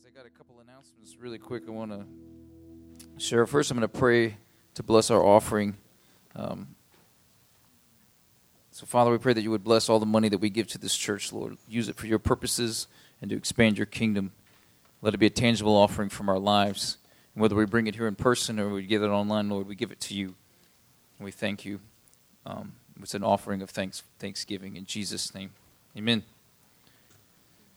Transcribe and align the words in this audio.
guys. 0.00 0.12
I 0.12 0.16
got 0.16 0.26
a 0.26 0.30
couple 0.30 0.60
announcements 0.60 1.16
really 1.18 1.38
quick. 1.38 1.64
I 1.66 1.70
want 1.70 1.90
to 1.90 2.04
share. 3.22 3.46
First, 3.46 3.70
I'm 3.70 3.78
going 3.78 3.88
to 3.88 3.98
pray 3.98 4.36
to 4.74 4.82
bless 4.82 5.10
our 5.10 5.22
offering. 5.24 5.76
Um, 6.36 6.74
so, 8.70 8.86
Father, 8.86 9.10
we 9.10 9.18
pray 9.18 9.32
that 9.32 9.42
you 9.42 9.50
would 9.50 9.64
bless 9.64 9.88
all 9.88 9.98
the 9.98 10.06
money 10.06 10.28
that 10.28 10.38
we 10.38 10.48
give 10.50 10.68
to 10.68 10.78
this 10.78 10.96
church, 10.96 11.32
Lord. 11.32 11.56
Use 11.68 11.88
it 11.88 11.96
for 11.96 12.06
your 12.06 12.18
purposes 12.18 12.86
and 13.20 13.30
to 13.30 13.36
expand 13.36 13.78
your 13.78 13.86
kingdom. 13.86 14.32
Let 15.02 15.14
it 15.14 15.18
be 15.18 15.26
a 15.26 15.30
tangible 15.30 15.76
offering 15.76 16.08
from 16.08 16.28
our 16.28 16.38
lives. 16.38 16.98
And 17.34 17.42
whether 17.42 17.56
we 17.56 17.66
bring 17.66 17.86
it 17.86 17.94
here 17.94 18.06
in 18.06 18.14
person 18.14 18.58
or 18.58 18.70
we 18.70 18.82
give 18.84 19.02
it 19.02 19.08
online, 19.08 19.48
Lord, 19.48 19.66
we 19.66 19.74
give 19.74 19.92
it 19.92 20.00
to 20.00 20.14
you. 20.14 20.34
And 21.18 21.24
we 21.24 21.30
thank 21.30 21.64
you. 21.64 21.80
Um, 22.46 22.72
it's 23.02 23.14
an 23.14 23.24
offering 23.24 23.62
of 23.62 23.70
thanks, 23.70 24.02
thanksgiving 24.18 24.76
in 24.76 24.84
Jesus' 24.84 25.34
name. 25.34 25.50
Amen. 25.96 26.22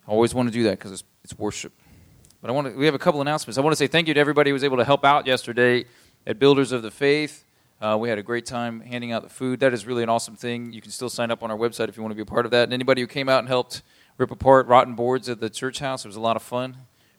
I 0.08 0.12
always 0.12 0.34
want 0.34 0.50
to 0.50 0.54
do 0.54 0.64
that 0.64 0.78
because 0.78 0.92
it's, 0.92 1.04
it's 1.24 1.38
worship. 1.38 1.74
But 2.44 2.50
I 2.50 2.54
want 2.56 2.68
to, 2.68 2.78
we 2.78 2.84
have 2.88 2.94
a 2.94 3.00
couple 3.00 3.22
announcements. 3.22 3.58
I 3.58 3.62
want 3.62 3.72
to 3.72 3.78
say 3.78 3.88
thank 3.88 4.10
you 4.10 4.14
to 4.14 4.20
everybody 4.20 4.50
who 4.50 4.54
was 4.54 4.66
able 4.66 4.76
to 4.76 4.84
help 4.84 5.06
out 5.06 5.26
yesterday 5.26 5.86
at 6.28 6.40
Builders 6.40 6.74
of 6.74 6.82
the 6.82 6.92
Faith. 6.92 7.46
Uh, 7.80 7.96
we 7.98 8.10
had 8.10 8.18
a 8.18 8.22
great 8.22 8.46
time 8.46 8.82
handing 8.82 9.14
out 9.14 9.24
the 9.24 9.30
food. 9.30 9.62
That 9.62 9.74
is 9.74 9.86
really 9.86 10.04
an 10.04 10.10
awesome 10.10 10.36
thing. 10.36 10.74
You 10.74 10.82
can 10.82 10.92
still 10.92 11.10
sign 11.10 11.32
up 11.32 11.42
on 11.42 11.52
our 11.52 11.58
website 11.58 11.88
if 11.88 11.96
you 11.96 12.04
want 12.04 12.12
to 12.12 12.18
be 12.18 12.22
a 12.22 12.26
part 12.26 12.44
of 12.44 12.52
that. 12.52 12.66
And 12.66 12.74
anybody 12.74 13.00
who 13.00 13.08
came 13.08 13.30
out 13.30 13.40
and 13.40 13.48
helped 13.48 13.82
rip 14.18 14.30
apart 14.30 14.68
rotten 14.68 14.94
boards 14.94 15.30
at 15.30 15.40
the 15.40 15.50
church 15.50 15.80
house, 15.80 16.04
it 16.04 16.10
was 16.10 16.18
a 16.18 16.20
lot 16.20 16.36
of 16.36 16.44
fun. 16.44 16.76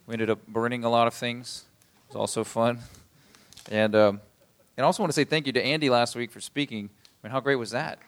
We 0.06 0.12
ended 0.12 0.28
up 0.28 0.46
burning 0.46 0.84
a 0.84 0.90
lot 0.90 1.06
of 1.06 1.14
things. 1.14 1.64
It 2.02 2.08
was 2.12 2.16
also 2.16 2.44
fun. 2.44 2.80
And, 3.70 3.96
um, 3.96 4.20
and 4.76 4.84
I 4.84 4.86
also 4.86 5.02
want 5.02 5.08
to 5.08 5.14
say 5.14 5.24
thank 5.24 5.46
you 5.46 5.54
to 5.54 5.64
Andy 5.64 5.88
last 5.88 6.16
week 6.16 6.32
for 6.32 6.40
speaking. 6.42 6.90
I 7.22 7.26
mean, 7.26 7.32
how 7.32 7.40
great 7.40 7.56
was 7.56 7.70
that? 7.70 7.98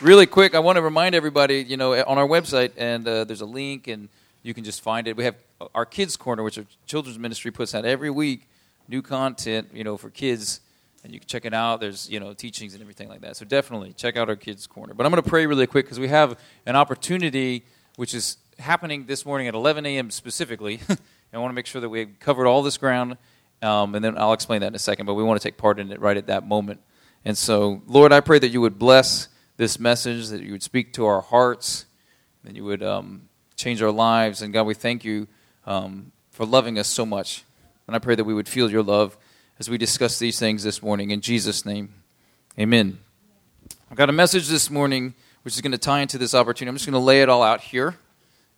Really 0.00 0.26
quick, 0.26 0.54
I 0.54 0.58
want 0.58 0.76
to 0.76 0.82
remind 0.82 1.14
everybody, 1.14 1.62
you 1.62 1.76
know, 1.76 1.94
on 1.94 2.18
our 2.18 2.26
website, 2.26 2.72
and 2.76 3.06
uh, 3.06 3.24
there's 3.24 3.40
a 3.40 3.46
link, 3.46 3.88
and 3.88 4.08
you 4.42 4.54
can 4.54 4.64
just 4.64 4.80
find 4.80 5.08
it. 5.08 5.16
We 5.16 5.24
have 5.24 5.36
our 5.74 5.86
Kids 5.86 6.16
Corner, 6.16 6.42
which 6.42 6.58
our 6.58 6.66
children's 6.86 7.18
ministry 7.18 7.50
puts 7.50 7.74
out 7.74 7.84
every 7.84 8.10
week, 8.10 8.48
new 8.88 9.02
content, 9.02 9.68
you 9.72 9.84
know, 9.84 9.96
for 9.96 10.10
kids, 10.10 10.60
and 11.02 11.12
you 11.12 11.20
can 11.20 11.28
check 11.28 11.44
it 11.44 11.54
out. 11.54 11.80
There's, 11.80 12.10
you 12.10 12.20
know, 12.20 12.34
teachings 12.34 12.74
and 12.74 12.82
everything 12.82 13.08
like 13.08 13.22
that. 13.22 13.36
So 13.36 13.44
definitely 13.44 13.92
check 13.92 14.16
out 14.16 14.28
our 14.28 14.36
Kids 14.36 14.66
Corner. 14.66 14.92
But 14.92 15.06
I'm 15.06 15.12
going 15.12 15.22
to 15.22 15.28
pray 15.28 15.46
really 15.46 15.66
quick 15.66 15.86
because 15.86 16.00
we 16.00 16.08
have 16.08 16.38
an 16.66 16.76
opportunity, 16.76 17.64
which 17.96 18.14
is 18.14 18.38
happening 18.58 19.06
this 19.06 19.24
morning 19.24 19.48
at 19.48 19.54
11 19.54 19.86
a.m. 19.86 20.10
specifically. 20.10 20.80
and 20.88 20.98
I 21.32 21.38
want 21.38 21.50
to 21.50 21.54
make 21.54 21.66
sure 21.66 21.80
that 21.80 21.88
we 21.88 22.06
covered 22.06 22.46
all 22.46 22.62
this 22.62 22.76
ground, 22.76 23.16
um, 23.62 23.94
and 23.94 24.04
then 24.04 24.18
I'll 24.18 24.32
explain 24.32 24.60
that 24.60 24.68
in 24.68 24.74
a 24.74 24.80
second. 24.80 25.06
But 25.06 25.14
we 25.14 25.22
want 25.22 25.40
to 25.40 25.46
take 25.46 25.56
part 25.56 25.78
in 25.78 25.90
it 25.90 26.00
right 26.00 26.16
at 26.16 26.26
that 26.26 26.46
moment. 26.46 26.80
And 27.24 27.36
so, 27.36 27.82
Lord, 27.86 28.12
I 28.12 28.20
pray 28.20 28.38
that 28.38 28.48
you 28.48 28.60
would 28.60 28.78
bless 28.78 29.28
this 29.56 29.78
message, 29.78 30.28
that 30.28 30.42
you 30.42 30.52
would 30.52 30.62
speak 30.62 30.92
to 30.94 31.06
our 31.06 31.20
hearts, 31.20 31.86
that 32.44 32.54
you 32.54 32.64
would 32.64 32.82
um, 32.82 33.28
change 33.56 33.82
our 33.82 33.90
lives. 33.90 34.42
And 34.42 34.52
God, 34.52 34.64
we 34.64 34.74
thank 34.74 35.04
you 35.04 35.26
um, 35.66 36.12
for 36.30 36.44
loving 36.46 36.78
us 36.78 36.88
so 36.88 37.06
much. 37.06 37.44
And 37.86 37.96
I 37.96 37.98
pray 37.98 38.14
that 38.14 38.24
we 38.24 38.34
would 38.34 38.48
feel 38.48 38.70
your 38.70 38.82
love 38.82 39.16
as 39.58 39.70
we 39.70 39.78
discuss 39.78 40.18
these 40.18 40.38
things 40.38 40.62
this 40.62 40.82
morning. 40.82 41.10
In 41.10 41.20
Jesus' 41.20 41.64
name, 41.64 41.94
amen. 42.58 42.98
I've 43.90 43.96
got 43.96 44.10
a 44.10 44.12
message 44.12 44.48
this 44.48 44.70
morning 44.70 45.14
which 45.46 45.54
is 45.54 45.60
going 45.60 45.70
to 45.70 45.78
tie 45.78 46.00
into 46.00 46.18
this 46.18 46.34
opportunity. 46.34 46.70
I'm 46.70 46.74
just 46.74 46.86
going 46.86 46.94
to 46.94 46.98
lay 46.98 47.22
it 47.22 47.28
all 47.28 47.44
out 47.44 47.60
here, 47.60 47.94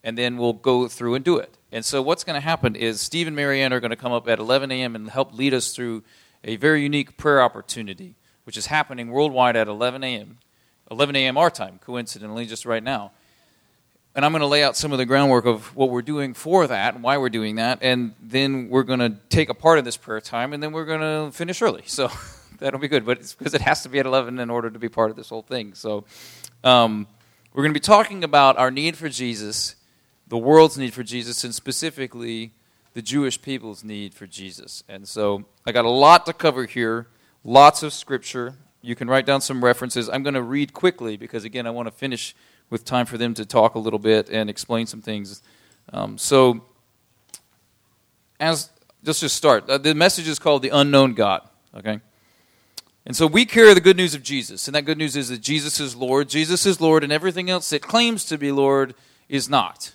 and 0.03 0.17
then 0.17 0.39
we'll 0.39 0.55
go 0.55 0.89
through 0.89 1.17
and 1.17 1.23
do 1.23 1.37
it. 1.37 1.59
And 1.71 1.85
so, 1.85 2.01
what's 2.01 2.25
going 2.25 2.41
to 2.41 2.41
happen 2.41 2.75
is 2.75 3.03
Steve 3.03 3.27
and 3.27 3.37
Marianne 3.37 3.75
are 3.75 3.81
going 3.81 3.91
to 3.91 3.97
come 3.97 4.11
up 4.11 4.27
at 4.27 4.39
11 4.39 4.73
a.m. 4.73 4.97
and 4.97 5.11
help 5.11 5.37
lead 5.37 5.53
us 5.53 5.75
through 5.75 6.03
a 6.45 6.57
very 6.57 6.83
unique 6.83 7.19
prayer 7.19 7.43
opportunity, 7.43 8.15
which 8.45 8.57
is 8.57 8.67
happening 8.67 9.11
worldwide 9.11 9.55
at 9.55 9.69
11 9.69 10.03
a.m. 10.03 10.39
11 10.91 11.17
a.m. 11.17 11.37
our 11.37 11.51
time, 11.51 11.79
coincidentally, 11.85 12.47
just 12.47 12.65
right 12.65 12.83
now. 12.83 13.13
And 14.15 14.25
I'm 14.25 14.33
going 14.33 14.41
to 14.41 14.47
lay 14.47 14.65
out 14.65 14.77
some 14.77 14.91
of 14.91 14.99
the 14.99 15.07
groundwork 15.07 15.45
of 15.47 15.77
what 15.77 15.91
we're 15.91 16.03
doing 16.03 16.35
for 16.35 16.67
that 16.67 16.95
and 16.95 17.05
why 17.05 17.19
we're 17.19 17.29
doing 17.29 17.57
that. 17.57 17.79
And 17.83 18.15
then 18.21 18.69
we're 18.69 18.83
going 18.83 18.99
to 18.99 19.11
take 19.29 19.49
a 19.49 19.55
part 19.55 19.79
of 19.79 19.85
this 19.85 19.97
prayer 19.97 20.21
time, 20.21 20.53
and 20.53 20.63
then 20.63 20.73
we're 20.73 20.87
going 20.87 21.01
to 21.01 21.37
finish 21.37 21.63
early. 21.63 21.83
So 21.87 22.11
that'll 22.59 22.81
be 22.81 22.89
good. 22.89 23.07
But 23.07 23.19
it's 23.19 23.35
because 23.35 23.55
it 23.55 23.61
has 23.61 23.83
to 23.83 23.89
be 23.89 23.99
at 23.99 24.07
11 24.07 24.39
in 24.39 24.51
order 24.51 24.71
to 24.71 24.79
be 24.79 24.89
part 24.89 25.11
of 25.11 25.17
this 25.17 25.29
whole 25.29 25.43
thing. 25.43 25.75
So 25.75 26.05
um, 26.65 27.07
we're 27.53 27.63
going 27.63 27.73
to 27.73 27.81
be 27.81 27.85
talking 27.85 28.25
about 28.25 28.59
our 28.59 28.71
need 28.71 28.97
for 28.97 29.09
Jesus, 29.09 29.77
the 30.27 30.39
world's 30.39 30.77
need 30.77 30.95
for 30.95 31.03
Jesus, 31.03 31.45
and 31.45 31.55
specifically 31.55 32.53
the 32.95 33.03
Jewish 33.03 33.41
people's 33.41 33.85
need 33.85 34.15
for 34.15 34.27
Jesus. 34.27 34.83
And 34.89 35.07
so 35.07 35.45
I 35.65 35.73
got 35.73 35.85
a 35.85 35.91
lot 35.91 36.27
to 36.27 36.33
cover 36.33 36.67
here, 36.67 37.07
lots 37.45 37.83
of 37.83 37.93
scripture. 37.93 38.57
You 38.81 38.95
can 38.95 39.09
write 39.09 39.27
down 39.27 39.41
some 39.41 39.65
references. 39.65 40.09
I'm 40.09 40.23
going 40.23 40.35
to 40.35 40.43
read 40.43 40.73
quickly 40.73 41.17
because, 41.17 41.45
again, 41.45 41.67
I 41.67 41.71
want 41.71 41.89
to 41.89 41.93
finish 41.93 42.35
with 42.71 42.85
time 42.85 43.07
for 43.07 43.19
them 43.19 43.35
to 43.35 43.45
talk 43.45 43.75
a 43.75 43.79
little 43.79 43.99
bit 43.99 44.29
and 44.31 44.49
explain 44.49 44.87
some 44.87 45.03
things. 45.03 45.43
Um, 45.93 46.19
so, 46.19 46.65
as 48.39 48.71
let's 49.05 49.21
just 49.21 49.37
start. 49.37 49.69
Uh, 49.69 49.79
the 49.79 49.95
message 49.95 50.29
is 50.29 50.39
called 50.39 50.63
the 50.63 50.69
unknown 50.71 51.15
God. 51.15 51.43
Okay. 51.75 52.01
And 53.07 53.17
so 53.17 53.27
we 53.27 53.47
carry 53.47 53.73
the 53.73 53.81
good 53.81 53.97
news 53.97 54.15
of 54.15 54.23
Jesus, 54.23 54.69
and 54.69 54.75
that 54.75 54.83
good 54.83 54.99
news 54.99 55.17
is 55.17 55.31
that 55.31 55.41
Jesus 55.41 55.81
is 55.81 55.97
Lord. 55.97 56.29
Jesus 56.29 56.67
is 56.67 56.79
Lord, 56.79 57.03
and 57.03 57.13
everything 57.13 57.49
else 57.49 57.71
that 57.71 57.81
claims 57.81 58.25
to 58.27 58.37
be 58.37 58.53
Lord 58.53 58.95
is 59.31 59.49
not. 59.49 59.95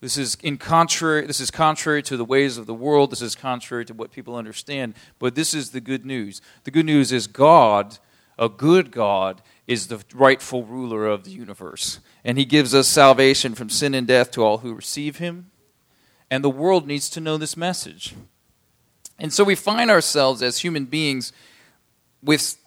This 0.00 0.16
is 0.16 0.36
in 0.42 0.56
contrary. 0.56 1.26
This 1.26 1.40
is 1.40 1.50
contrary 1.50 2.02
to 2.04 2.16
the 2.16 2.24
ways 2.24 2.56
of 2.56 2.66
the 2.66 2.74
world. 2.74 3.10
This 3.10 3.22
is 3.22 3.34
contrary 3.34 3.84
to 3.86 3.94
what 3.94 4.10
people 4.10 4.36
understand. 4.36 4.94
But 5.18 5.34
this 5.34 5.52
is 5.52 5.70
the 5.70 5.80
good 5.80 6.06
news. 6.06 6.40
The 6.64 6.70
good 6.70 6.86
news 6.86 7.12
is 7.12 7.26
God 7.26 7.98
a 8.38 8.48
good 8.48 8.90
God 8.90 9.42
is 9.66 9.86
the 9.86 10.02
rightful 10.14 10.64
ruler 10.64 11.06
of 11.06 11.24
the 11.24 11.30
universe. 11.30 12.00
And 12.24 12.38
he 12.38 12.44
gives 12.44 12.74
us 12.74 12.88
salvation 12.88 13.54
from 13.54 13.70
sin 13.70 13.94
and 13.94 14.06
death 14.06 14.30
to 14.32 14.42
all 14.42 14.58
who 14.58 14.74
receive 14.74 15.16
him. 15.16 15.50
And 16.30 16.42
the 16.42 16.50
world 16.50 16.86
needs 16.86 17.08
to 17.10 17.20
know 17.20 17.36
this 17.36 17.56
message. 17.56 18.14
And 19.18 19.32
so 19.32 19.44
we 19.44 19.54
find 19.54 19.90
ourselves 19.90 20.42
as 20.42 20.58
human 20.58 20.84
beings 20.84 21.32
with 22.22 22.58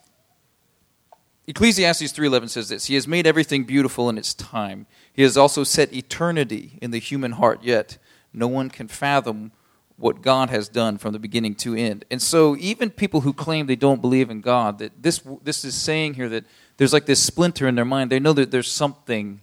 Ecclesiastes 1.46 2.12
3:11 2.12 2.48
says 2.48 2.68
this, 2.68 2.86
he 2.86 2.94
has 2.94 3.08
made 3.08 3.26
everything 3.26 3.64
beautiful 3.64 4.08
in 4.08 4.16
its 4.16 4.34
time. 4.34 4.86
He 5.12 5.22
has 5.22 5.36
also 5.36 5.64
set 5.64 5.92
eternity 5.92 6.78
in 6.80 6.92
the 6.92 7.00
human 7.00 7.32
heart, 7.32 7.64
yet 7.64 7.98
no 8.32 8.46
one 8.46 8.70
can 8.70 8.86
fathom 8.88 9.52
what 10.00 10.22
God 10.22 10.50
has 10.50 10.68
done 10.68 10.98
from 10.98 11.12
the 11.12 11.18
beginning 11.18 11.54
to 11.56 11.74
end. 11.74 12.04
And 12.10 12.20
so 12.20 12.56
even 12.56 12.90
people 12.90 13.20
who 13.20 13.32
claim 13.32 13.66
they 13.66 13.76
don't 13.76 14.00
believe 14.00 14.30
in 14.30 14.40
God, 14.40 14.78
that 14.78 15.02
this 15.02 15.20
this 15.42 15.64
is 15.64 15.74
saying 15.74 16.14
here 16.14 16.28
that 16.30 16.44
there's 16.78 16.92
like 16.92 17.06
this 17.06 17.22
splinter 17.22 17.68
in 17.68 17.74
their 17.74 17.84
mind. 17.84 18.10
They 18.10 18.18
know 18.18 18.32
that 18.32 18.50
there's 18.50 18.70
something 18.70 19.42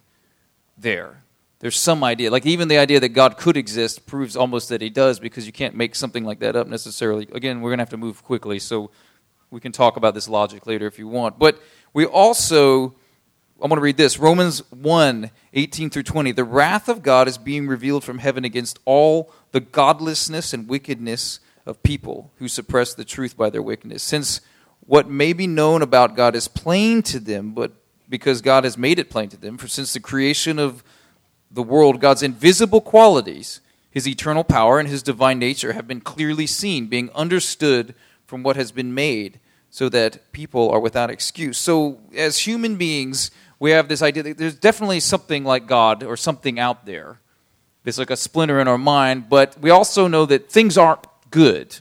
there. 0.77 1.23
There's 1.59 1.77
some 1.77 2.03
idea. 2.03 2.31
Like 2.31 2.45
even 2.45 2.67
the 2.67 2.77
idea 2.77 2.99
that 2.99 3.09
God 3.09 3.37
could 3.37 3.55
exist 3.55 4.05
proves 4.05 4.35
almost 4.35 4.69
that 4.69 4.81
he 4.81 4.89
does 4.89 5.19
because 5.19 5.45
you 5.45 5.51
can't 5.51 5.75
make 5.75 5.95
something 5.95 6.23
like 6.23 6.39
that 6.39 6.55
up 6.55 6.67
necessarily. 6.67 7.27
Again, 7.31 7.61
we're 7.61 7.69
going 7.69 7.79
to 7.79 7.83
have 7.83 7.89
to 7.91 7.97
move 7.97 8.23
quickly, 8.23 8.59
so 8.59 8.89
we 9.51 9.59
can 9.59 9.71
talk 9.71 9.95
about 9.95 10.13
this 10.13 10.27
logic 10.27 10.67
later 10.67 10.87
if 10.87 10.99
you 10.99 11.07
want. 11.07 11.39
But 11.39 11.61
we 11.93 12.05
also 12.05 12.95
I'm 13.59 13.69
going 13.69 13.77
to 13.77 13.83
read 13.83 13.97
this 13.97 14.19
Romans 14.19 14.59
1 14.71 15.31
18 15.53 15.89
through 15.89 16.03
20. 16.03 16.31
The 16.31 16.43
wrath 16.43 16.87
of 16.87 17.01
God 17.01 17.27
is 17.27 17.39
being 17.39 17.67
revealed 17.67 18.03
from 18.03 18.19
heaven 18.19 18.45
against 18.45 18.77
all 18.85 19.31
the 19.51 19.59
godlessness 19.59 20.53
and 20.53 20.67
wickedness 20.67 21.39
of 21.65 21.83
people 21.83 22.31
who 22.37 22.47
suppress 22.47 22.93
the 22.93 23.05
truth 23.05 23.35
by 23.37 23.49
their 23.49 23.61
wickedness. 23.61 24.03
Since 24.03 24.41
what 24.81 25.09
may 25.09 25.33
be 25.33 25.47
known 25.47 25.81
about 25.81 26.15
God 26.15 26.35
is 26.35 26.47
plain 26.47 27.01
to 27.03 27.19
them, 27.19 27.51
but 27.53 27.73
because 28.09 28.41
God 28.41 28.63
has 28.63 28.77
made 28.77 28.99
it 28.99 29.09
plain 29.09 29.29
to 29.29 29.37
them, 29.37 29.57
for 29.57 29.67
since 29.67 29.93
the 29.93 29.99
creation 29.99 30.59
of 30.59 30.83
the 31.51 31.63
world, 31.63 31.99
God's 31.99 32.23
invisible 32.23 32.81
qualities, 32.81 33.59
his 33.89 34.07
eternal 34.07 34.43
power, 34.43 34.79
and 34.79 34.87
his 34.87 35.03
divine 35.03 35.39
nature 35.39 35.73
have 35.73 35.87
been 35.87 36.01
clearly 36.01 36.47
seen, 36.47 36.87
being 36.87 37.09
understood 37.13 37.95
from 38.25 38.43
what 38.43 38.55
has 38.55 38.71
been 38.71 38.93
made, 38.93 39.39
so 39.69 39.89
that 39.89 40.31
people 40.31 40.69
are 40.69 40.79
without 40.79 41.09
excuse. 41.09 41.57
So, 41.57 41.99
as 42.15 42.39
human 42.39 42.77
beings, 42.77 43.31
we 43.59 43.71
have 43.71 43.87
this 43.87 44.01
idea 44.01 44.23
that 44.23 44.37
there's 44.37 44.55
definitely 44.55 44.99
something 44.99 45.43
like 45.43 45.67
God 45.67 46.03
or 46.03 46.15
something 46.15 46.59
out 46.59 46.85
there. 46.85 47.19
There's 47.87 47.97
like 47.97 48.09
a 48.09 48.17
splinter 48.17 48.59
in 48.59 48.67
our 48.67 48.77
mind, 48.77 49.29
but 49.29 49.57
we 49.61 49.69
also 49.69 50.09
know 50.09 50.25
that 50.25 50.51
things 50.51 50.77
aren't 50.77 51.07
good. 51.31 51.79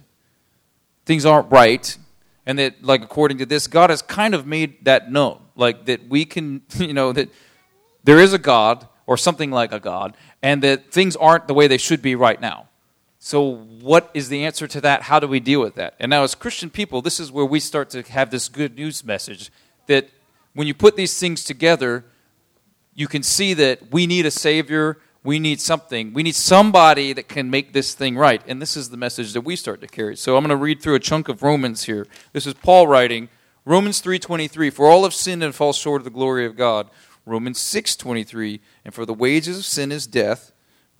Things 1.05 1.27
aren't 1.27 1.51
right. 1.51 1.99
And 2.47 2.61
that, 2.61 2.85
like, 2.85 3.03
according 3.03 3.39
to 3.39 3.45
this, 3.45 3.67
God 3.67 3.91
has 3.91 4.03
kind 4.03 4.33
of 4.33 4.47
made 4.47 4.85
that 4.85 5.11
known. 5.11 5.41
Like, 5.57 5.87
that 5.87 6.09
we 6.09 6.25
can, 6.25 6.63
you 6.79 6.95
know, 6.95 7.13
that 7.13 7.29
there 8.05 8.21
is 8.21 8.33
a 8.33 8.39
God 8.39 8.87
or 9.05 9.17
something 9.17 9.51
like 9.51 9.73
a 9.73 9.81
God, 9.81 10.17
and 10.45 10.63
that 10.63 10.93
things 10.93 11.17
aren't 11.17 11.49
the 11.49 11.55
way 11.55 11.67
they 11.67 11.77
should 11.77 12.03
be 12.03 12.15
right 12.15 12.41
now. 12.41 12.69
So, 13.19 13.57
what 13.81 14.09
is 14.15 14.29
the 14.29 14.45
answer 14.45 14.69
to 14.69 14.81
that? 14.83 15.03
How 15.03 15.19
do 15.19 15.27
we 15.27 15.41
deal 15.41 15.61
with 15.61 15.75
that? 15.75 15.97
And 15.99 16.09
now, 16.09 16.23
as 16.23 16.37
Christian 16.37 16.71
people, 16.71 17.03
this 17.03 17.19
is 17.19 17.33
where 17.33 17.45
we 17.45 17.59
start 17.59 17.91
to 17.91 18.03
have 18.03 18.31
this 18.31 18.49
good 18.49 18.77
news 18.77 19.03
message 19.03 19.51
that 19.89 20.09
when 20.55 20.69
you 20.69 20.75
put 20.75 20.95
these 20.95 21.19
things 21.19 21.43
together, 21.43 22.05
you 22.95 23.09
can 23.09 23.25
see 23.25 23.55
that 23.55 23.91
we 23.91 24.07
need 24.07 24.25
a 24.25 24.31
Savior, 24.31 24.99
we 25.27 25.39
need 25.39 25.61
something, 25.61 26.13
we 26.15 26.23
need 26.23 26.37
somebody 26.37 27.13
that 27.13 27.29
can 27.29 27.51
make 27.51 27.73
this 27.73 27.95
thing 27.95 28.17
right. 28.17 28.41
And 28.47 28.63
this 28.63 28.77
is 28.77 28.91
the 28.91 28.97
message 28.97 29.33
that 29.33 29.41
we 29.43 29.57
start 29.57 29.81
to 29.81 29.89
carry. 29.89 30.17
So 30.17 30.37
I'm 30.37 30.43
going 30.43 30.51
to 30.51 30.57
read 30.57 30.81
through 30.81 30.95
a 30.95 31.01
chunk 31.01 31.29
of 31.29 31.43
Romans 31.43 31.85
here. 31.85 32.07
This 32.33 32.47
is 32.47 32.55
Paul 32.55 32.87
writing 32.87 33.29
Romans 33.65 34.01
3:23 34.01 34.73
For 34.73 34.89
all 34.89 35.03
have 35.03 35.13
sinned 35.13 35.43
and 35.43 35.55
fall 35.55 35.73
short 35.73 36.01
of 36.01 36.05
the 36.05 36.11
glory 36.11 36.47
of 36.47 36.57
God. 36.57 36.89
Romans 37.27 37.59
6:23 37.59 38.61
And 38.85 38.95
for 38.95 39.05
the 39.05 39.13
wages 39.13 39.59
of 39.59 39.65
sin 39.65 39.91
is 39.91 40.07
death, 40.07 40.53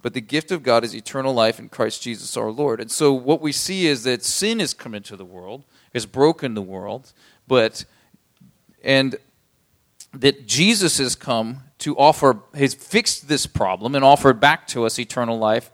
but 0.03 0.13
the 0.13 0.21
gift 0.21 0.51
of 0.51 0.65
God 0.65 0.83
is 0.83 0.95
eternal 0.95 1.33
life 1.33 1.61
in 1.61 1.69
Christ 1.69 2.03
Jesus 2.03 2.37
our 2.37 2.51
Lord. 2.51 2.81
And 2.81 2.91
so 2.91 3.13
what 3.15 3.41
we 3.41 3.53
see 3.53 3.87
is 3.87 4.03
that 4.03 4.25
sin 4.25 4.59
has 4.59 4.75
come 4.75 4.95
into 4.95 5.17
the 5.17 5.25
world, 5.25 5.65
has 5.95 6.05
broken 6.05 6.55
the 6.55 6.63
world, 6.63 7.13
but 7.47 7.85
and 8.83 9.17
that 10.13 10.47
Jesus 10.47 10.99
has 10.99 11.15
come 11.15 11.63
to 11.79 11.97
offer 11.97 12.41
has 12.55 12.75
fixed 12.75 13.29
this 13.29 13.47
problem 13.47 13.95
and 13.95 14.05
offered 14.05 14.41
back 14.41 14.67
to 14.69 14.85
us 14.85 14.99
eternal 14.99 15.39
life 15.39 15.71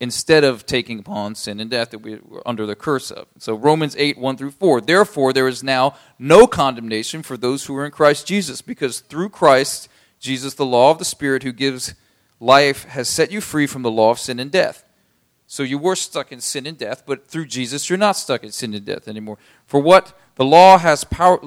instead 0.00 0.44
of 0.44 0.66
taking 0.66 0.98
upon 0.98 1.34
sin 1.34 1.60
and 1.60 1.70
death 1.70 1.90
that 1.90 2.00
we 2.00 2.16
were 2.16 2.42
under 2.46 2.66
the 2.66 2.74
curse 2.74 3.10
of. 3.10 3.26
So 3.38 3.54
Romans 3.54 3.96
8, 3.98 4.18
1 4.18 4.36
through 4.36 4.50
4. 4.50 4.80
Therefore, 4.80 5.32
there 5.32 5.48
is 5.48 5.62
now 5.62 5.94
no 6.18 6.46
condemnation 6.46 7.22
for 7.22 7.36
those 7.36 7.64
who 7.64 7.76
are 7.76 7.86
in 7.86 7.90
Christ 7.90 8.26
Jesus, 8.26 8.60
because 8.60 9.00
through 9.00 9.30
Christ 9.30 9.88
Jesus, 10.18 10.54
the 10.54 10.66
law 10.66 10.90
of 10.90 10.98
the 10.98 11.04
Spirit 11.04 11.42
who 11.42 11.52
gives 11.52 11.94
life, 12.40 12.84
has 12.84 13.08
set 13.08 13.30
you 13.30 13.40
free 13.40 13.66
from 13.66 13.82
the 13.82 13.90
law 13.90 14.10
of 14.10 14.18
sin 14.18 14.38
and 14.40 14.50
death. 14.50 14.84
So 15.46 15.62
you 15.62 15.78
were 15.78 15.96
stuck 15.96 16.32
in 16.32 16.40
sin 16.40 16.66
and 16.66 16.76
death, 16.76 17.04
but 17.06 17.28
through 17.28 17.46
Jesus 17.46 17.88
you're 17.88 17.98
not 17.98 18.16
stuck 18.16 18.42
in 18.42 18.50
sin 18.50 18.74
and 18.74 18.84
death 18.84 19.06
anymore. 19.06 19.38
For 19.66 19.80
what 19.80 20.18
the 20.34 20.44
law 20.44 20.78
has 20.78 21.04
power 21.04 21.38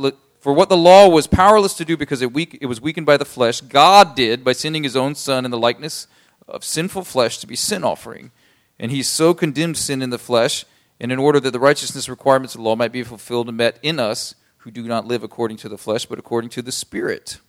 for 0.48 0.54
what 0.54 0.70
the 0.70 0.78
law 0.78 1.10
was 1.10 1.28
powerless 1.28 1.74
to 1.74 1.84
do 1.84 1.98
because 1.98 2.22
it, 2.22 2.32
weak, 2.32 2.58
it 2.62 2.68
was 2.68 2.80
weakened 2.80 3.06
by 3.06 3.18
the 3.18 3.26
flesh, 3.26 3.60
God 3.60 4.16
did 4.16 4.46
by 4.46 4.54
sending 4.54 4.86
his 4.86 4.96
own 4.96 5.14
son 5.14 5.44
in 5.44 5.52
the 5.52 5.58
likeness 5.58 6.08
of 6.48 6.64
sinful 6.64 7.04
flesh 7.04 7.40
to 7.40 7.48
be 7.48 7.58
sin 7.58 7.84
offering. 7.84 8.32
And 8.80 8.90
he 8.90 9.04
so 9.04 9.34
condemned 9.34 9.76
sin 9.76 10.02
in 10.02 10.10
the 10.10 10.18
flesh, 10.18 10.64
and 11.02 11.12
in 11.12 11.20
order 11.20 11.42
that 11.42 11.52
the 11.52 11.60
righteousness 11.60 12.08
requirements 12.08 12.56
of 12.56 12.60
the 12.60 12.64
law 12.64 12.78
might 12.78 12.94
be 12.94 13.04
fulfilled 13.04 13.50
and 13.50 13.58
met 13.58 13.78
in 13.84 14.00
us 14.00 14.36
who 14.60 14.72
do 14.72 14.84
not 14.84 15.06
live 15.06 15.22
according 15.22 15.58
to 15.58 15.68
the 15.68 15.78
flesh, 15.78 16.06
but 16.06 16.18
according 16.18 16.52
to 16.52 16.62
the 16.62 16.72
Spirit. 16.72 17.42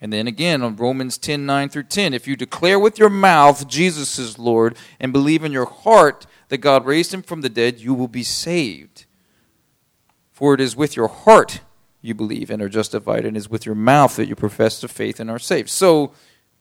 And 0.00 0.12
then 0.12 0.26
again 0.26 0.60
on 0.60 0.74
Romans 0.74 1.18
10 1.18 1.46
9 1.46 1.68
through 1.68 1.84
10, 1.84 2.14
if 2.14 2.26
you 2.26 2.34
declare 2.34 2.80
with 2.80 2.98
your 2.98 3.10
mouth 3.10 3.68
Jesus 3.68 4.18
is 4.18 4.40
Lord 4.40 4.76
and 4.98 5.12
believe 5.12 5.44
in 5.44 5.52
your 5.52 5.66
heart 5.66 6.26
that 6.48 6.58
God 6.58 6.84
raised 6.84 7.14
him 7.14 7.22
from 7.22 7.42
the 7.42 7.48
dead, 7.48 7.78
you 7.78 7.94
will 7.94 8.08
be 8.08 8.24
saved. 8.24 9.04
For 10.32 10.52
it 10.52 10.60
is 10.60 10.74
with 10.74 10.96
your 10.96 11.06
heart 11.06 11.60
you 12.00 12.14
believe 12.14 12.50
and 12.50 12.62
are 12.62 12.68
justified, 12.68 13.24
and 13.24 13.36
it 13.36 13.40
is 13.40 13.50
with 13.50 13.66
your 13.66 13.74
mouth 13.74 14.16
that 14.16 14.28
you 14.28 14.36
profess 14.36 14.80
the 14.80 14.88
faith 14.88 15.20
and 15.20 15.30
are 15.30 15.38
saved. 15.38 15.68
So 15.68 16.12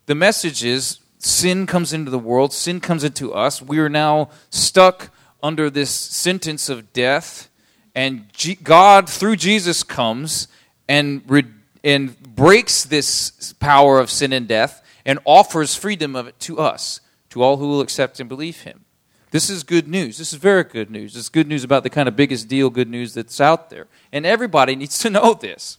the 0.06 0.16
message 0.16 0.64
is 0.64 1.00
sin 1.20 1.66
comes 1.66 1.94
into 1.94 2.12
the 2.12 2.20
world, 2.20 2.54
sin 2.54 2.80
comes 2.80 3.04
into 3.04 3.34
us. 3.34 3.62
We 3.62 3.80
are 3.80 3.90
now 3.90 4.30
stuck 4.50 5.10
under 5.44 5.70
this 5.70 5.92
sentence 5.92 6.70
of 6.70 6.94
death, 6.94 7.50
and 7.94 8.28
God, 8.64 9.10
through 9.10 9.38
Jesus, 9.38 9.84
comes 9.84 10.48
and, 10.88 11.22
re- 11.28 11.46
and 11.84 12.20
breaks 12.36 12.84
this 12.84 13.54
power 13.60 14.00
of 14.00 14.10
sin 14.12 14.34
and 14.34 14.48
death 14.48 14.84
and 15.06 15.20
offers 15.26 15.76
freedom 15.76 16.16
of 16.16 16.28
it 16.28 16.40
to 16.42 16.60
us, 16.60 17.00
to 17.30 17.42
all 17.42 17.58
who 17.58 17.68
will 17.68 17.82
accept 17.82 18.20
and 18.20 18.28
believe 18.28 18.62
Him. 18.62 18.86
This 19.32 19.50
is 19.50 19.64
good 19.64 19.88
news. 19.88 20.18
This 20.18 20.32
is 20.32 20.40
very 20.40 20.64
good 20.64 20.90
news. 20.90 21.16
It's 21.16 21.30
good 21.30 21.48
news 21.48 21.64
about 21.64 21.84
the 21.84 21.90
kind 21.90 22.08
of 22.08 22.16
biggest 22.16 22.48
deal 22.48 22.70
good 22.70 22.90
news 22.90 23.14
that's 23.14 23.42
out 23.42 23.70
there. 23.70 23.88
And 24.12 24.26
everybody 24.26 24.76
needs 24.76 24.98
to 25.00 25.10
know 25.12 25.34
this. 25.34 25.78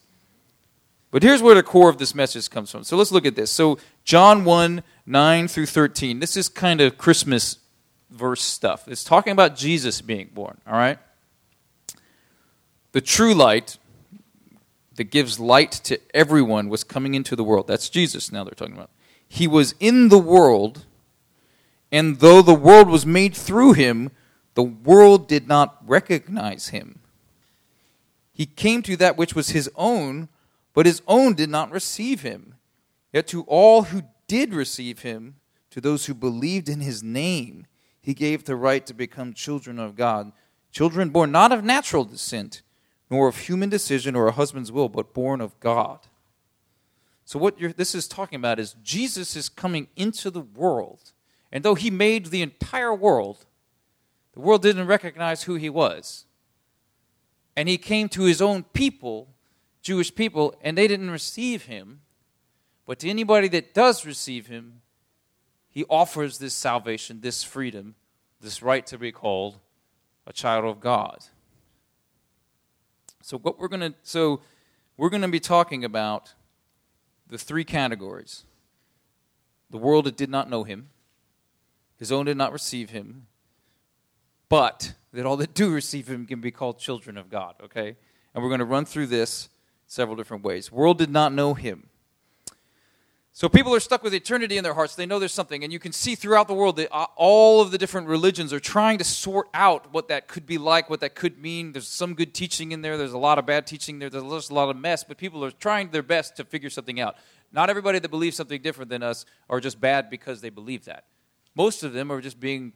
But 1.11 1.23
here's 1.23 1.43
where 1.43 1.55
the 1.55 1.63
core 1.63 1.89
of 1.89 1.99
this 1.99 2.15
message 2.15 2.51
comes 2.51 2.71
from. 2.71 2.85
So 2.85 2.97
let's 2.97 3.11
look 3.11 3.25
at 3.25 3.35
this. 3.35 3.51
So, 3.51 3.79
John 4.05 4.45
1 4.45 4.83
9 5.07 5.49
through 5.49 5.67
13. 5.67 6.21
This 6.21 6.37
is 6.37 6.51
kind 6.51 6.83
of 6.83 6.99
Christmas 6.99 7.59
verse 8.11 8.43
stuff. 8.43 8.87
It's 8.87 9.05
talking 9.05 9.33
about 9.33 9.57
Jesus 9.57 10.03
being 10.03 10.31
born, 10.35 10.59
all 10.67 10.75
right? 10.75 10.99
The 12.93 13.01
true 13.01 13.35
light 13.35 13.79
that 14.97 15.05
gives 15.05 15.41
light 15.41 15.73
to 15.85 15.99
everyone 16.15 16.69
was 16.69 16.85
coming 16.85 17.15
into 17.15 17.37
the 17.37 17.45
world. 17.45 17.67
That's 17.67 17.89
Jesus 17.89 18.31
now 18.31 18.45
they're 18.45 18.53
talking 18.53 18.75
about. 18.75 18.91
He 19.27 19.47
was 19.47 19.75
in 19.81 20.09
the 20.09 20.19
world, 20.19 20.85
and 21.91 22.21
though 22.21 22.43
the 22.43 22.55
world 22.55 22.89
was 22.89 23.07
made 23.07 23.35
through 23.35 23.73
him, 23.73 24.11
the 24.55 24.63
world 24.63 25.29
did 25.29 25.49
not 25.49 25.83
recognize 25.87 26.69
him. 26.69 27.01
He 28.33 28.47
came 28.47 28.83
to 28.83 28.97
that 28.97 29.17
which 29.17 29.35
was 29.35 29.51
his 29.51 29.71
own 29.77 30.29
but 30.79 30.87
his 30.87 31.03
own 31.09 31.35
did 31.35 31.51
not 31.51 31.73
receive 31.73 32.23
him. 32.23 32.55
Yet 33.13 33.27
to 33.29 33.43
all 33.49 33.83
who 33.83 34.03
did 34.29 34.55
receive 34.55 35.01
him, 35.01 35.35
to 35.71 35.81
those 35.81 36.07
who 36.07 36.15
believed 36.15 36.69
in 36.69 36.79
his 36.79 37.03
name, 37.03 37.67
he 38.01 38.15
gave 38.15 38.45
the 38.45 38.55
right 38.55 38.87
to 38.87 38.95
become 38.95 39.35
children 39.35 39.81
of 39.81 39.97
God. 39.97 40.31
Children 40.71 41.11
born 41.11 41.33
not 41.33 41.51
of 41.51 41.65
natural 41.65 42.05
descent, 42.05 42.63
nor 43.11 43.27
of 43.27 43.39
human 43.39 43.69
decision 43.71 44.15
or 44.15 44.29
a 44.29 44.33
husband's 44.33 44.71
will, 44.71 44.89
but 44.89 45.13
born 45.13 45.41
of 45.41 45.59
God. 45.59 45.99
So, 47.25 47.41
what 47.41 47.59
this 47.77 47.93
is 47.93 48.07
talking 48.07 48.37
about 48.37 48.61
is 48.61 48.77
Jesus 48.81 49.35
is 49.35 49.49
coming 49.49 49.89
into 49.97 50.31
the 50.31 50.43
world. 50.43 51.11
And 51.51 51.65
though 51.65 51.75
he 51.75 51.91
made 51.91 52.27
the 52.27 52.43
entire 52.43 52.95
world, 52.95 53.47
the 54.35 54.41
world 54.41 54.63
didn't 54.63 54.87
recognize 54.87 55.45
who 55.45 55.55
he 55.55 55.71
was. 55.71 56.27
And 57.57 57.69
he 57.69 57.79
came 57.79 58.09
to 58.11 58.23
his 58.23 58.41
own 58.41 58.63
people 58.63 59.29
Jewish 59.89 60.15
people, 60.15 60.55
and 60.61 60.77
they 60.77 60.87
didn't 60.87 61.11
receive 61.11 61.65
him. 61.65 62.01
But 62.85 62.99
to 62.99 63.09
anybody 63.09 63.49
that 63.49 63.73
does 63.73 64.05
receive 64.05 64.47
him, 64.47 64.83
he 65.71 65.85
offers 65.89 66.39
this 66.39 66.55
salvation, 66.55 67.21
this 67.21 67.43
freedom, 67.43 67.95
this 68.41 68.63
right 68.63 68.87
to 68.87 68.99
be 68.99 69.13
called 69.13 69.59
a 70.27 70.33
child 70.33 70.65
of 70.65 70.81
God. 70.81 71.25
So 73.23 73.39
what 73.39 73.59
we're 73.59 73.69
going 73.69 73.93
to 73.93 73.95
so 74.03 74.41
we're 74.97 75.11
going 75.11 75.23
to 75.23 75.29
be 75.29 75.41
talking 75.41 75.85
about 75.85 76.35
the 77.29 77.39
three 77.39 77.65
categories. 77.65 78.45
The 79.71 79.79
world 79.79 80.07
that 80.07 80.17
did 80.17 80.31
not 80.31 80.51
know 80.51 80.65
him, 80.65 80.89
his 81.99 82.13
own 82.13 82.27
did 82.27 82.37
not 82.37 82.53
receive 82.53 82.91
him, 82.91 83.27
but 84.49 84.95
that 85.13 85.27
all 85.27 85.37
that 85.37 85.55
do 85.55 85.71
receive 85.71 86.09
him 86.09 86.27
can 86.27 86.41
be 86.41 86.51
called 86.51 86.79
children 86.79 87.17
of 87.17 87.29
God, 87.29 87.55
okay? 87.63 87.97
And 88.35 88.43
we're 88.43 88.51
going 88.51 88.61
to 88.61 88.65
run 88.65 88.85
through 88.85 89.09
this 89.09 89.49
several 89.87 90.17
different 90.17 90.45
ways. 90.45 90.71
World 90.71 90.99
did 90.99 91.11
not 91.11 91.33
know 91.33 91.55
him. 91.55 91.89
So 93.33 93.49
people 93.49 93.73
are 93.73 93.81
stuck 93.81 94.03
with 94.03 94.15
eternity 94.15 94.57
in 94.59 94.65
their 94.65 94.75
hearts. 94.75 94.97
They 94.97 95.07
know 95.07 95.21
there's 95.21 95.33
something. 95.33 95.63
And 95.63 95.73
you 95.73 95.79
can 95.79 95.93
see 95.93 96.17
throughout 96.17 96.49
the 96.49 96.55
world 96.55 96.75
that 96.77 96.93
uh, 96.93 97.07
all 97.15 97.61
of 97.61 97.71
the 97.71 97.79
different 97.79 98.09
religions 98.09 98.53
are 98.53 98.59
trying 98.59 98.99
to 98.99 99.05
sort 99.05 99.49
out 99.55 99.93
what 99.93 100.09
that 100.09 100.27
could 100.27 100.45
be 100.45 100.59
like, 100.59 100.91
what 100.91 100.99
that 101.01 101.15
could 101.15 101.39
mean. 101.41 101.71
There's 101.71 101.87
some 101.87 102.15
good 102.15 102.35
teaching 102.35 102.73
in 102.73 102.83
there, 102.83 102.97
there's 102.97 103.13
a 103.13 103.19
lot 103.19 103.39
of 103.39 103.47
bad 103.47 103.65
teaching 103.65 104.01
there, 104.01 104.11
there's 104.11 104.51
a 104.51 104.55
lot 104.55 104.71
of 104.71 104.77
mess, 104.77 105.05
but 105.05 105.19
people 105.19 105.45
are 105.45 105.53
trying 105.53 105.91
their 105.91 106.03
best 106.03 106.37
to 106.39 106.45
figure 106.45 106.69
something 106.69 106.99
out. 106.99 107.15
Not 107.53 107.71
everybody 107.71 108.01
that 108.01 108.09
believes 108.09 108.37
something 108.37 108.61
different 108.61 108.91
than 108.91 109.05
us 109.05 109.25
are 109.49 109.61
just 109.61 109.81
bad 109.81 110.11
because 110.11 110.41
they 110.41 110.51
believe 110.51 110.87
that. 110.87 111.05
Most 111.59 111.83
of 111.83 111.93
them 111.93 112.13
are 112.13 112.21
just 112.21 112.39
being 112.39 112.73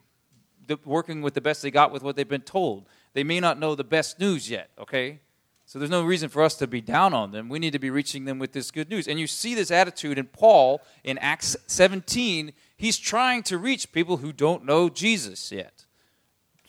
working 0.84 1.22
with 1.22 1.34
the 1.34 1.40
best 1.40 1.62
they 1.62 1.70
got 1.70 1.92
with 1.92 2.02
what 2.02 2.16
they've 2.16 2.28
been 2.28 2.40
told. 2.40 2.86
They 3.14 3.22
may 3.22 3.38
not 3.38 3.58
know 3.58 3.76
the 3.76 3.84
best 3.84 4.18
news 4.18 4.50
yet, 4.50 4.70
okay? 4.76 5.20
So 5.66 5.78
there's 5.78 5.90
no 5.90 6.02
reason 6.02 6.28
for 6.28 6.42
us 6.42 6.56
to 6.56 6.66
be 6.66 6.80
down 6.80 7.14
on 7.14 7.30
them. 7.30 7.48
We 7.48 7.60
need 7.60 7.74
to 7.74 7.78
be 7.78 7.90
reaching 7.90 8.24
them 8.24 8.40
with 8.40 8.52
this 8.52 8.72
good 8.72 8.90
news. 8.90 9.06
And 9.06 9.20
you 9.20 9.28
see 9.28 9.54
this 9.54 9.70
attitude 9.70 10.18
in 10.18 10.26
Paul 10.26 10.82
in 11.04 11.16
Acts 11.18 11.56
17. 11.68 12.52
He's 12.76 12.98
trying 12.98 13.44
to 13.44 13.56
reach 13.56 13.92
people 13.92 14.16
who 14.16 14.32
don't 14.32 14.64
know 14.64 14.88
Jesus 14.88 15.52
yet. 15.52 15.86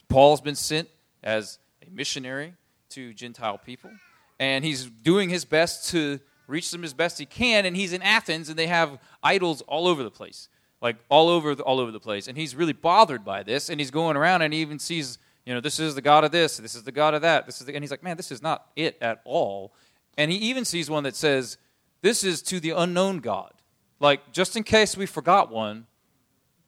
Paul's 0.08 0.40
been 0.40 0.54
sent 0.54 0.88
as 1.24 1.58
a 1.84 1.90
missionary 1.90 2.54
to 2.90 3.12
Gentile 3.12 3.58
people, 3.58 3.90
and 4.38 4.64
he's 4.64 4.86
doing 4.86 5.30
his 5.30 5.44
best 5.44 5.90
to 5.90 6.20
reach 6.46 6.70
them 6.70 6.84
as 6.84 6.94
best 6.94 7.18
he 7.18 7.26
can. 7.26 7.66
And 7.66 7.76
he's 7.76 7.92
in 7.92 8.02
Athens, 8.02 8.48
and 8.48 8.56
they 8.56 8.68
have 8.68 8.98
idols 9.20 9.62
all 9.62 9.88
over 9.88 10.04
the 10.04 10.10
place, 10.12 10.48
like 10.84 10.96
all 11.08 11.28
over 11.28 11.56
the, 11.56 11.64
all 11.64 11.80
over 11.80 11.90
the 11.90 11.98
place. 11.98 12.28
And 12.28 12.38
he's 12.38 12.54
really 12.54 12.74
bothered 12.74 13.24
by 13.24 13.42
this, 13.42 13.68
and 13.68 13.80
he's 13.80 13.90
going 13.90 14.16
around 14.16 14.42
and 14.42 14.54
he 14.54 14.60
even 14.60 14.78
sees 14.78 15.18
you 15.46 15.52
know, 15.52 15.60
this 15.60 15.78
is 15.78 15.94
the 15.94 16.00
God 16.00 16.24
of 16.24 16.30
this, 16.30 16.56
this 16.56 16.74
is 16.74 16.84
the 16.84 16.92
God 16.92 17.12
of 17.12 17.22
that, 17.22 17.46
this 17.46 17.60
is 17.60 17.66
the, 17.66 17.74
and 17.74 17.82
he's 17.82 17.90
like, 17.90 18.02
man, 18.02 18.16
this 18.16 18.32
is 18.32 18.42
not 18.42 18.66
it 18.76 18.96
at 19.00 19.20
all. 19.24 19.74
And 20.16 20.30
he 20.30 20.38
even 20.38 20.64
sees 20.64 20.88
one 20.88 21.04
that 21.04 21.16
says, 21.16 21.58
this 22.00 22.24
is 22.24 22.40
to 22.42 22.60
the 22.60 22.70
unknown 22.70 23.18
God. 23.18 23.52
Like, 24.00 24.32
just 24.32 24.56
in 24.56 24.62
case 24.62 24.96
we 24.96 25.06
forgot 25.06 25.50
one, 25.50 25.86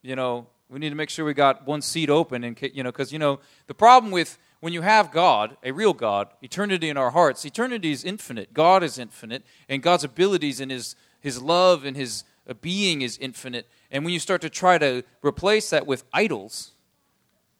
you 0.02 0.14
know, 0.14 0.46
we 0.68 0.78
need 0.78 0.90
to 0.90 0.94
make 0.94 1.10
sure 1.10 1.24
we 1.24 1.32
got 1.32 1.66
one 1.66 1.80
seat 1.80 2.10
open, 2.10 2.42
and 2.42 2.58
you 2.74 2.82
know, 2.82 2.90
because 2.90 3.12
you 3.12 3.18
know, 3.18 3.38
the 3.66 3.74
problem 3.74 4.10
with 4.10 4.36
when 4.60 4.72
you 4.72 4.82
have 4.82 5.12
God, 5.12 5.56
a 5.62 5.70
real 5.70 5.92
God, 5.92 6.28
eternity 6.42 6.88
in 6.88 6.96
our 6.96 7.10
hearts, 7.10 7.44
eternity 7.44 7.92
is 7.92 8.02
infinite. 8.02 8.52
God 8.52 8.82
is 8.82 8.98
infinite, 8.98 9.44
and 9.68 9.82
God's 9.82 10.02
abilities 10.02 10.60
and 10.60 10.72
His 10.72 10.96
His 11.20 11.40
love 11.40 11.84
and 11.84 11.96
His 11.96 12.24
uh, 12.48 12.54
being 12.54 13.02
is 13.02 13.16
infinite. 13.18 13.68
And 13.90 14.04
when 14.04 14.12
you 14.12 14.20
start 14.20 14.40
to 14.42 14.50
try 14.50 14.78
to 14.78 15.02
replace 15.22 15.70
that 15.70 15.86
with 15.86 16.04
idols, 16.12 16.72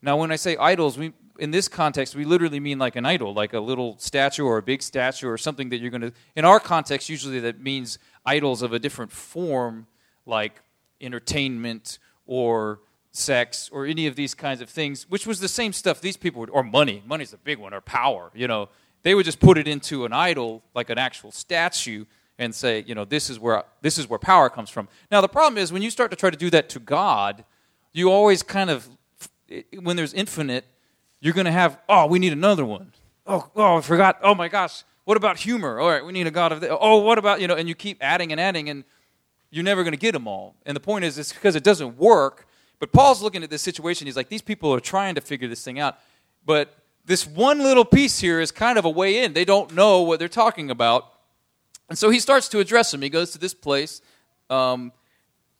now, 0.02 0.16
when 0.16 0.30
I 0.30 0.36
say 0.36 0.56
idols, 0.56 0.98
we, 0.98 1.12
in 1.38 1.50
this 1.50 1.68
context, 1.68 2.14
we 2.14 2.24
literally 2.24 2.60
mean 2.60 2.78
like 2.78 2.96
an 2.96 3.06
idol, 3.06 3.32
like 3.32 3.54
a 3.54 3.60
little 3.60 3.96
statue 3.98 4.44
or 4.44 4.58
a 4.58 4.62
big 4.62 4.82
statue 4.82 5.28
or 5.28 5.38
something 5.38 5.70
that 5.70 5.78
you're 5.78 5.90
going 5.90 6.02
to. 6.02 6.12
In 6.36 6.44
our 6.44 6.60
context, 6.60 7.08
usually 7.08 7.40
that 7.40 7.60
means 7.60 7.98
idols 8.24 8.62
of 8.62 8.72
a 8.72 8.78
different 8.78 9.10
form, 9.10 9.86
like 10.26 10.62
entertainment 11.00 11.98
or 12.26 12.80
sex 13.10 13.70
or 13.72 13.86
any 13.86 14.06
of 14.06 14.16
these 14.16 14.34
kinds 14.34 14.60
of 14.60 14.68
things, 14.68 15.08
which 15.08 15.26
was 15.26 15.40
the 15.40 15.48
same 15.48 15.72
stuff 15.72 16.00
these 16.00 16.16
people 16.16 16.40
would, 16.40 16.50
or 16.50 16.62
money. 16.62 17.02
Money's 17.06 17.30
the 17.30 17.38
big 17.38 17.58
one, 17.58 17.72
or 17.72 17.80
power. 17.80 18.30
You 18.34 18.46
know, 18.46 18.68
they 19.02 19.14
would 19.14 19.24
just 19.24 19.40
put 19.40 19.56
it 19.56 19.66
into 19.66 20.04
an 20.04 20.12
idol, 20.12 20.62
like 20.74 20.90
an 20.90 20.98
actual 20.98 21.32
statue, 21.32 22.04
and 22.38 22.54
say, 22.54 22.84
you 22.86 22.94
know, 22.94 23.04
this 23.04 23.30
is 23.30 23.38
where 23.38 23.64
this 23.80 23.98
is 23.98 24.08
where 24.08 24.18
power 24.18 24.50
comes 24.50 24.70
from. 24.70 24.88
Now, 25.10 25.20
the 25.20 25.28
problem 25.28 25.58
is 25.58 25.72
when 25.72 25.82
you 25.82 25.90
start 25.90 26.10
to 26.10 26.16
try 26.16 26.30
to 26.30 26.36
do 26.36 26.50
that 26.50 26.68
to 26.70 26.80
God 26.80 27.44
you 27.96 28.12
always 28.12 28.42
kind 28.42 28.68
of, 28.68 28.86
when 29.80 29.96
there's 29.96 30.12
infinite, 30.12 30.66
you're 31.20 31.32
going 31.32 31.46
to 31.46 31.52
have, 31.52 31.78
oh, 31.88 32.06
we 32.06 32.18
need 32.18 32.34
another 32.34 32.64
one. 32.64 32.92
Oh, 33.26 33.50
oh, 33.56 33.78
I 33.78 33.80
forgot. 33.80 34.18
Oh 34.22 34.34
my 34.34 34.48
gosh. 34.48 34.84
What 35.04 35.16
about 35.16 35.38
humor? 35.38 35.80
All 35.80 35.88
right, 35.88 36.04
we 36.04 36.12
need 36.12 36.26
a 36.26 36.30
God 36.30 36.52
of 36.52 36.60
the, 36.60 36.78
oh, 36.78 36.98
what 36.98 37.16
about, 37.16 37.40
you 37.40 37.48
know, 37.48 37.54
and 37.54 37.66
you 37.66 37.74
keep 37.74 37.96
adding 38.02 38.32
and 38.32 38.40
adding, 38.40 38.68
and 38.68 38.84
you're 39.50 39.64
never 39.64 39.82
going 39.82 39.94
to 39.94 39.98
get 39.98 40.12
them 40.12 40.28
all. 40.28 40.56
And 40.66 40.76
the 40.76 40.80
point 40.80 41.06
is, 41.06 41.16
it's 41.16 41.32
because 41.32 41.56
it 41.56 41.64
doesn't 41.64 41.96
work. 41.96 42.46
But 42.80 42.92
Paul's 42.92 43.22
looking 43.22 43.42
at 43.42 43.48
this 43.48 43.62
situation. 43.62 44.06
He's 44.06 44.16
like, 44.16 44.28
these 44.28 44.42
people 44.42 44.74
are 44.74 44.80
trying 44.80 45.14
to 45.14 45.22
figure 45.22 45.48
this 45.48 45.64
thing 45.64 45.78
out. 45.78 45.98
But 46.44 46.76
this 47.06 47.26
one 47.26 47.60
little 47.60 47.86
piece 47.86 48.18
here 48.18 48.40
is 48.40 48.50
kind 48.50 48.78
of 48.78 48.84
a 48.84 48.90
way 48.90 49.24
in. 49.24 49.32
They 49.32 49.46
don't 49.46 49.74
know 49.74 50.02
what 50.02 50.18
they're 50.18 50.28
talking 50.28 50.70
about. 50.70 51.10
And 51.88 51.98
so 51.98 52.10
he 52.10 52.20
starts 52.20 52.48
to 52.48 52.58
address 52.58 52.90
them. 52.90 53.02
He 53.02 53.08
goes 53.08 53.30
to 53.32 53.38
this 53.38 53.54
place 53.54 54.00
um, 54.50 54.92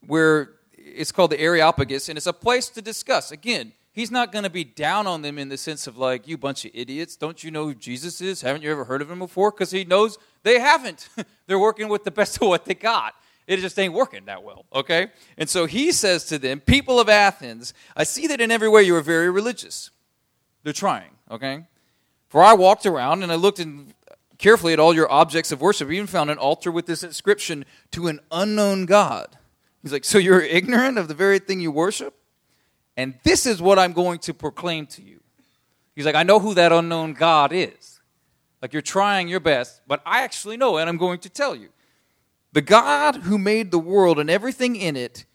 where 0.07 0.51
it's 0.77 1.13
called 1.13 1.31
the 1.31 1.41
Areopagus, 1.41 2.09
and 2.09 2.17
it's 2.17 2.27
a 2.27 2.33
place 2.33 2.69
to 2.71 2.83
discuss. 2.83 3.31
Again, 3.31 3.73
he's 3.93 4.11
not 4.11 4.33
going 4.33 4.45
to 4.45 4.51
be 4.51 4.65
down 4.65 5.07
on 5.07 5.23
them 5.23 5.39
in 5.39 5.49
the 5.49 5.57
sense 5.57 5.87
of 5.87 5.97
like, 5.97 6.29
you 6.29 6.37
bunch 6.37 6.65
of 6.65 6.71
idiots. 6.75 7.17
Don't 7.17 7.43
you 7.43 7.51
know 7.51 7.65
who 7.65 7.75
Jesus 7.75 8.21
is? 8.21 8.43
Haven't 8.43 8.63
you 8.63 8.71
ever 8.71 8.85
heard 8.85 9.03
of 9.03 9.11
him 9.11 9.19
before? 9.19 9.51
Because 9.51 9.71
he 9.71 9.85
knows 9.85 10.19
they 10.43 10.59
haven't. 10.59 11.09
They're 11.47 11.59
working 11.59 11.89
with 11.89 12.05
the 12.05 12.11
best 12.11 12.37
of 12.41 12.49
what 12.49 12.65
they 12.65 12.75
got. 12.75 13.15
It 13.47 13.59
just 13.61 13.79
ain't 13.79 13.95
working 13.95 14.25
that 14.25 14.43
well, 14.43 14.65
okay? 14.75 15.09
And 15.39 15.49
so 15.49 15.67
he 15.67 15.93
says 15.93 16.25
to 16.27 16.39
them, 16.39 16.59
People 16.59 16.99
of 16.99 17.09
Athens, 17.09 17.75
I 17.97 18.03
see 18.03 18.27
that 18.27 18.41
in 18.41 18.51
every 18.51 18.69
way 18.69 18.83
you 18.83 18.97
are 18.97 19.03
very 19.03 19.31
religious. 19.31 19.91
They're 20.65 20.73
trying, 20.73 21.11
okay? 21.31 21.65
For 22.29 22.43
I 22.43 22.55
walked 22.55 22.87
around 22.87 23.23
and 23.23 23.31
I 23.31 23.37
looked 23.37 23.61
in 23.61 23.95
carefully 24.39 24.73
at 24.73 24.81
all 24.81 24.95
your 24.95 25.11
objects 25.11 25.53
of 25.53 25.61
worship. 25.61 25.89
I 25.89 25.93
even 25.93 26.07
found 26.07 26.31
an 26.31 26.39
altar 26.39 26.71
with 26.71 26.87
this 26.87 27.03
inscription 27.03 27.65
to 27.93 28.09
an 28.09 28.21
unknown 28.31 28.87
God. 28.87 29.37
He's 29.83 29.93
like, 29.93 30.05
So 30.05 30.19
you're 30.19 30.43
ignorant 30.43 30.99
of 30.99 31.09
the 31.09 31.15
very 31.15 31.39
thing 31.39 31.61
you 31.61 31.71
worship? 31.71 32.15
And 32.97 33.15
this 33.25 33.47
is 33.47 33.61
what 33.61 33.79
I'm 33.79 33.93
going 33.93 34.19
to 34.21 34.35
proclaim 34.35 34.87
to 34.87 35.03
you. 35.03 35.21
He's 35.95 36.07
like, 36.07 36.15
I 36.15 36.23
know 36.23 36.41
who 36.41 36.55
that 36.55 36.73
unknown 36.73 37.15
God 37.15 37.53
is. 37.53 38.01
Like, 38.63 38.73
you're 38.73 38.83
trying 38.83 39.29
your 39.29 39.41
best, 39.41 39.83
but 39.87 40.01
I 40.07 40.23
actually 40.23 40.57
know, 40.57 40.79
and 40.79 40.89
I'm 40.89 40.97
going 40.97 41.19
to 41.21 41.29
tell 41.29 41.55
you. 41.55 41.69
The 42.53 42.63
God 42.63 43.17
who 43.17 43.37
made 43.37 43.71
the 43.71 43.79
world 43.79 44.19
and 44.19 44.31
everything 44.31 44.77
in 44.77 44.97
it 44.97 45.27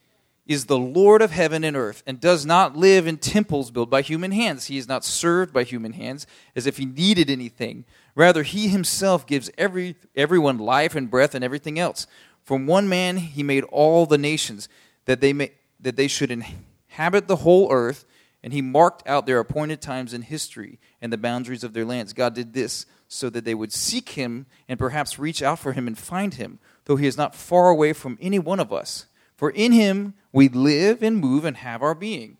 is 0.46 0.66
the 0.66 0.78
Lord 0.78 1.22
of 1.22 1.30
heaven 1.30 1.62
and 1.62 1.76
earth 1.76 2.02
and 2.06 2.20
does 2.20 2.44
not 2.44 2.76
live 2.76 3.06
in 3.06 3.16
temples 3.16 3.70
built 3.70 3.90
by 3.90 4.02
human 4.02 4.32
hands. 4.32 4.66
He 4.66 4.76
is 4.76 4.88
not 4.88 5.04
served 5.04 5.52
by 5.52 5.62
human 5.62 5.92
hands 5.92 6.26
as 6.56 6.66
if 6.66 6.78
he 6.78 6.84
needed 6.84 7.30
anything. 7.30 7.84
Rather, 8.14 8.42
he 8.42 8.68
himself 8.68 9.26
gives 9.26 9.50
every, 9.56 9.96
everyone 10.14 10.58
life 10.58 10.94
and 10.94 11.10
breath 11.10 11.34
and 11.34 11.44
everything 11.44 11.78
else. 11.78 12.06
From 12.44 12.66
one 12.66 12.88
man 12.88 13.16
he 13.16 13.42
made 13.42 13.64
all 13.64 14.06
the 14.06 14.18
nations 14.18 14.68
that 15.06 15.20
they, 15.20 15.32
may, 15.32 15.52
that 15.80 15.96
they 15.96 16.08
should 16.08 16.30
inhabit 16.30 17.28
the 17.28 17.36
whole 17.36 17.72
earth, 17.72 18.04
and 18.42 18.52
he 18.52 18.60
marked 18.60 19.06
out 19.08 19.24
their 19.24 19.38
appointed 19.38 19.80
times 19.80 20.12
in 20.12 20.22
history 20.22 20.78
and 21.00 21.12
the 21.12 21.18
boundaries 21.18 21.64
of 21.64 21.72
their 21.72 21.84
lands. 21.84 22.12
God 22.12 22.34
did 22.34 22.52
this 22.52 22.86
so 23.08 23.30
that 23.30 23.44
they 23.44 23.54
would 23.54 23.72
seek 23.72 24.10
him 24.10 24.46
and 24.68 24.78
perhaps 24.78 25.18
reach 25.18 25.42
out 25.42 25.58
for 25.58 25.72
him 25.72 25.86
and 25.86 25.96
find 25.96 26.34
him 26.34 26.58
though 26.84 26.96
he 26.96 27.06
is 27.06 27.16
not 27.16 27.34
far 27.34 27.68
away 27.68 27.92
from 27.92 28.18
any 28.20 28.38
one 28.38 28.60
of 28.60 28.72
us. 28.72 29.06
For 29.36 29.50
in 29.50 29.72
him 29.72 30.14
we 30.32 30.48
live 30.48 31.02
and 31.02 31.16
move 31.16 31.44
and 31.44 31.56
have 31.58 31.82
our 31.82 31.94
being. 31.94 32.38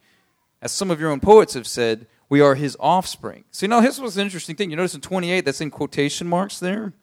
As 0.60 0.72
some 0.72 0.90
of 0.90 1.00
your 1.00 1.10
own 1.10 1.20
poets 1.20 1.54
have 1.54 1.66
said, 1.66 2.06
we 2.32 2.40
are 2.40 2.54
his 2.54 2.78
offspring. 2.80 3.44
See, 3.50 3.66
now 3.66 3.82
this 3.82 4.00
was 4.00 4.16
an 4.16 4.22
interesting 4.22 4.56
thing. 4.56 4.70
You 4.70 4.76
notice 4.76 4.94
in 4.94 5.02
28, 5.02 5.44
that's 5.44 5.60
in 5.60 5.70
quotation 5.70 6.26
marks 6.26 6.58
there. 6.58 6.94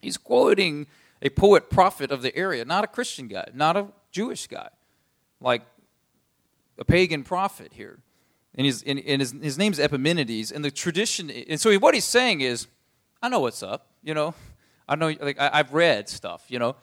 He's 0.00 0.16
quoting 0.16 0.86
a 1.20 1.28
poet 1.28 1.68
prophet 1.68 2.10
of 2.10 2.22
the 2.22 2.34
area, 2.34 2.64
not 2.64 2.82
a 2.82 2.86
Christian 2.86 3.28
guy, 3.28 3.50
not 3.52 3.76
a 3.76 3.88
Jewish 4.12 4.46
guy, 4.46 4.70
like 5.42 5.60
a 6.78 6.86
pagan 6.86 7.22
prophet 7.22 7.72
here. 7.74 7.98
And, 8.54 8.64
he's, 8.64 8.82
and, 8.82 8.98
and 8.98 9.20
his, 9.20 9.32
his 9.32 9.58
name's 9.58 9.78
Epimenides. 9.78 10.50
And 10.50 10.64
the 10.64 10.70
tradition, 10.70 11.28
and 11.28 11.60
so 11.60 11.74
what 11.74 11.92
he's 11.92 12.06
saying 12.06 12.40
is, 12.40 12.66
I 13.20 13.28
know 13.28 13.40
what's 13.40 13.62
up, 13.62 13.88
you 14.02 14.14
know. 14.14 14.32
I 14.88 14.94
know, 14.94 15.14
like 15.20 15.38
I, 15.38 15.58
have 15.58 15.74
read 15.74 16.08
stuff, 16.08 16.46
you 16.48 16.58
know. 16.58 16.76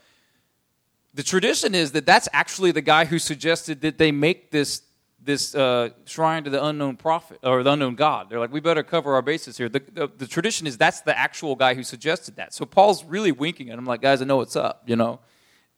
The 1.16 1.24
tradition 1.24 1.74
is 1.74 1.94
that 1.94 2.06
that's 2.06 2.30
actually 2.34 2.70
the 2.70 2.84
guy 2.84 3.06
who 3.06 3.18
suggested 3.18 3.82
that 3.82 3.98
they 3.98 4.12
make 4.12 4.52
this 4.52 4.84
this 5.24 5.56
uh, 5.56 5.90
shrine 6.06 6.44
to 6.44 6.50
the 6.50 6.64
unknown 6.64 6.98
prophet 6.98 7.40
or 7.44 7.64
the 7.64 7.72
unknown 7.72 7.96
God. 7.96 8.30
They're 8.30 8.40
like, 8.40 8.52
we 8.52 8.60
better 8.60 8.84
cover 8.84 9.14
our 9.14 9.22
bases 9.22 9.58
here. 9.58 9.70
The, 9.70 9.82
the, 9.92 10.08
the, 10.08 10.28
tradition 10.28 10.68
is 10.68 10.78
that's 10.78 11.02
the 11.02 11.18
actual 11.18 11.56
guy 11.56 11.74
who 11.74 11.84
suggested 11.84 12.36
that. 12.36 12.54
So 12.54 12.66
Paul's 12.66 13.04
really 13.04 13.32
winking 13.32 13.70
at 13.70 13.78
him, 13.78 13.86
like, 13.86 14.02
guys, 14.02 14.22
I 14.22 14.26
know 14.26 14.38
what's 14.38 14.56
up, 14.56 14.84
you 14.86 14.96
know. 14.96 15.20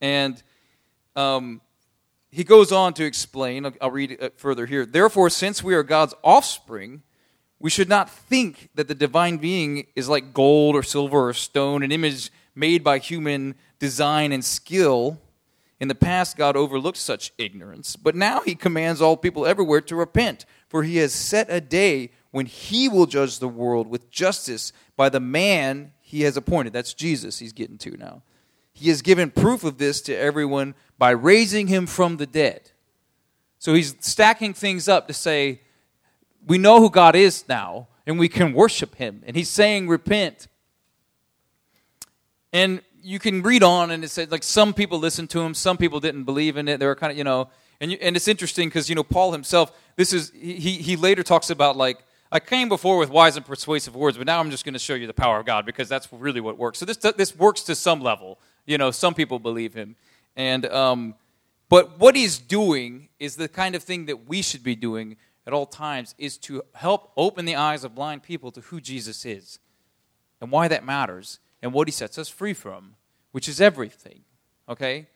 And 0.02 0.42
um, 1.16 1.62
he 2.32 2.44
goes 2.44 2.72
on 2.72 2.94
to 2.96 3.06
explain. 3.06 3.66
I'll, 3.66 3.74
I'll 3.82 3.92
read 3.92 4.12
it 4.12 4.40
further 4.40 4.66
here. 4.66 4.86
Therefore, 4.86 5.30
since 5.30 5.64
we 5.64 5.75
are 5.75 5.84
God's 5.84 6.14
offspring 6.24 7.04
we 7.60 7.70
should 7.70 7.90
not 7.90 8.10
think 8.10 8.70
that 8.75 8.88
the 8.88 8.96
divine 8.96 9.38
being 9.38 9.88
is 9.96 10.10
like 10.10 10.34
gold 10.34 10.75
or 10.75 10.84
silver 10.84 11.30
or 11.30 11.34
stone, 11.34 11.84
an 11.84 11.92
image 11.92 12.32
made 12.54 12.84
by 12.84 13.00
human 13.00 13.56
design 13.80 14.32
and 14.32 14.44
skill. 14.44 15.20
In 15.79 15.89
the 15.89 15.96
past, 15.96 16.38
God 16.38 16.55
overlooked 16.55 16.98
such 16.98 17.34
ignorance, 17.38 17.96
but 17.96 18.15
now 18.15 18.39
He 18.41 18.55
commands 18.55 19.01
all 19.01 19.17
people 19.17 19.46
everywhere 19.46 19.82
to 19.82 19.96
repent, 19.96 20.46
for 20.70 20.84
He 20.84 20.98
has 20.98 21.13
set 21.13 21.48
a 21.50 21.60
day 21.60 22.12
when 22.32 22.46
He 22.46 22.88
will 22.88 23.05
judge 23.05 23.39
the 23.39 23.50
world 23.50 23.88
with 23.88 24.10
justice 24.10 24.72
by 24.96 25.10
the 25.10 25.20
man 25.20 25.91
He 26.00 26.22
has 26.22 26.38
appointed. 26.38 26.72
That's 26.72 26.94
Jesus, 26.94 27.39
He's 27.39 27.51
getting 27.53 27.77
to 27.79 27.98
now. 27.98 28.22
He 28.72 28.89
has 28.89 29.01
given 29.01 29.32
proof 29.32 29.63
of 29.63 29.77
this 29.77 30.01
to 30.03 30.15
everyone 30.15 30.75
by 30.98 31.12
raising 31.12 31.67
Him 31.67 31.88
from 31.88 32.17
the 32.17 32.25
dead. 32.25 32.72
So 33.60 33.74
He's 33.74 33.96
stacking 34.00 34.53
things 34.53 34.88
up 34.88 35.08
to 35.08 35.13
say, 35.13 35.62
we 36.48 36.58
know 36.58 36.79
who 36.79 36.89
God 36.89 37.15
is 37.15 37.48
now, 37.50 37.88
and 38.08 38.17
we 38.17 38.29
can 38.29 38.53
worship 38.53 38.96
Him. 38.96 39.24
And 39.25 39.36
He's 39.36 39.50
saying, 39.50 39.89
repent. 39.89 40.48
And 42.53 42.82
you 43.06 43.20
can 43.20 43.42
read 43.42 43.64
on, 43.64 43.92
and 43.92 44.04
it 44.04 44.10
said, 44.10 44.32
like, 44.32 44.44
some 44.44 44.74
people 44.74 45.00
listened 45.00 45.30
to 45.32 45.42
Him, 45.42 45.54
some 45.54 45.78
people 45.78 46.00
didn't 46.00 46.24
believe 46.24 46.58
in 46.58 46.68
it. 46.68 46.80
They 46.80 46.86
were 46.86 46.96
kind 46.96 47.12
of, 47.12 47.18
you 47.18 47.24
know, 47.24 47.50
and, 47.80 47.92
you, 47.92 47.98
and 48.02 48.16
it's 48.16 48.28
interesting 48.28 48.68
because, 48.68 48.90
you 48.90 48.96
know, 48.96 49.04
Paul 49.04 49.32
himself, 49.32 49.72
this 49.96 50.12
is, 50.12 50.32
he, 50.34 50.78
he 50.78 50.96
later 50.96 51.24
talks 51.24 51.50
about, 51.50 51.78
like, 51.78 52.00
I 52.32 52.40
came 52.40 52.68
before 52.68 52.98
with 52.98 53.10
wise 53.10 53.38
and 53.38 53.46
persuasive 53.46 53.96
words, 53.96 54.18
but 54.18 54.26
now 54.26 54.40
I'm 54.40 54.50
just 54.50 54.66
going 54.66 54.74
to 54.74 54.80
show 54.80 54.96
you 54.96 55.08
the 55.08 55.14
power 55.14 55.40
of 55.40 55.46
God 55.46 55.66
because 55.66 55.88
that's 55.88 56.12
really 56.12 56.42
what 56.42 56.58
works. 56.58 56.80
So 56.80 56.86
this, 56.86 56.98
this 56.98 57.36
works 57.36 57.62
to 57.64 57.76
some 57.76 58.02
level. 58.02 58.40
You 58.66 58.78
know, 58.78 58.92
some 58.92 59.14
people 59.14 59.40
believe 59.40 59.74
Him. 59.74 59.96
And, 60.36 60.66
um, 60.66 61.16
but 61.70 62.00
what 62.00 62.16
he's 62.16 62.38
doing 62.38 63.10
is 63.20 63.36
the 63.36 63.48
kind 63.48 63.76
of 63.76 63.84
thing 63.84 64.06
that 64.06 64.28
we 64.28 64.42
should 64.42 64.64
be 64.64 64.76
doing 64.76 65.18
at 65.48 65.54
all 65.54 65.66
times 65.66 66.16
is 66.18 66.38
to 66.40 66.64
help 66.74 67.12
open 67.18 67.46
the 67.46 67.56
eyes 67.56 67.84
of 67.84 67.96
blind 67.96 68.24
people 68.24 68.52
to 68.52 68.62
who 68.62 68.80
Jesus 68.80 69.26
is 69.26 69.60
and 70.42 70.52
why 70.52 70.68
that 70.68 70.86
matters 70.86 71.40
and 71.65 71.74
what 71.74 71.88
he 71.88 71.91
sets 71.91 72.19
us 72.19 72.29
free 72.29 72.53
from, 72.53 72.93
which 73.31 73.50
is 73.50 73.60
everything. 73.60 74.22
Okay? 74.69 75.07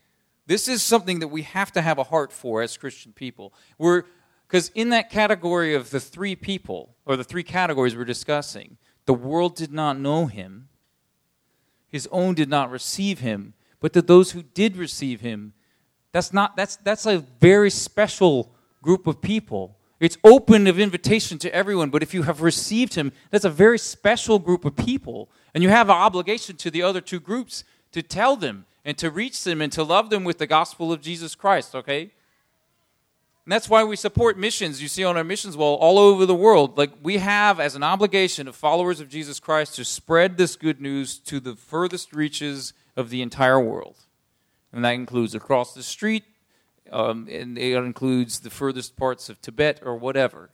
This 0.47 0.67
is 0.67 0.81
something 0.81 1.19
that 1.19 1.27
we 1.27 1.43
have 1.43 1.71
to 1.73 1.81
have 1.83 1.99
a 1.99 2.03
heart 2.05 2.33
for 2.33 2.63
as 2.63 2.75
Christian 2.75 3.13
people. 3.13 3.53
Because 3.77 4.71
in 4.73 4.89
that 4.89 5.11
category 5.11 5.75
of 5.75 5.91
the 5.91 5.99
three 5.99 6.35
people, 6.35 6.95
or 7.05 7.15
the 7.15 7.23
three 7.23 7.43
categories 7.43 7.95
we're 7.95 8.03
discussing, 8.03 8.77
the 9.05 9.13
world 9.13 9.55
did 9.55 9.71
not 9.71 9.99
know 9.99 10.25
him, 10.25 10.69
his 11.87 12.09
own 12.11 12.33
did 12.33 12.49
not 12.49 12.71
receive 12.71 13.19
him, 13.19 13.53
but 13.79 13.93
to 13.93 14.01
those 14.01 14.31
who 14.31 14.41
did 14.41 14.75
receive 14.75 15.21
him, 15.21 15.53
that's 16.11 16.33
not 16.33 16.55
that's 16.55 16.77
that's 16.77 17.05
a 17.05 17.19
very 17.39 17.69
special 17.69 18.51
group 18.81 19.05
of 19.05 19.21
people 19.21 19.79
it's 19.99 20.17
open 20.23 20.67
of 20.67 20.79
invitation 20.79 21.37
to 21.39 21.53
everyone, 21.53 21.89
but 21.89 22.01
if 22.01 22.13
you 22.13 22.23
have 22.23 22.41
received 22.41 22.93
him, 22.93 23.11
that's 23.31 23.43
a 23.43 23.49
very 23.49 23.77
special 23.77 24.39
group 24.39 24.63
of 24.63 24.75
people. 24.75 25.29
And 25.53 25.63
you 25.63 25.69
have 25.69 25.89
an 25.89 25.95
obligation 25.95 26.55
to 26.57 26.71
the 26.71 26.83
other 26.83 27.01
two 27.01 27.19
groups 27.19 27.63
to 27.91 28.01
tell 28.01 28.35
them 28.35 28.65
and 28.85 28.97
to 28.97 29.09
reach 29.09 29.43
them 29.43 29.61
and 29.61 29.71
to 29.73 29.83
love 29.83 30.09
them 30.09 30.23
with 30.23 30.37
the 30.37 30.47
gospel 30.47 30.91
of 30.91 31.01
Jesus 31.01 31.35
Christ, 31.35 31.75
okay? 31.75 32.11
And 33.49 33.53
that's 33.53 33.69
why 33.69 33.83
we 33.83 33.95
support 33.95 34.37
missions. 34.37 34.81
You 34.81 34.87
see 34.87 35.03
on 35.03 35.17
our 35.17 35.23
missions 35.23 35.57
wall 35.57 35.75
all 35.77 35.97
over 35.97 36.25
the 36.27 36.35
world. 36.35 36.77
Like 36.77 36.91
we 37.01 37.17
have 37.17 37.59
as 37.59 37.75
an 37.75 37.81
obligation 37.81 38.47
of 38.47 38.55
followers 38.55 38.99
of 38.99 39.09
Jesus 39.09 39.39
Christ 39.39 39.75
to 39.75 39.85
spread 39.85 40.37
this 40.37 40.55
good 40.55 40.79
news 40.79 41.17
to 41.19 41.39
the 41.39 41.55
furthest 41.55 42.13
reaches 42.13 42.73
of 42.95 43.09
the 43.09 43.23
entire 43.23 43.59
world. 43.59 43.95
And 44.71 44.85
that 44.85 44.91
includes 44.91 45.33
across 45.33 45.73
the 45.73 45.81
street, 45.81 46.25
um, 46.91 47.27
and 47.31 47.57
it 47.57 47.73
includes 47.75 48.41
the 48.41 48.51
furthest 48.51 48.95
parts 48.95 49.29
of 49.29 49.41
Tibet 49.41 49.79
or 49.83 49.95
whatever. 49.95 50.51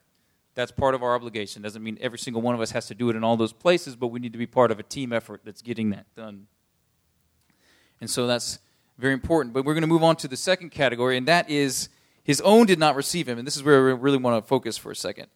That's 0.56 0.72
part 0.72 0.96
of 0.96 1.04
our 1.04 1.14
obligation. 1.14 1.62
Doesn't 1.62 1.84
mean 1.84 1.98
every 2.02 2.18
single 2.18 2.42
one 2.42 2.56
of 2.56 2.62
us 2.62 2.72
has 2.72 2.88
to 2.88 2.96
do 2.96 3.10
it 3.10 3.16
in 3.16 3.24
all 3.24 3.38
those 3.38 3.54
places, 3.54 3.96
but 3.96 4.08
we 4.08 4.20
need 4.20 4.32
to 4.32 4.40
be 4.40 4.48
part 4.48 4.72
of 4.72 4.80
a 4.80 4.84
team 4.84 5.14
effort 5.14 5.42
that's 5.44 5.62
getting 5.62 5.90
that 5.92 6.06
done. 6.16 6.48
And 8.02 8.10
so 8.10 8.26
that's 8.26 8.60
very 8.98 9.14
important. 9.14 9.54
But 9.54 9.66
we're 9.66 9.74
going 9.74 9.82
to 9.82 9.88
move 9.88 10.04
on 10.04 10.16
to 10.18 10.28
the 10.28 10.38
second 10.38 10.70
category, 10.72 11.18
and 11.18 11.28
that 11.28 11.50
is 11.50 11.90
his 12.24 12.42
own 12.42 12.66
did 12.66 12.80
not 12.80 12.96
receive 12.96 13.28
him. 13.28 13.38
And 13.38 13.46
this 13.46 13.58
is 13.58 13.64
where 13.64 13.84
we 13.84 13.94
really 13.94 14.18
want 14.18 14.44
to 14.44 14.48
focus 14.48 14.78
for 14.78 14.92
a 14.92 14.96
second. 14.96 15.28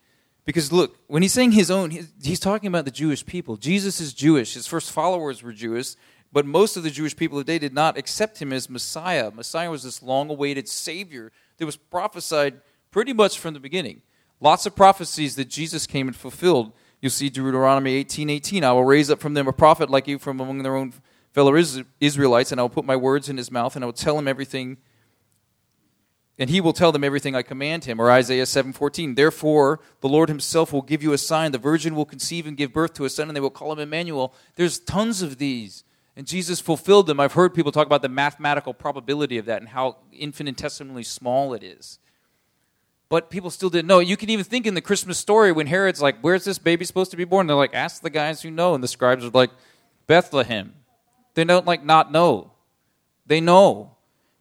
Because 0.45 0.71
look, 0.71 0.97
when 1.07 1.21
he's 1.21 1.33
saying 1.33 1.51
his 1.51 1.69
own, 1.69 1.91
he's 2.23 2.39
talking 2.39 2.67
about 2.67 2.85
the 2.85 2.91
Jewish 2.91 3.25
people. 3.25 3.57
Jesus 3.57 3.99
is 3.99 4.13
Jewish. 4.13 4.53
His 4.53 4.67
first 4.67 4.91
followers 4.91 5.43
were 5.43 5.53
Jewish. 5.53 5.95
But 6.31 6.45
most 6.45 6.77
of 6.77 6.83
the 6.83 6.91
Jewish 6.91 7.15
people 7.15 7.39
of 7.39 7.45
the 7.45 7.51
day 7.51 7.59
did 7.59 7.73
not 7.73 7.97
accept 7.97 8.41
him 8.41 8.53
as 8.53 8.69
Messiah. 8.69 9.31
Messiah 9.31 9.69
was 9.69 9.83
this 9.83 10.01
long 10.01 10.29
awaited 10.29 10.67
Savior 10.67 11.31
that 11.57 11.65
was 11.65 11.75
prophesied 11.75 12.61
pretty 12.91 13.13
much 13.13 13.39
from 13.39 13.53
the 13.53 13.59
beginning. 13.59 14.01
Lots 14.39 14.65
of 14.65 14.75
prophecies 14.75 15.35
that 15.35 15.49
Jesus 15.49 15.85
came 15.85 16.07
and 16.07 16.15
fulfilled. 16.15 16.71
You'll 17.01 17.11
see 17.11 17.29
Deuteronomy 17.29 17.93
18 17.93 18.29
18. 18.29 18.63
I 18.63 18.71
will 18.71 18.85
raise 18.85 19.09
up 19.09 19.19
from 19.19 19.33
them 19.33 19.47
a 19.47 19.53
prophet 19.53 19.89
like 19.89 20.07
you 20.07 20.19
from 20.19 20.39
among 20.39 20.63
their 20.63 20.75
own 20.75 20.93
fellow 21.33 21.55
Israelites, 21.55 22.51
and 22.51 22.59
I 22.59 22.63
will 22.63 22.69
put 22.69 22.85
my 22.85 22.95
words 22.95 23.29
in 23.29 23.37
his 23.37 23.51
mouth, 23.51 23.75
and 23.75 23.83
I 23.83 23.85
will 23.85 23.93
tell 23.93 24.17
him 24.17 24.27
everything 24.27 24.77
and 26.39 26.49
he 26.49 26.61
will 26.61 26.71
tell 26.71 26.93
them 26.93 27.03
everything 27.03 27.35
I 27.35 27.41
command 27.41 27.83
him. 27.83 27.99
Or 27.99 28.09
Isaiah 28.09 28.45
7:14. 28.45 29.15
Therefore, 29.15 29.81
the 29.99 30.07
Lord 30.07 30.29
himself 30.29 30.71
will 30.71 30.81
give 30.81 31.03
you 31.03 31.11
a 31.11 31.17
sign. 31.17 31.51
The 31.51 31.57
virgin 31.57 31.95
will 31.95 32.05
conceive 32.05 32.47
and 32.47 32.55
give 32.55 32.71
birth 32.71 32.93
to 32.93 33.05
a 33.05 33.09
son, 33.09 33.27
and 33.27 33.35
they 33.35 33.41
will 33.41 33.49
call 33.49 33.73
him 33.73 33.79
Emmanuel. 33.79 34.33
There's 34.55 34.79
tons 34.79 35.21
of 35.21 35.37
these. 35.37 35.83
And 36.15 36.25
Jesus 36.25 36.59
fulfilled 36.59 37.07
them. 37.07 37.19
I've 37.19 37.33
heard 37.33 37.53
people 37.53 37.71
talk 37.71 37.85
about 37.85 38.01
the 38.01 38.09
mathematical 38.09 38.73
probability 38.73 39.37
of 39.37 39.45
that 39.45 39.61
and 39.61 39.69
how 39.69 39.97
infinitesimally 40.13 41.03
small 41.03 41.53
it 41.53 41.63
is. 41.63 41.99
But 43.09 43.31
people 43.31 43.49
still 43.49 43.71
didn't 43.71 43.87
know. 43.87 43.99
You 43.99 44.15
can 44.15 44.29
even 44.29 44.45
think 44.45 44.67
in 44.67 44.75
the 44.75 44.81
Christmas 44.81 45.17
story 45.17 45.51
when 45.51 45.65
Herod's 45.65 46.01
like, 46.01 46.19
Where's 46.21 46.45
this 46.45 46.59
baby 46.59 46.85
supposed 46.85 47.11
to 47.11 47.17
be 47.17 47.25
born? 47.25 47.47
They're 47.47 47.55
like, 47.55 47.73
Ask 47.73 48.03
the 48.03 48.09
guys 48.09 48.41
who 48.41 48.51
know. 48.51 48.75
And 48.75 48.83
the 48.83 48.87
scribes 48.87 49.25
are 49.25 49.29
like, 49.29 49.49
Bethlehem. 50.05 50.73
They 51.33 51.43
don't 51.43 51.65
like 51.65 51.83
not 51.83 52.11
know. 52.11 52.51
They 53.25 53.41
know. 53.41 53.95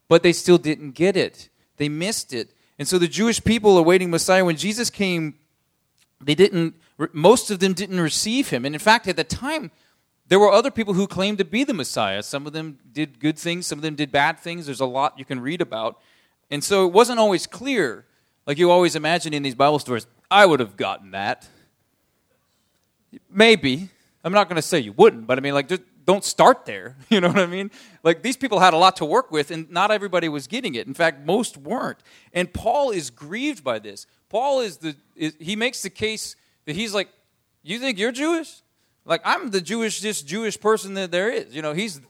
But 0.09 0.23
they 0.23 0.33
still 0.33 0.59
didn't 0.59 0.93
get 0.93 1.17
it. 1.17 1.49
They 1.79 1.89
missed 1.89 2.33
it. 2.33 2.55
And 2.79 2.87
so 2.87 2.99
the 2.99 3.09
Jewish 3.09 3.43
people 3.43 3.77
awaiting 3.77 4.11
Messiah, 4.11 4.45
when 4.45 4.57
Jesus 4.57 4.91
came, 4.91 5.35
they 6.21 6.35
didn't, 6.35 6.75
most 7.13 7.51
of 7.51 7.59
them 7.61 7.73
didn't 7.73 8.01
receive 8.01 8.51
him. 8.51 8.65
And 8.65 8.75
in 8.75 8.79
fact, 8.79 9.09
at 9.09 9.17
the 9.17 9.25
time, 9.25 9.71
there 10.29 10.39
were 10.39 10.53
other 10.53 10.71
people 10.71 10.95
who 10.95 11.07
claimed 11.07 11.39
to 11.39 11.45
be 11.45 11.65
the 11.65 11.75
Messiah. 11.75 12.23
Some 12.23 12.47
of 12.47 12.53
them 12.53 12.79
did 12.93 13.19
good 13.19 13.39
things, 13.39 13.67
some 13.67 13.79
of 13.79 13.83
them 13.83 13.95
did 13.95 14.13
bad 14.13 14.39
things. 14.39 14.67
There's 14.67 14.81
a 14.81 14.87
lot 14.87 15.19
you 15.19 15.25
can 15.25 15.41
read 15.41 15.61
about. 15.61 16.01
And 16.51 16.63
so 16.63 16.87
it 16.87 16.93
wasn't 16.93 17.19
always 17.19 17.47
clear. 17.47 18.05
Like 18.49 18.57
you 18.57 18.71
always 18.71 18.97
imagine 18.97 19.35
in 19.35 19.43
these 19.43 19.55
Bible 19.55 19.79
stories, 19.79 20.07
I 20.31 20.47
would 20.47 20.61
have 20.61 20.75
gotten 20.75 21.11
that. 21.11 21.47
Maybe. 23.31 23.91
I'm 24.25 24.33
not 24.33 24.49
going 24.49 24.57
to 24.57 24.63
say 24.63 24.79
you 24.81 24.93
wouldn't, 24.93 25.27
but 25.27 25.37
I 25.37 25.43
mean, 25.43 25.53
like, 25.53 25.71
don't 26.07 26.25
start 26.25 26.65
there. 26.65 26.97
You 27.11 27.21
know 27.21 27.29
what 27.29 27.39
I 27.39 27.47
mean? 27.47 27.71
Like 28.03 28.23
these 28.23 28.37
people 28.39 28.59
had 28.61 28.73
a 28.73 28.79
lot 28.79 28.97
to 28.97 29.05
work 29.05 29.31
with, 29.31 29.51
and 29.51 29.71
not 29.71 29.91
everybody 29.91 30.31
was 30.31 30.47
getting 30.47 30.75
it. 30.75 30.87
In 30.87 30.95
fact, 30.95 31.27
most 31.27 31.59
weren't. 31.59 31.99
And 32.33 32.53
Paul 32.53 32.91
is 32.91 33.11
grieved 33.11 33.63
by 33.63 33.79
this. 33.79 34.07
Paul 34.31 34.61
is 34.61 34.79
the 34.79 34.97
is, 35.15 35.35
he 35.39 35.55
makes 35.55 35.83
the 35.83 35.91
case 35.91 36.35
that 36.65 36.75
he's 36.75 36.95
like, 36.95 37.09
you 37.63 37.79
think 37.79 37.99
you're 37.99 38.13
Jewish? 38.13 38.63
Like 39.05 39.21
I'm 39.25 39.51
the 39.51 39.61
Jewish, 39.61 40.01
just 40.01 40.27
Jewish 40.27 40.59
person 40.61 40.95
that 40.95 41.11
there 41.11 41.31
is. 41.31 41.55
You 41.55 41.63
know, 41.63 41.73
he's 41.73 42.01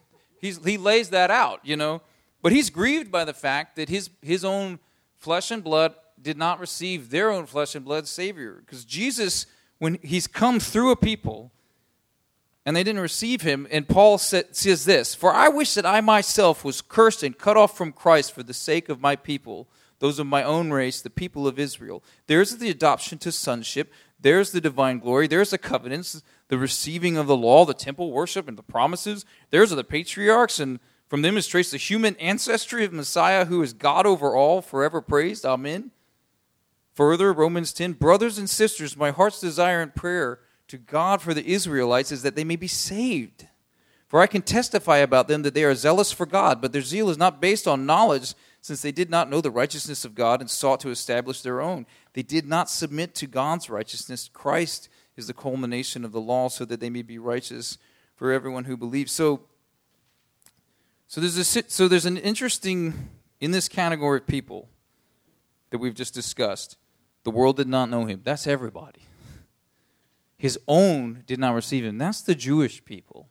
he's 0.41 0.65
he 0.65 0.79
lays 0.79 1.11
that 1.11 1.31
out. 1.31 1.61
You 1.65 1.77
know, 1.77 2.03
but 2.43 2.53
he's 2.53 2.71
grieved 2.71 3.11
by 3.11 3.25
the 3.25 3.35
fact 3.35 3.77
that 3.77 3.89
his 3.89 4.11
his 4.21 4.45
own 4.45 4.79
flesh 5.17 5.51
and 5.51 5.63
blood 5.63 5.95
did 6.23 6.37
not 6.37 6.61
receive 6.61 7.11
their 7.11 7.31
own 7.31 7.47
flesh 7.47 7.75
and 7.75 7.85
blood 7.85 8.07
Savior, 8.07 8.63
because 8.65 8.85
Jesus, 8.85 9.47
when 9.79 9.99
he's 10.03 10.27
come 10.27 10.61
through 10.61 10.91
a 10.91 10.97
people 10.97 11.53
and 12.69 12.77
they 12.77 12.85
didn't 12.85 13.01
receive 13.01 13.41
him. 13.41 13.67
And 13.71 13.89
Paul 13.89 14.19
says 14.19 14.85
this 14.85 15.15
For 15.15 15.33
I 15.33 15.49
wish 15.49 15.73
that 15.73 15.87
I 15.87 16.03
myself 16.03 16.67
was 16.67 16.83
cursed 16.83 17.23
and 17.23 17.39
cut 17.39 17.57
off 17.57 17.75
from 17.75 17.93
Christ 17.93 18.35
for 18.35 18.43
the 18.43 18.53
sake 18.53 18.91
of 18.91 19.01
my 19.01 19.17
people, 19.17 19.69
those 20.01 20.19
of 20.19 20.27
my 20.27 20.43
own 20.43 20.71
race, 20.71 21.01
the 21.01 21.09
people 21.09 21.49
of 21.49 21.59
Israel. 21.59 22.05
There's 22.27 22.55
the 22.59 22.69
adoption 22.69 23.17
to 23.21 23.33
sonship, 23.33 23.91
there's 24.21 24.53
the 24.53 24.61
divine 24.61 24.99
glory, 24.99 25.27
there's 25.27 25.49
the 25.49 25.57
covenants, 25.57 26.23
the 26.49 26.59
receiving 26.59 27.17
of 27.17 27.27
the 27.27 27.39
law, 27.39 27.65
the 27.65 27.73
temple 27.73 28.13
worship, 28.13 28.47
and 28.47 28.59
the 28.59 28.63
promises. 28.63 29.25
There's 29.49 29.71
the 29.71 29.83
patriarchs, 29.83 30.61
and 30.61 30.79
from 31.09 31.23
them 31.23 31.39
is 31.39 31.47
traced 31.47 31.71
the 31.71 31.79
human 31.79 32.17
ancestry 32.17 32.85
of 32.85 32.93
Messiah, 32.93 33.47
who 33.47 33.63
is 33.63 33.73
God 33.73 34.05
over 34.05 34.37
all, 34.37 34.61
forever 34.61 35.01
praised. 35.01 35.47
Amen. 35.47 35.91
Further, 36.99 37.33
Romans 37.33 37.73
10 37.73 37.93
Brothers 37.93 38.39
and 38.39 38.51
sisters, 38.51 38.97
my 38.97 39.13
heart's 39.13 39.41
desire 39.41 39.81
and 39.81 39.95
prayer 39.95 40.41
to 40.67 40.77
God 40.77 41.23
for 41.23 41.33
the 41.33 41.47
Israelites 41.47 42.11
is 42.11 42.23
that 42.23 42.35
they 42.35 42.43
may 42.43 42.57
be 42.57 42.67
saved. 42.67 43.47
For 44.09 44.21
I 44.21 44.27
can 44.27 44.43
testify 44.43 44.97
about 44.97 45.29
them 45.29 45.43
that 45.43 45.55
they 45.55 45.63
are 45.63 45.77
zealous 45.77 46.11
for 46.11 46.27
God, 46.27 46.61
but 46.61 46.73
their 46.73 46.83
zeal 46.83 47.09
is 47.09 47.17
not 47.17 47.41
based 47.41 47.69
on 47.69 47.87
knowledge, 47.87 48.35
since 48.61 48.83
they 48.83 48.91
did 48.91 49.11
not 49.11 49.31
know 49.31 49.41
the 49.41 49.53
righteousness 49.53 50.05
of 50.05 50.17
God 50.17 50.41
and 50.41 50.51
sought 50.51 50.81
to 50.81 50.91
establish 50.91 51.41
their 51.41 51.61
own. 51.61 51.87
They 52.15 52.25
did 52.25 52.49
not 52.49 52.69
submit 52.69 53.15
to 53.15 53.29
God's 53.29 53.71
righteousness. 53.71 54.29
Christ 54.33 54.89
is 55.17 55.29
the 55.29 55.35
culmination 55.35 56.05
of 56.05 56.11
the 56.11 56.21
law, 56.21 56.49
so 56.49 56.65
that 56.65 56.81
they 56.81 56.91
may 56.91 57.03
be 57.03 57.17
righteous 57.17 57.79
for 58.17 58.33
everyone 58.33 58.65
who 58.65 58.77
believes. 58.77 59.13
So, 59.13 59.43
so 61.07 61.21
there's 61.21 61.39
a, 61.39 61.71
so 61.71 61.87
there's 61.87 62.07
an 62.07 62.17
interesting 62.17 63.11
in 63.39 63.53
this 63.53 63.69
category 63.69 64.19
of 64.19 64.27
people 64.27 64.69
that 65.71 65.79
we've 65.79 65.95
just 65.95 66.13
discussed. 66.13 66.77
The 67.29 67.33
world 67.33 67.59
did 67.59 67.69
not 67.69 67.91
know 67.91 68.07
him. 68.07 68.23
That's 68.25 68.47
everybody 68.47 69.03
his 70.39 70.59
own 70.69 71.25
did 71.27 71.39
not 71.39 71.55
receive 71.55 71.85
him. 71.85 71.99
That's 71.99 72.23
the 72.23 72.35
Jewish 72.35 72.83
people. 72.85 73.29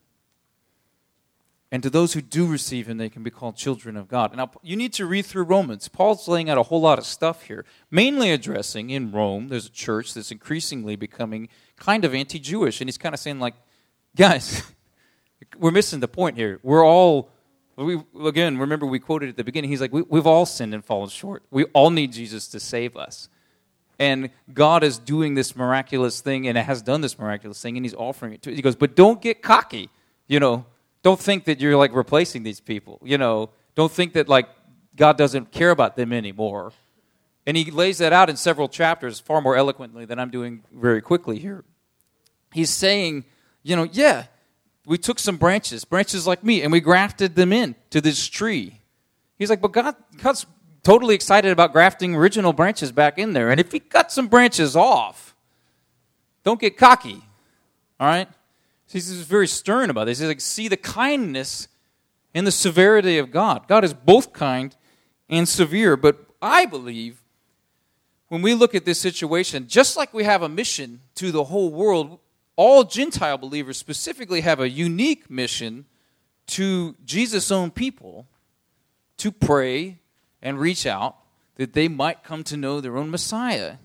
And 1.72 1.82
to 1.84 1.90
those 1.90 2.14
who 2.14 2.22
do 2.22 2.46
receive 2.46 2.88
him, 2.88 2.98
they 2.98 3.10
can 3.10 3.24
be 3.24 3.32
called 3.32 3.56
children 3.56 3.98
of 3.98 4.08
God. 4.08 4.36
Now, 4.36 4.52
you 4.62 4.76
need 4.76 4.94
to 4.94 5.06
read 5.06 5.26
through 5.26 5.46
Romans. 5.46 5.88
Paul's 5.88 6.28
laying 6.28 6.50
out 6.50 6.58
a 6.58 6.64
whole 6.64 6.80
lot 6.80 7.00
of 7.00 7.06
stuff 7.06 7.44
here, 7.44 7.66
mainly 7.90 8.32
addressing 8.32 8.90
in 8.90 9.12
Rome, 9.12 9.48
there's 9.48 9.66
a 9.66 9.72
church 9.72 10.14
that's 10.14 10.32
increasingly 10.32 10.96
becoming 10.96 11.50
kind 11.76 12.06
of 12.06 12.14
anti 12.14 12.38
Jewish. 12.38 12.80
And 12.80 12.88
he's 12.88 12.98
kind 12.98 13.16
of 13.16 13.20
saying, 13.20 13.40
like, 13.40 13.56
guys, 14.16 14.64
we're 15.58 15.72
missing 15.72 16.02
the 16.02 16.08
point 16.08 16.38
here. 16.38 16.60
We're 16.62 16.86
all, 16.86 17.32
we, 17.76 18.02
again, 18.24 18.58
remember 18.58 18.86
we 18.86 19.00
quoted 19.00 19.30
at 19.30 19.38
the 19.38 19.44
beginning, 19.44 19.70
he's 19.70 19.82
like, 19.82 19.94
we, 19.94 20.04
we've 20.04 20.28
all 20.28 20.46
sinned 20.46 20.74
and 20.74 20.86
fallen 20.86 21.10
short. 21.10 21.44
We 21.52 21.66
all 21.66 21.90
need 21.90 22.14
Jesus 22.14 22.48
to 22.50 22.60
save 22.60 22.96
us 22.96 23.30
and 24.00 24.30
God 24.54 24.84
is 24.84 25.00
doing 25.00 25.34
this 25.34 25.56
miraculous 25.56 26.22
thing 26.22 26.48
and 26.48 26.58
has 26.58 26.82
done 26.82 27.02
this 27.02 27.18
miraculous 27.18 27.62
thing 27.62 27.78
and 27.78 27.86
he's 27.86 27.96
offering 27.96 28.34
it 28.34 28.42
to 28.44 28.54
He 28.54 28.62
goes, 28.62 28.76
but 28.76 28.96
don't 28.96 29.22
get 29.22 29.42
cocky. 29.42 29.90
You 30.28 30.40
know, 30.40 30.66
don't 31.04 31.20
think 31.20 31.46
that 31.46 31.60
you're 31.60 31.78
like 31.78 31.94
replacing 31.96 32.44
these 32.44 32.60
people. 32.60 33.00
You 33.04 33.18
know, 33.18 33.50
don't 33.76 33.92
think 33.92 34.14
that 34.14 34.28
like 34.28 34.48
God 34.96 35.18
doesn't 35.18 35.52
care 35.52 35.72
about 35.72 35.96
them 35.96 36.12
anymore. 36.12 36.74
And 37.46 37.56
he 37.56 37.72
lays 37.72 38.00
that 38.00 38.12
out 38.12 38.30
in 38.30 38.36
several 38.36 38.68
chapters 38.68 39.20
far 39.20 39.40
more 39.42 39.56
eloquently 39.56 40.04
than 40.04 40.20
I'm 40.20 40.30
doing 40.30 40.64
very 40.74 41.02
quickly 41.02 41.40
here. 41.40 41.64
He's 42.52 42.70
saying, 42.70 43.24
you 43.64 43.76
know, 43.76 43.88
yeah, 43.92 44.26
we 44.86 44.98
took 44.98 45.18
some 45.18 45.38
branches, 45.38 45.86
branches 45.86 46.28
like 46.28 46.44
me, 46.44 46.62
and 46.62 46.72
we 46.72 46.82
grafted 46.82 47.36
them 47.36 47.54
in 47.54 47.76
to 47.92 48.02
this 48.02 48.28
tree. 48.28 48.82
He's 49.38 49.50
like, 49.50 49.62
but 49.62 49.72
God, 49.72 49.96
God's 50.18 50.46
totally 50.88 51.16
excited 51.16 51.52
about 51.52 51.74
grafting 51.74 52.16
original 52.16 52.54
branches 52.54 52.94
back 52.94 53.20
in 53.20 53.34
there. 53.34 53.50
And 53.50 53.60
if 53.60 53.74
he 53.74 53.80
cut 53.82 54.10
some 54.10 54.30
branches 54.30 54.74
off, 54.74 55.36
don't 56.46 56.62
get 56.62 56.78
cocky. 56.78 57.22
All 58.00 58.08
right? 58.08 58.30
He's 58.90 59.12
very 59.24 59.50
stern 59.50 59.90
about 59.90 60.06
this. 60.06 60.20
He's 60.20 60.30
like, 60.30 60.40
see 60.40 60.70
the 60.70 60.78
kindness 60.78 61.68
and 62.34 62.48
the 62.48 62.54
severity 62.54 63.18
of 63.18 63.32
God. 63.32 63.68
God 63.68 63.84
is 63.84 63.94
both 63.94 64.32
kind 64.32 64.74
and 65.28 65.46
severe. 65.46 65.98
But 65.98 66.26
I 66.42 66.66
believe 66.66 67.22
when 68.30 68.42
we 68.42 68.54
look 68.54 68.74
at 68.74 68.86
this 68.86 68.98
situation, 68.98 69.68
just 69.68 69.98
like 69.98 70.14
we 70.14 70.24
have 70.24 70.42
a 70.42 70.48
mission 70.48 71.02
to 71.16 71.34
the 71.34 71.44
whole 71.44 71.70
world, 71.70 72.18
all 72.56 72.86
Gentile 72.86 73.38
believers 73.38 73.78
specifically 73.78 74.40
have 74.40 74.62
a 74.62 74.70
unique 74.70 75.30
mission 75.30 75.84
to 76.48 76.96
Jesus' 77.04 77.52
own 77.52 77.72
people 77.72 78.26
to 79.18 79.34
pray 79.34 79.98
and 80.42 80.60
reach 80.60 80.86
out 80.86 81.18
that 81.56 81.74
they 81.74 81.88
might 81.88 82.24
come 82.24 82.44
to 82.46 82.58
know 82.58 82.80
their 82.80 82.98
own 82.98 83.10
Messiah. 83.10 83.78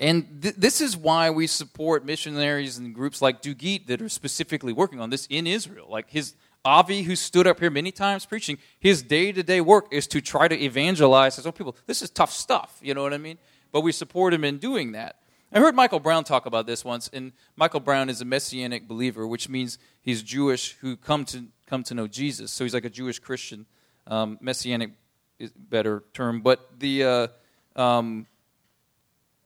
And 0.00 0.42
th- 0.42 0.56
this 0.56 0.80
is 0.80 0.96
why 0.96 1.30
we 1.30 1.46
support 1.46 2.04
missionaries 2.04 2.78
and 2.78 2.94
groups 2.94 3.22
like 3.22 3.42
Dugit 3.42 3.86
that 3.86 4.02
are 4.02 4.08
specifically 4.08 4.72
working 4.72 5.00
on 5.00 5.10
this 5.10 5.26
in 5.26 5.46
Israel. 5.46 5.86
Like 5.88 6.10
his 6.10 6.34
Avi, 6.64 7.02
who 7.02 7.14
stood 7.14 7.46
up 7.46 7.60
here 7.60 7.70
many 7.70 7.92
times 7.92 8.26
preaching, 8.26 8.58
his 8.80 9.02
day 9.02 9.32
to 9.32 9.42
day 9.42 9.60
work 9.60 9.86
is 9.90 10.06
to 10.08 10.20
try 10.20 10.48
to 10.48 10.58
evangelize 10.58 11.36
his 11.36 11.46
own 11.46 11.52
people. 11.52 11.76
This 11.86 12.02
is 12.02 12.10
tough 12.10 12.32
stuff, 12.32 12.78
you 12.82 12.94
know 12.94 13.02
what 13.02 13.12
I 13.12 13.18
mean? 13.18 13.38
But 13.70 13.82
we 13.82 13.92
support 13.92 14.32
him 14.32 14.44
in 14.44 14.58
doing 14.58 14.92
that. 14.92 15.16
I 15.54 15.60
heard 15.60 15.76
Michael 15.76 16.00
Brown 16.00 16.24
talk 16.24 16.46
about 16.46 16.66
this 16.66 16.84
once, 16.84 17.08
and 17.12 17.30
Michael 17.54 17.78
Brown 17.78 18.08
is 18.08 18.20
a 18.20 18.24
messianic 18.24 18.88
believer, 18.88 19.24
which 19.24 19.48
means 19.48 19.78
he's 20.02 20.20
Jewish 20.20 20.72
who 20.80 20.96
come 20.96 21.24
to 21.26 21.44
come 21.68 21.84
to 21.84 21.94
know 21.94 22.08
Jesus. 22.08 22.50
So 22.50 22.64
he's 22.64 22.74
like 22.74 22.84
a 22.84 22.90
Jewish 22.90 23.20
Christian. 23.20 23.64
Um, 24.08 24.36
messianic 24.40 24.90
is 25.38 25.52
better 25.52 26.02
term, 26.12 26.40
but 26.40 26.80
the 26.80 27.04
uh, 27.04 27.80
um, 27.80 28.26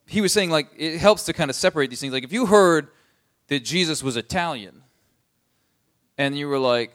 he 0.07 0.19
was 0.19 0.33
saying 0.33 0.49
like 0.49 0.69
it 0.75 0.97
helps 0.97 1.25
to 1.25 1.33
kind 1.33 1.51
of 1.51 1.55
separate 1.55 1.91
these 1.91 2.01
things. 2.01 2.11
Like 2.11 2.23
if 2.23 2.33
you 2.33 2.47
heard 2.47 2.87
that 3.47 3.63
Jesus 3.63 4.01
was 4.01 4.17
Italian, 4.17 4.81
and 6.17 6.35
you 6.35 6.47
were 6.47 6.59
like, 6.59 6.91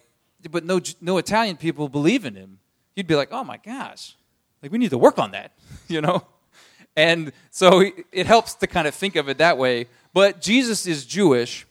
but 0.50 0.64
no 0.64 0.80
no 1.00 1.18
Italian 1.18 1.56
people 1.56 1.88
believe 1.88 2.24
in 2.24 2.34
him, 2.34 2.58
you'd 2.96 3.06
be 3.06 3.14
like, 3.14 3.28
oh 3.30 3.44
my 3.44 3.58
gosh, 3.58 4.16
like 4.60 4.72
we 4.72 4.78
need 4.78 4.90
to 4.90 4.98
work 4.98 5.20
on 5.20 5.30
that, 5.30 5.52
you 5.88 6.00
know. 6.00 6.26
And 6.96 7.32
so 7.50 7.84
it 8.12 8.26
helps 8.26 8.54
to 8.54 8.66
kind 8.66 8.86
of 8.86 8.94
think 8.94 9.16
of 9.16 9.28
it 9.28 9.38
that 9.38 9.58
way. 9.58 9.86
But 10.12 10.40
Jesus 10.40 10.86
is 10.86 11.04
Jewish, 11.04 11.66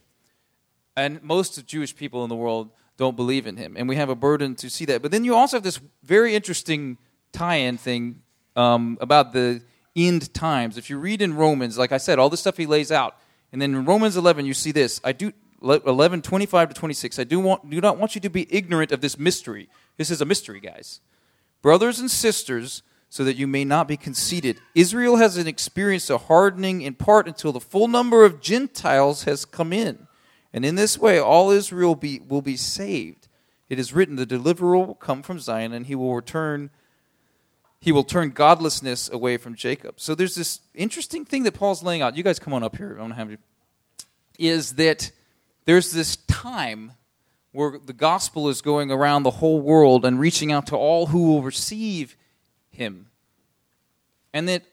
and 0.98 1.24
most 1.24 1.66
Jewish 1.66 1.96
people 1.96 2.24
in 2.24 2.30
the 2.30 2.36
world 2.36 2.70
don't 2.98 3.16
believe 3.16 3.48
in 3.48 3.58
him. 3.58 3.76
And 3.78 3.88
we 3.88 3.96
have 3.96 4.10
a 4.10 4.16
burden 4.16 4.56
to 4.56 4.70
see 4.70 4.86
that. 4.86 5.02
But 5.02 5.12
then 5.12 5.24
you 5.24 5.36
also 5.36 5.58
have 5.58 5.64
this 5.64 5.80
very 6.04 6.36
interesting 6.36 6.98
tie-in 7.32 7.78
thing 7.78 8.22
um, 8.56 8.98
about 9.02 9.34
the 9.34 9.62
end 9.96 10.34
times. 10.34 10.78
If 10.78 10.90
you 10.90 10.98
read 10.98 11.22
in 11.22 11.36
Romans, 11.36 11.78
like 11.78 11.92
I 11.92 11.98
said, 11.98 12.20
all 12.20 12.30
the 12.30 12.38
stuff 12.38 12.58
he 12.58 12.66
lays 12.66 12.92
out, 12.92 13.18
and 13.52 13.62
then 13.62 13.74
in 13.74 13.86
Romans 13.86 14.18
11 14.18 14.46
you 14.46 14.54
see 14.54 14.72
this. 14.72 15.00
I 15.04 15.14
do 15.14 15.32
11 15.62 16.22
25 16.22 16.70
to 16.70 16.76
26. 16.76 17.20
I 17.20 17.24
do 17.24 17.40
want 17.40 17.70
do 17.70 17.80
not 17.80 17.98
want 17.98 18.16
you 18.16 18.22
to 18.22 18.30
be 18.30 18.48
ignorant 18.54 18.92
of 18.92 19.02
this 19.02 19.18
mystery. 19.18 19.70
This 19.98 20.12
is 20.12 20.22
a 20.22 20.26
mystery, 20.26 20.60
guys. 20.60 21.00
Brothers 21.62 22.00
and 22.00 22.12
sisters, 22.12 22.84
so 23.14 23.24
that 23.24 23.36
you 23.36 23.46
may 23.46 23.64
not 23.64 23.88
be 23.88 23.96
conceited. 23.96 24.60
Israel 24.74 25.18
has 25.18 25.38
experienced 25.38 26.10
a 26.10 26.18
hardening 26.18 26.82
in 26.82 26.96
part 26.96 27.28
until 27.28 27.52
the 27.52 27.60
full 27.60 27.88
number 27.88 28.26
of 28.26 28.42
Gentiles 28.42 29.26
has 29.26 29.46
come 29.46 29.72
in. 29.72 30.08
And 30.52 30.66
in 30.66 30.74
this 30.74 30.98
way, 30.98 31.20
all 31.20 31.52
Israel 31.52 31.94
be, 31.94 32.22
will 32.28 32.42
be 32.42 32.58
saved. 32.58 33.28
It 33.70 33.78
is 33.78 33.94
written, 33.94 34.16
The 34.16 34.26
deliverer 34.26 34.80
will 34.80 34.96
come 34.96 35.22
from 35.22 35.40
Zion, 35.40 35.74
and 35.74 35.86
he 35.86 35.94
will 35.94 36.16
return. 36.16 36.72
He 37.80 37.92
will 37.92 38.04
turn 38.04 38.32
godlessness 38.32 39.12
away 39.12 39.38
from 39.38 39.54
Jacob. 39.54 40.00
So 40.00 40.16
there's 40.16 40.34
this 40.34 40.62
interesting 40.74 41.24
thing 41.24 41.44
that 41.44 41.54
Paul's 41.54 41.84
laying 41.84 42.02
out. 42.02 42.18
You 42.18 42.24
guys 42.24 42.40
come 42.40 42.56
on 42.56 42.64
up 42.64 42.78
here. 42.78 42.96
I 42.96 43.02
don't 43.02 43.12
have 43.12 43.30
you. 43.30 43.38
Is 44.40 44.74
that 44.78 45.12
there's 45.66 45.92
this 45.92 46.16
time 46.16 46.94
where 47.52 47.78
the 47.78 47.94
gospel 47.94 48.50
is 48.50 48.64
going 48.64 48.90
around 48.90 49.22
the 49.22 49.30
whole 49.30 49.62
world 49.62 50.04
and 50.04 50.20
reaching 50.20 50.52
out 50.52 50.66
to 50.66 50.76
all 50.76 51.06
who 51.06 51.28
will 51.28 51.44
receive 51.44 52.18
him. 52.74 53.08
And 54.34 54.48
that 54.50 54.64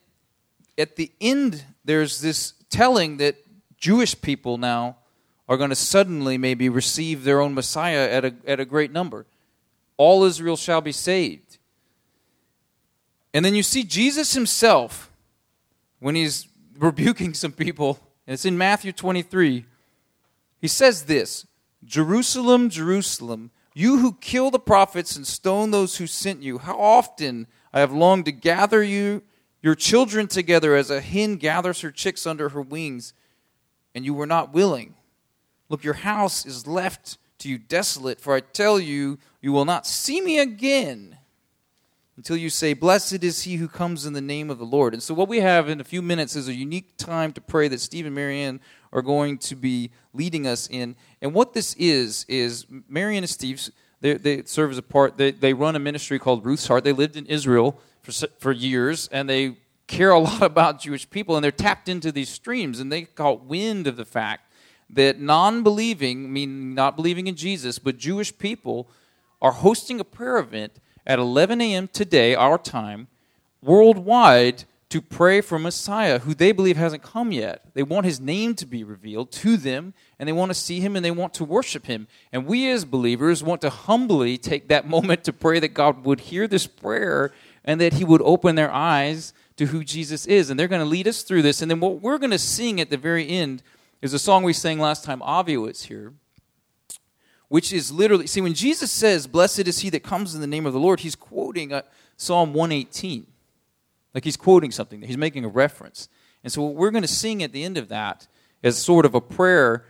at 0.78 0.96
the 0.96 1.12
end, 1.20 1.64
there's 1.84 2.20
this 2.20 2.54
telling 2.70 3.18
that 3.18 3.36
Jewish 3.76 4.20
people 4.20 4.58
now 4.58 4.96
are 5.48 5.56
going 5.56 5.70
to 5.70 5.76
suddenly 5.76 6.38
maybe 6.38 6.68
receive 6.68 7.24
their 7.24 7.40
own 7.40 7.54
Messiah 7.54 8.08
at 8.08 8.24
a, 8.24 8.34
at 8.46 8.60
a 8.60 8.64
great 8.64 8.92
number. 8.92 9.26
All 9.96 10.24
Israel 10.24 10.56
shall 10.56 10.80
be 10.80 10.92
saved. 10.92 11.58
And 13.34 13.44
then 13.44 13.54
you 13.54 13.62
see 13.62 13.84
Jesus 13.84 14.32
himself 14.32 15.10
when 15.98 16.14
he's 16.14 16.48
rebuking 16.78 17.34
some 17.34 17.52
people, 17.52 17.98
and 18.26 18.34
it's 18.34 18.44
in 18.44 18.56
Matthew 18.56 18.92
23. 18.92 19.66
He 20.60 20.68
says 20.68 21.04
this 21.04 21.46
Jerusalem, 21.84 22.70
Jerusalem, 22.70 23.50
you 23.74 23.98
who 23.98 24.14
kill 24.20 24.50
the 24.50 24.58
prophets 24.58 25.16
and 25.16 25.26
stone 25.26 25.70
those 25.70 25.96
who 25.96 26.06
sent 26.06 26.42
you, 26.42 26.58
how 26.58 26.78
often 26.78 27.46
I 27.72 27.80
have 27.80 27.92
longed 27.92 28.24
to 28.26 28.33
gather 28.33 28.83
you, 28.83 29.22
your 29.62 29.74
children 29.74 30.26
together 30.26 30.74
as 30.74 30.90
a 30.90 31.00
hen 31.00 31.37
gathers 31.37 31.80
her 31.83 31.90
chicks 31.90 32.26
under 32.26 32.50
her 32.50 32.62
wings, 32.62 33.12
and 33.94 34.04
you 34.04 34.14
were 34.14 34.26
not 34.26 34.52
willing. 34.52 34.94
Look, 35.68 35.85
your 35.85 35.94
house 35.94 36.44
is 36.44 36.66
left 36.66 37.18
to 37.38 37.48
you 37.48 37.59
desolate, 37.59 38.20
for 38.20 38.35
I 38.35 38.40
tell 38.40 38.80
you, 38.80 39.18
you 39.40 39.52
will 39.52 39.64
not 39.64 39.87
see 39.87 40.20
me 40.20 40.38
again 40.38 41.16
until 42.16 42.37
you 42.37 42.50
say, 42.50 42.74
Blessed 42.74 43.24
is 43.24 43.42
he 43.42 43.56
who 43.56 43.66
comes 43.68 44.04
in 44.04 44.12
the 44.12 44.20
name 44.20 44.50
of 44.50 44.59
the 44.59 44.64
Lord. 44.64 44.92
And 44.92 45.02
so, 45.02 45.14
what 45.14 45.28
we 45.28 45.40
have 45.40 45.68
in 45.68 45.80
a 45.80 45.85
few 45.85 46.02
minutes 46.02 46.37
is 46.37 46.48
a 46.48 46.54
unique 46.54 46.96
time 46.98 47.33
to 47.33 47.40
pray 47.40 47.68
that 47.68 47.80
Steve 47.80 48.04
and 48.04 48.14
Marianne 48.14 48.61
are 48.92 49.00
going 49.00 49.38
to 49.38 49.56
be 49.56 49.90
leading 50.12 50.46
us 50.46 50.68
in. 50.68 50.96
And 51.22 51.33
what 51.33 51.54
this 51.54 51.74
is, 51.78 52.26
is 52.28 52.66
Marianne 52.88 53.22
and 53.22 53.30
Steve 53.30 53.70
they, 54.00 54.14
they 54.14 54.42
serve 54.44 54.70
as 54.70 54.78
a 54.78 54.82
part, 54.82 55.16
they, 55.16 55.30
they 55.30 55.52
run 55.52 55.76
a 55.76 55.78
ministry 55.78 56.18
called 56.18 56.44
Ruth's 56.44 56.66
Heart. 56.66 56.84
They 56.84 56.92
lived 56.92 57.16
in 57.16 57.26
Israel 57.26 57.78
for, 58.02 58.12
for 58.38 58.52
years, 58.52 59.08
and 59.08 59.28
they 59.28 59.56
care 59.86 60.10
a 60.10 60.18
lot 60.30 60.42
about 60.42 60.80
Jewish 60.80 61.08
people, 61.08 61.36
and 61.36 61.44
they're 61.44 61.50
tapped 61.50 61.88
into 61.88 62.10
these 62.10 62.28
streams, 62.28 62.80
and 62.80 62.90
they 62.90 63.02
caught 63.02 63.44
wind 63.44 63.86
of 63.86 63.96
the 63.96 64.04
fact 64.04 64.50
that 64.88 65.20
non 65.20 65.62
believing, 65.62 66.32
meaning 66.32 66.74
not 66.74 66.96
believing 66.96 67.26
in 67.26 67.36
Jesus, 67.36 67.78
but 67.78 67.96
Jewish 67.98 68.36
people 68.36 68.88
are 69.40 69.52
hosting 69.52 70.00
a 70.00 70.04
prayer 70.04 70.38
event 70.38 70.72
at 71.06 71.18
11 71.18 71.60
a.m. 71.60 71.88
today, 71.88 72.34
our 72.34 72.58
time, 72.58 73.08
worldwide, 73.62 74.64
to 74.90 75.00
pray 75.00 75.40
for 75.40 75.57
Messiah, 75.59 76.18
who 76.18 76.35
they 76.35 76.50
believe 76.50 76.76
hasn't 76.76 77.05
come 77.05 77.31
yet. 77.31 77.64
They 77.74 77.83
want 77.85 78.07
his 78.07 78.20
name 78.20 78.57
to 78.57 78.66
be 78.66 78.83
revealed 78.83 79.31
to 79.33 79.57
them, 79.57 79.94
and 80.18 80.29
they 80.29 80.33
want 80.33 80.50
to 80.50 80.55
see 80.55 80.81
him 80.81 80.96
and 80.96 81.05
they 81.05 81.12
want 81.12 81.33
to 81.35 81.44
worship 81.44 81.87
him. 81.87 82.09
And 82.33 82.44
we 82.44 82.68
as 82.68 82.85
believers 82.85 83.42
want 83.42 83.61
to 83.61 83.70
humbly 83.70 84.37
take 84.37 84.68
that 84.68 84.88
moment 84.88 85.24
to 85.24 85.33
pray 85.33 85.61
that 85.61 85.74
God 85.74 86.05
would 86.05 86.20
hear 86.20 86.48
this 86.48 86.66
prayer 86.66 87.33
and 87.64 87.81
that 87.81 87.94
he 87.94 88.05
would 88.05 88.22
open 88.22 88.57
their 88.57 88.72
eyes 88.72 89.33
to 89.57 89.66
who 89.66 89.85
Jesus 89.85 90.26
is. 90.26 90.50
And 90.50 90.59
they're 90.59 90.68
going 90.68 90.83
to 90.83 90.87
lead 90.87 91.07
us 91.07 91.22
through 91.22 91.42
this. 91.42 91.62
And 91.62 91.70
then 91.70 91.79
what 91.79 92.00
we're 92.00 92.18
going 92.18 92.31
to 92.31 92.38
sing 92.38 92.81
at 92.81 92.90
the 92.90 92.96
very 92.96 93.29
end 93.29 93.62
is 94.03 94.12
a 94.12 94.18
song 94.18 94.42
we 94.42 94.53
sang 94.53 94.81
last 94.81 95.05
time 95.05 95.20
Avio 95.20 95.70
is 95.70 95.85
here, 95.85 96.14
which 97.48 97.72
is 97.72 97.92
literally, 97.92 98.26
see, 98.26 98.40
when 98.40 98.55
Jesus 98.55 98.90
says, 98.90 99.29
Blessed 99.29 99.68
is 99.68 99.81
he 99.81 99.90
that 99.90 100.03
comes 100.03 100.35
in 100.35 100.40
the 100.40 100.46
name 100.48 100.66
of 100.66 100.72
the 100.72 100.81
Lord, 100.81 101.00
he's 101.00 101.14
quoting 101.14 101.72
uh, 101.72 101.83
Psalm 102.16 102.55
118. 102.55 103.26
Like 104.14 104.25
he's 104.25 104.37
quoting 104.37 104.70
something, 104.70 105.03
he's 105.03 105.16
making 105.16 105.44
a 105.44 105.49
reference. 105.49 106.09
And 106.42 106.53
so, 106.53 106.62
what 106.62 106.75
we're 106.75 106.90
going 106.90 107.03
to 107.03 107.09
sing 107.09 107.42
at 107.42 107.53
the 107.53 107.64
end 107.64 107.77
of 107.77 107.88
that, 107.88 108.27
as 108.62 108.79
sort 108.79 109.05
of 109.05 109.14
a 109.14 109.20
prayer, 109.20 109.85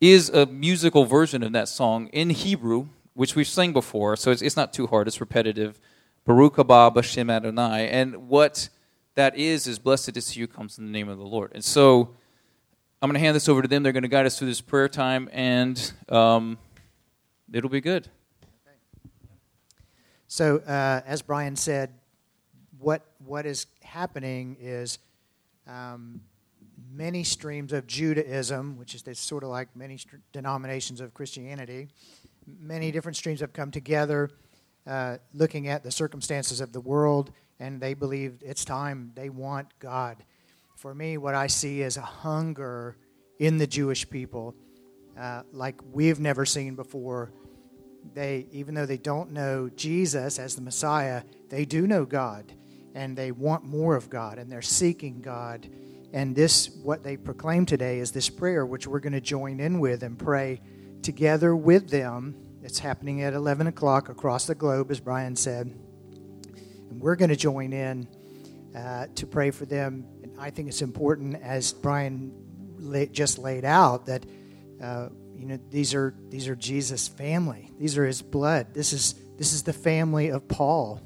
is 0.00 0.28
a 0.28 0.46
musical 0.46 1.04
version 1.04 1.42
of 1.42 1.52
that 1.52 1.68
song 1.68 2.06
in 2.08 2.30
Hebrew, 2.30 2.88
which 3.14 3.34
we've 3.34 3.48
sang 3.48 3.72
before. 3.72 4.16
So, 4.16 4.30
it's, 4.30 4.42
it's 4.42 4.56
not 4.56 4.72
too 4.72 4.86
hard, 4.86 5.08
it's 5.08 5.20
repetitive. 5.20 5.80
Baruch 6.24 6.56
haba 6.56 6.94
b'shem 6.94 7.30
Adonai. 7.30 7.88
And 7.88 8.28
what 8.28 8.68
that 9.16 9.36
is, 9.36 9.66
is 9.66 9.78
blessed 9.78 10.16
is 10.16 10.30
he 10.30 10.40
who 10.40 10.46
comes 10.46 10.78
in 10.78 10.86
the 10.86 10.92
name 10.92 11.08
of 11.08 11.18
the 11.18 11.24
Lord. 11.24 11.52
And 11.54 11.64
so, 11.64 12.14
I'm 13.02 13.08
going 13.08 13.14
to 13.14 13.20
hand 13.20 13.36
this 13.36 13.48
over 13.48 13.62
to 13.62 13.68
them. 13.68 13.82
They're 13.82 13.92
going 13.92 14.02
to 14.02 14.08
guide 14.08 14.26
us 14.26 14.38
through 14.38 14.48
this 14.48 14.60
prayer 14.60 14.88
time, 14.88 15.28
and 15.32 15.92
um, 16.08 16.58
it'll 17.52 17.70
be 17.70 17.80
good. 17.80 18.08
So, 20.26 20.58
uh, 20.58 21.00
as 21.06 21.22
Brian 21.22 21.56
said, 21.56 21.90
what 22.80 23.02
what 23.24 23.46
is 23.46 23.66
happening 23.82 24.56
is 24.60 24.98
um, 25.66 26.20
many 26.92 27.24
streams 27.24 27.72
of 27.72 27.86
Judaism, 27.86 28.76
which 28.78 28.94
is 28.94 29.18
sort 29.18 29.42
of 29.42 29.50
like 29.50 29.74
many 29.76 29.96
st- 29.96 30.22
denominations 30.32 31.00
of 31.00 31.12
Christianity, 31.14 31.88
many 32.60 32.90
different 32.90 33.16
streams 33.16 33.40
have 33.40 33.52
come 33.52 33.70
together, 33.70 34.30
uh, 34.86 35.18
looking 35.34 35.68
at 35.68 35.82
the 35.82 35.90
circumstances 35.90 36.60
of 36.60 36.72
the 36.72 36.80
world, 36.80 37.32
and 37.60 37.80
they 37.80 37.94
believe 37.94 38.38
it's 38.42 38.64
time. 38.64 39.12
They 39.14 39.28
want 39.28 39.68
God. 39.78 40.16
For 40.76 40.94
me, 40.94 41.18
what 41.18 41.34
I 41.34 41.48
see 41.48 41.82
is 41.82 41.96
a 41.96 42.02
hunger 42.02 42.96
in 43.38 43.58
the 43.58 43.66
Jewish 43.66 44.08
people, 44.08 44.54
uh, 45.18 45.42
like 45.52 45.80
we've 45.92 46.20
never 46.20 46.46
seen 46.46 46.76
before. 46.76 47.32
They, 48.14 48.46
even 48.52 48.74
though 48.74 48.86
they 48.86 48.96
don't 48.96 49.32
know 49.32 49.68
Jesus 49.68 50.38
as 50.38 50.54
the 50.54 50.62
Messiah, 50.62 51.22
they 51.50 51.64
do 51.64 51.86
know 51.86 52.04
God 52.04 52.52
and 52.94 53.16
they 53.16 53.32
want 53.32 53.64
more 53.64 53.96
of 53.96 54.10
God 54.10 54.38
and 54.38 54.50
they're 54.50 54.62
seeking 54.62 55.20
God. 55.20 55.68
And 56.12 56.34
this, 56.34 56.70
what 56.70 57.02
they 57.02 57.16
proclaim 57.16 57.66
today, 57.66 57.98
is 57.98 58.12
this 58.12 58.30
prayer, 58.30 58.64
which 58.64 58.86
we're 58.86 59.00
going 59.00 59.12
to 59.12 59.20
join 59.20 59.60
in 59.60 59.78
with 59.78 60.02
and 60.02 60.18
pray 60.18 60.60
together 61.02 61.54
with 61.54 61.90
them. 61.90 62.34
It's 62.62 62.78
happening 62.78 63.22
at 63.22 63.34
11 63.34 63.66
o'clock 63.66 64.08
across 64.08 64.46
the 64.46 64.54
globe, 64.54 64.90
as 64.90 65.00
Brian 65.00 65.36
said. 65.36 65.66
And 66.90 67.00
we're 67.00 67.16
going 67.16 67.28
to 67.28 67.36
join 67.36 67.72
in 67.72 68.08
uh, 68.74 69.06
to 69.14 69.26
pray 69.26 69.50
for 69.50 69.66
them. 69.66 70.06
And 70.22 70.32
I 70.38 70.50
think 70.50 70.68
it's 70.68 70.82
important, 70.82 71.36
as 71.42 71.72
Brian 71.72 72.32
just 73.12 73.38
laid 73.38 73.64
out, 73.64 74.06
that. 74.06 74.24
Uh, 74.82 75.08
you 75.38 75.46
know 75.46 75.58
these 75.70 75.94
are 75.94 76.14
these 76.30 76.48
are 76.48 76.56
Jesus' 76.56 77.06
family. 77.06 77.70
These 77.78 77.96
are 77.96 78.04
his 78.04 78.20
blood. 78.22 78.74
This 78.74 78.92
is 78.92 79.14
this 79.38 79.52
is 79.52 79.62
the 79.62 79.72
family 79.72 80.28
of 80.30 80.48
Paul. 80.48 81.00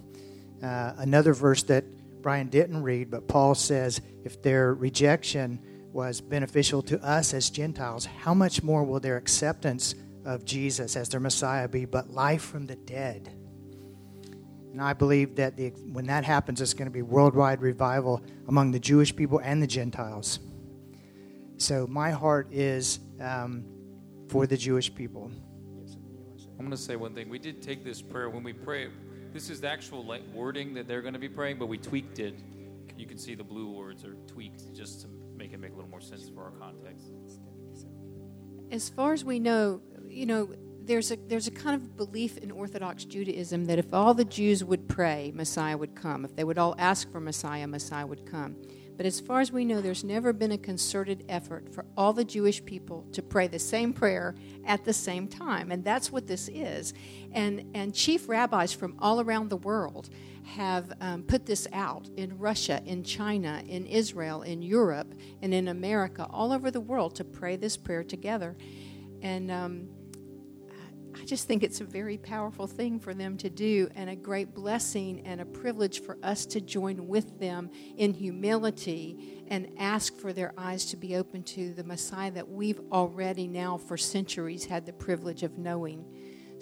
Uh, 0.63 0.93
another 0.99 1.35
verse 1.35 1.63
that 1.65 1.85
Brian 2.23 2.49
didn't 2.49 2.83
read, 2.83 3.11
but 3.11 3.27
Paul 3.27 3.55
says, 3.55 4.01
if 4.25 4.41
their 4.43 4.75
rejection 4.75 5.59
was 5.93 6.21
beneficial 6.21 6.83
to 6.83 7.05
us 7.05 7.35
as 7.35 7.51
Gentiles, 7.51 8.07
how 8.07 8.33
much 8.33 8.63
more 8.63 8.85
will 8.85 9.01
their 9.01 9.17
acceptance 9.17 9.95
of 10.25 10.45
Jesus 10.45 10.97
as 10.97 11.09
their 11.09 11.21
Messiah 11.21 11.69
be 11.69 11.85
but 11.85 12.11
life 12.11 12.43
from 12.43 12.67
the 12.67 12.77
dead? 12.77 13.31
And 14.71 14.81
I 14.81 14.95
believe 14.95 15.37
that 15.37 15.57
the, 15.57 15.71
when 15.93 16.07
that 16.07 16.25
happens, 16.25 16.61
it's 16.61 16.73
going 16.73 16.87
to 16.87 16.93
be 16.93 17.03
worldwide 17.03 17.61
revival 17.61 18.23
among 18.49 18.71
the 18.71 18.79
Jewish 18.79 19.15
people 19.15 19.39
and 19.39 19.63
the 19.63 19.67
Gentiles. 19.67 20.39
So 21.59 21.87
my 21.87 22.11
heart 22.11 22.49
is 22.53 23.01
um, 23.21 23.65
for 24.29 24.47
the 24.47 24.57
Jewish 24.57 24.95
people. 24.95 25.31
I'm 26.59 26.67
going 26.67 26.71
to 26.71 26.77
say 26.77 26.97
one 26.97 27.15
thing. 27.15 27.29
We 27.29 27.39
did 27.39 27.61
take 27.61 27.85
this 27.85 28.01
prayer 28.01 28.31
when 28.31 28.43
we 28.43 28.53
pray 28.53 28.89
this 29.33 29.51
is 29.51 29.61
the 29.61 29.69
actual 29.69 30.05
like, 30.05 30.23
wording 30.35 30.75
that 30.75 30.87
they're 30.87 31.03
going 31.03 31.15
to 31.15 31.21
be 31.21 31.29
praying, 31.29 31.59
but 31.59 31.67
we 31.67 31.79
tweaked 31.79 32.19
it. 32.19 32.35
You 32.97 33.07
can 33.07 33.19
see 33.19 33.35
the 33.35 33.45
blue 33.45 33.71
words 33.71 34.05
are 34.05 34.15
tweaked 34.27 34.75
just 34.75 35.03
to 35.03 35.09
make 35.37 35.53
it 35.53 35.59
make 35.59 35.73
a 35.73 35.75
little 35.75 35.91
more 35.91 36.01
sense 36.01 36.29
for 36.29 36.45
our 36.45 36.51
context. 36.53 37.11
As 38.71 38.89
far 38.89 39.13
as 39.13 39.25
we 39.25 39.39
know, 39.39 39.81
you 40.09 40.27
know, 40.27 40.49
there's 40.85 41.11
a 41.11 41.17
there's 41.17 41.47
a 41.47 41.51
kind 41.51 41.75
of 41.75 41.97
belief 41.97 42.39
in 42.39 42.51
Orthodox 42.51 43.05
Judaism 43.05 43.67
that 43.67 43.79
if 43.79 43.93
all 43.95 44.15
the 44.15 44.25
Jews 44.25 44.65
would 44.65 44.89
pray, 44.89 45.33
Messiah 45.35 45.77
would 45.77 45.95
come. 45.95 46.25
If 46.25 46.37
they 46.37 46.45
would 46.45 46.59
all 46.59 46.75
ask 46.79 47.11
for 47.11 47.21
Messiah, 47.21 47.67
Messiah 47.67 48.07
would 48.07 48.27
come. 48.27 48.57
But 49.03 49.09
as 49.09 49.19
far 49.19 49.41
as 49.41 49.51
we 49.51 49.65
know, 49.65 49.81
there's 49.81 50.05
never 50.05 50.33
been 50.33 50.53
a 50.53 50.59
concerted 50.59 51.25
effort 51.29 51.75
for 51.75 51.85
all 51.97 52.13
the 52.13 52.25
Jewish 52.25 52.65
people 52.65 53.05
to 53.11 53.21
pray 53.21 53.49
the 53.49 53.59
same 53.59 53.93
prayer 53.93 54.37
at 54.65 54.85
the 54.85 54.93
same 54.93 55.27
time. 55.27 55.73
And 55.73 55.83
that's 55.83 56.13
what 56.13 56.29
this 56.29 56.49
is. 56.49 56.95
And, 57.33 57.69
and 57.75 57.93
chief 57.93 58.29
rabbis 58.29 58.73
from 58.73 58.95
all 59.01 59.21
around 59.21 59.51
the 59.51 59.57
world 59.57 60.09
have 60.45 60.93
um, 61.01 61.25
put 61.25 61.47
this 61.47 61.67
out 61.73 62.11
in 62.17 62.39
Russia, 62.39 62.81
in 62.87 63.03
China, 63.03 63.65
in 63.67 63.87
Israel, 63.87 64.43
in 64.43 64.63
Europe, 64.63 65.13
and 65.43 65.53
in 65.53 65.67
America, 65.67 66.25
all 66.31 66.53
over 66.53 66.71
the 66.71 66.81
world 66.81 67.17
to 67.17 67.25
pray 67.25 67.57
this 67.57 67.77
prayer 67.77 68.05
together. 68.05 68.57
And 69.21 69.51
um, 69.51 69.89
I 71.21 71.25
just 71.25 71.47
think 71.47 71.63
it's 71.63 71.81
a 71.81 71.85
very 71.85 72.19
powerful 72.19 72.67
thing 72.67 72.99
for 72.99 73.15
them 73.15 73.37
to 73.39 73.51
do 73.51 73.89
and 73.95 74.11
a 74.11 74.17
great 74.17 74.55
blessing 74.55 75.23
and 75.27 75.41
a 75.41 75.45
privilege 75.45 76.01
for 76.01 76.19
us 76.23 76.47
to 76.47 76.61
join 76.61 77.07
with 77.09 77.39
them 77.39 77.71
in 77.97 78.13
humility 78.13 79.45
and 79.49 79.73
ask 79.79 80.17
for 80.17 80.33
their 80.33 80.53
eyes 80.57 80.87
to 80.87 80.97
be 80.97 81.17
open 81.17 81.43
to 81.43 81.75
the 81.75 81.85
Messiah 81.85 82.31
that 82.31 82.49
we've 82.49 82.81
already 82.91 83.47
now 83.47 83.77
for 83.77 83.97
centuries 83.97 84.65
had 84.65 84.87
the 84.87 84.93
privilege 84.93 85.43
of 85.43 85.59
knowing. 85.59 86.05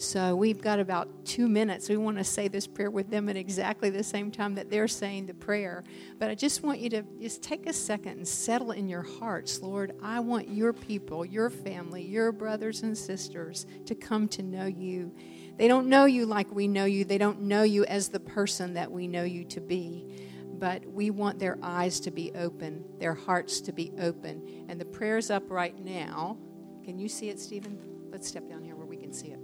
So 0.01 0.35
we've 0.35 0.63
got 0.63 0.81
about 0.81 1.27
two 1.27 1.47
minutes. 1.47 1.91
We 1.91 1.99
want 1.99 2.17
to 2.17 2.25
say 2.25 2.49
this 2.49 2.67
prayer 2.67 2.91
with 2.91 3.11
them 3.11 3.29
at 3.29 3.37
exactly 3.37 3.91
the 3.91 4.03
same 4.03 4.31
time 4.31 4.55
that 4.55 4.71
they're 4.71 4.89
saying 4.89 5.27
the 5.27 5.35
prayer. 5.35 5.85
But 6.19 6.31
I 6.31 6.35
just 6.35 6.63
want 6.63 6.79
you 6.81 6.89
to 6.89 7.03
just 7.21 7.43
take 7.43 7.67
a 7.67 7.73
second 7.75 8.13
and 8.13 8.27
settle 8.27 8.71
in 8.71 8.89
your 8.89 9.03
hearts, 9.03 9.61
Lord. 9.61 9.95
I 10.03 10.21
want 10.21 10.49
your 10.49 10.73
people, 10.73 11.23
your 11.27 11.51
family, 11.51 12.03
your 12.03 12.33
brothers 12.33 12.83
and 12.83 12.97
sisters 12.97 13.67
to 13.85 13.95
come 13.95 14.27
to 14.29 14.43
know 14.43 14.65
you. 14.65 15.15
They 15.59 15.69
don't 15.69 15.87
know 15.87 16.07
you 16.07 16.25
like 16.25 16.51
we 16.51 16.67
know 16.67 16.87
you, 16.87 17.05
they 17.05 17.19
don't 17.19 17.43
know 17.43 17.63
you 17.63 17.85
as 17.85 18.09
the 18.09 18.21
person 18.21 18.73
that 18.75 18.91
we 18.91 19.07
know 19.07 19.25
you 19.25 19.45
to 19.45 19.61
be. 19.61 20.07
But 20.47 20.87
we 20.87 21.11
want 21.11 21.39
their 21.39 21.59
eyes 21.63 22.01
to 22.01 22.11
be 22.11 22.33
open, 22.35 22.87
their 22.99 23.15
hearts 23.15 23.61
to 23.61 23.73
be 23.73 23.93
open. 24.01 24.65
And 24.71 24.81
the 24.81 24.87
prayer's 24.87 25.31
up 25.31 25.51
right 25.51 25.79
now. 25.79 26.39
Can 26.87 26.99
you 26.99 27.07
see 27.07 27.29
it, 27.29 27.39
Stephen? 27.39 27.79
Let's 28.11 28.27
step 28.27 28.49
down 28.49 28.65
here 28.65 28.77
where 28.77 28.87
we 28.87 28.97
can 28.97 29.13
see 29.13 29.29
it. 29.29 29.40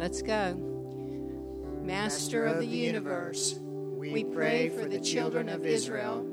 Let's 0.00 0.22
go. 0.22 0.54
Master 1.84 2.46
of 2.46 2.56
the 2.56 2.66
universe, 2.66 3.58
we 3.60 4.24
pray 4.24 4.70
for 4.70 4.86
the 4.88 4.98
children 4.98 5.50
of 5.50 5.66
Israel, 5.66 6.26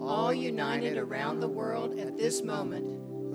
all 0.00 0.34
united 0.34 0.98
around 0.98 1.38
the 1.38 1.46
world 1.46 1.96
at 2.00 2.16
this 2.16 2.42
moment, 2.42 2.84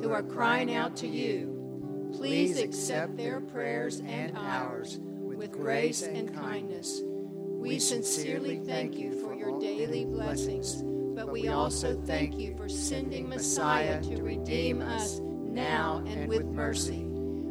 who 0.03 0.11
are 0.11 0.23
crying 0.23 0.75
out 0.75 0.97
to 0.97 1.07
you. 1.07 2.11
Please 2.13 2.59
accept 2.59 3.15
their 3.15 3.39
prayers 3.39 4.01
and 4.01 4.37
ours 4.37 4.99
with 4.99 5.53
grace 5.53 6.01
and 6.01 6.35
kindness. 6.35 6.99
We 7.05 7.79
sincerely 7.79 8.57
thank 8.57 8.97
you 8.97 9.13
for 9.21 9.35
your 9.35 9.57
daily 9.57 10.03
blessings, 10.03 10.83
but 11.15 11.31
we 11.31 11.47
also 11.47 11.95
thank 12.01 12.37
you 12.37 12.57
for 12.57 12.67
sending 12.67 13.29
Messiah 13.29 14.01
to 14.01 14.21
redeem 14.21 14.81
us 14.81 15.21
now 15.21 16.03
and 16.05 16.27
with 16.27 16.43
mercy 16.43 17.07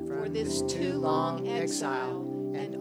for 0.07 0.29
this 0.29 0.61
too 0.62 0.94
long 0.94 1.49
exile 1.49 2.16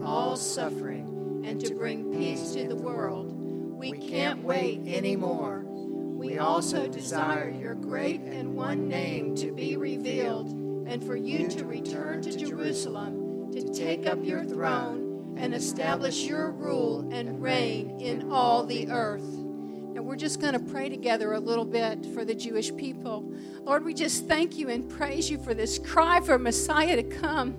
all 0.06 0.36
suffering, 0.36 1.42
and 1.44 1.60
to 1.60 1.74
bring 1.74 2.12
peace 2.12 2.52
to 2.52 2.68
the 2.68 2.76
world. 2.76 3.32
We 3.32 3.92
can't 3.92 4.42
wait 4.42 4.86
anymore. 4.86 5.64
We 5.66 6.38
also 6.38 6.86
desire 6.86 7.50
your 7.50 7.74
great 7.74 8.20
and 8.20 8.54
one 8.54 8.88
name 8.88 9.34
to 9.36 9.52
be 9.52 9.76
revealed, 9.76 10.48
and 10.88 11.04
for 11.04 11.16
you 11.16 11.48
to 11.48 11.64
return 11.64 12.22
to 12.22 12.36
Jerusalem 12.36 13.50
to 13.52 13.62
take 13.72 14.06
up 14.06 14.24
your 14.24 14.44
throne 14.44 15.34
and 15.36 15.54
establish 15.54 16.24
your 16.24 16.50
rule 16.50 17.08
and 17.12 17.42
reign 17.42 18.00
in 18.00 18.30
all 18.30 18.64
the 18.64 18.88
earth. 18.90 19.26
Now, 19.26 20.02
we're 20.02 20.16
just 20.16 20.40
going 20.40 20.52
to 20.52 20.60
pray 20.60 20.88
together 20.88 21.32
a 21.32 21.40
little 21.40 21.64
bit 21.64 22.06
for 22.14 22.24
the 22.24 22.34
Jewish 22.34 22.74
people. 22.76 23.32
Lord, 23.62 23.84
we 23.84 23.92
just 23.92 24.28
thank 24.28 24.56
you 24.56 24.68
and 24.68 24.88
praise 24.88 25.30
you 25.30 25.38
for 25.38 25.52
this 25.52 25.78
cry 25.78 26.20
for 26.20 26.38
Messiah 26.38 26.96
to 26.96 27.02
come. 27.02 27.56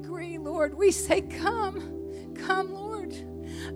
Agree, 0.00 0.36
Lord. 0.36 0.76
We 0.76 0.90
say, 0.90 1.22
Come, 1.22 2.34
come, 2.34 2.72
Lord. 2.72 3.14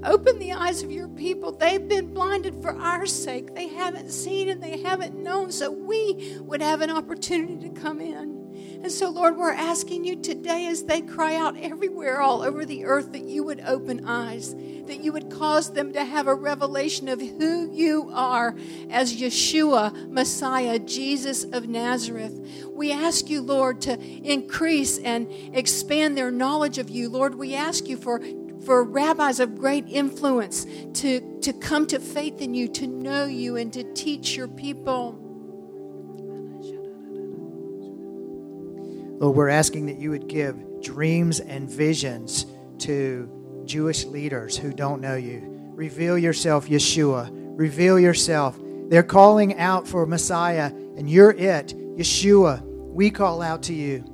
Open 0.04 0.38
the 0.38 0.52
eyes 0.52 0.83
of 0.83 0.90
your 0.90 1.09
people. 1.09 1.52
They've 1.52 1.87
been 1.87 2.12
blinded 2.12 2.61
for 2.61 2.76
our 2.76 3.06
sake. 3.06 3.54
They 3.54 3.68
haven't 3.68 4.11
seen 4.11 4.48
and 4.48 4.62
they 4.62 4.83
haven't 4.83 5.14
known, 5.14 5.50
so 5.50 5.70
we 5.70 6.38
would 6.40 6.61
have 6.61 6.83
an 6.83 6.90
opportunity 6.90 7.56
to 7.68 7.80
come 7.80 8.00
in. 8.00 8.80
And 8.83 8.92
so, 8.92 9.09
Lord, 9.09 9.37
we're 9.37 9.52
asking 9.52 10.04
you 10.04 10.16
today 10.16 10.66
as 10.66 10.85
they 10.85 11.00
cry 11.00 11.37
out 11.37 11.56
everywhere, 11.59 12.20
all 12.20 12.42
over 12.42 12.66
the 12.66 12.85
earth, 12.85 13.12
that 13.12 13.24
you 13.24 13.42
would 13.44 13.62
open 13.66 14.04
eyes, 14.06 14.54
that 14.90 15.05
you 15.05 15.12
would 15.12 15.31
cause 15.31 15.72
them 15.72 15.92
to 15.92 16.05
have 16.05 16.26
a 16.26 16.35
revelation 16.35 17.09
of 17.09 17.20
who 17.20 17.70
you 17.72 18.11
are 18.12 18.57
as 18.90 19.16
Yeshua, 19.16 20.11
Messiah, 20.11 20.81
Jesus 20.81 21.44
of 21.44 21.68
Nazareth. 21.68 22.66
We 22.72 22.90
ask 22.90 23.31
you, 23.31 23.40
Lord, 23.40 23.81
to 23.83 24.00
increase 24.00 24.98
and 24.98 25.31
expand 25.55 26.16
their 26.16 26.33
knowledge 26.33 26.79
of 26.79 26.90
you. 26.90 27.09
Lord, 27.09 27.37
we 27.37 27.55
ask 27.55 27.87
you 27.87 27.96
for 27.96 28.20
for 28.64 28.85
rabbis 28.85 29.40
of 29.40 29.57
great 29.57 29.87
influence 29.88 30.66
to, 30.92 31.38
to 31.40 31.50
come 31.50 31.87
to 31.87 31.98
faith 31.98 32.42
in 32.42 32.53
you, 32.53 32.68
to 32.68 32.87
know 32.87 33.24
you, 33.24 33.57
and 33.57 33.72
to 33.72 33.83
teach 33.94 34.37
your 34.37 34.48
people. 34.48 35.16
Lord, 39.18 39.35
we're 39.35 39.48
asking 39.48 39.87
that 39.87 39.98
you 39.98 40.11
would 40.11 40.29
give 40.29 40.83
dreams 40.83 41.40
and 41.40 41.70
visions 41.70 42.44
to 42.81 43.39
Jewish 43.70 44.04
leaders 44.04 44.56
who 44.56 44.72
don't 44.72 45.00
know 45.00 45.14
you. 45.14 45.40
Reveal 45.76 46.18
yourself, 46.18 46.66
Yeshua. 46.66 47.30
Reveal 47.33 48.00
yourself. 48.00 48.59
They're 48.88 49.04
calling 49.04 49.61
out 49.61 49.87
for 49.87 50.06
Messiah, 50.06 50.72
and 50.96 51.09
you're 51.09 51.30
it, 51.30 51.68
Yeshua. 51.96 52.62
We 52.62 53.12
call 53.12 53.40
out 53.40 53.62
to 53.64 53.72
you. 53.72 54.04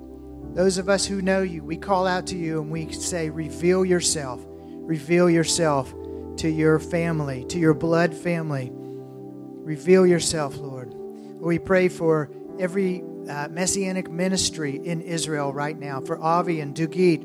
Those 0.52 0.76
of 0.76 0.90
us 0.90 1.06
who 1.06 1.22
know 1.22 1.40
you, 1.40 1.64
we 1.64 1.78
call 1.78 2.06
out 2.06 2.26
to 2.26 2.36
you 2.36 2.60
and 2.60 2.70
we 2.70 2.92
say, 2.92 3.30
Reveal 3.30 3.86
yourself. 3.86 4.44
Reveal 4.46 5.30
yourself 5.30 5.90
to 6.36 6.50
your 6.50 6.78
family, 6.78 7.46
to 7.46 7.58
your 7.58 7.72
blood 7.72 8.12
family. 8.12 8.70
Reveal 8.70 10.06
yourself, 10.06 10.58
Lord. 10.58 10.92
We 10.92 11.58
pray 11.58 11.88
for 11.88 12.30
every 12.58 13.02
uh, 13.26 13.48
messianic 13.48 14.10
ministry 14.10 14.76
in 14.76 15.00
Israel 15.00 15.50
right 15.50 15.78
now 15.78 16.02
for 16.02 16.18
Avi 16.18 16.60
and 16.60 16.76
Dugit, 16.76 17.24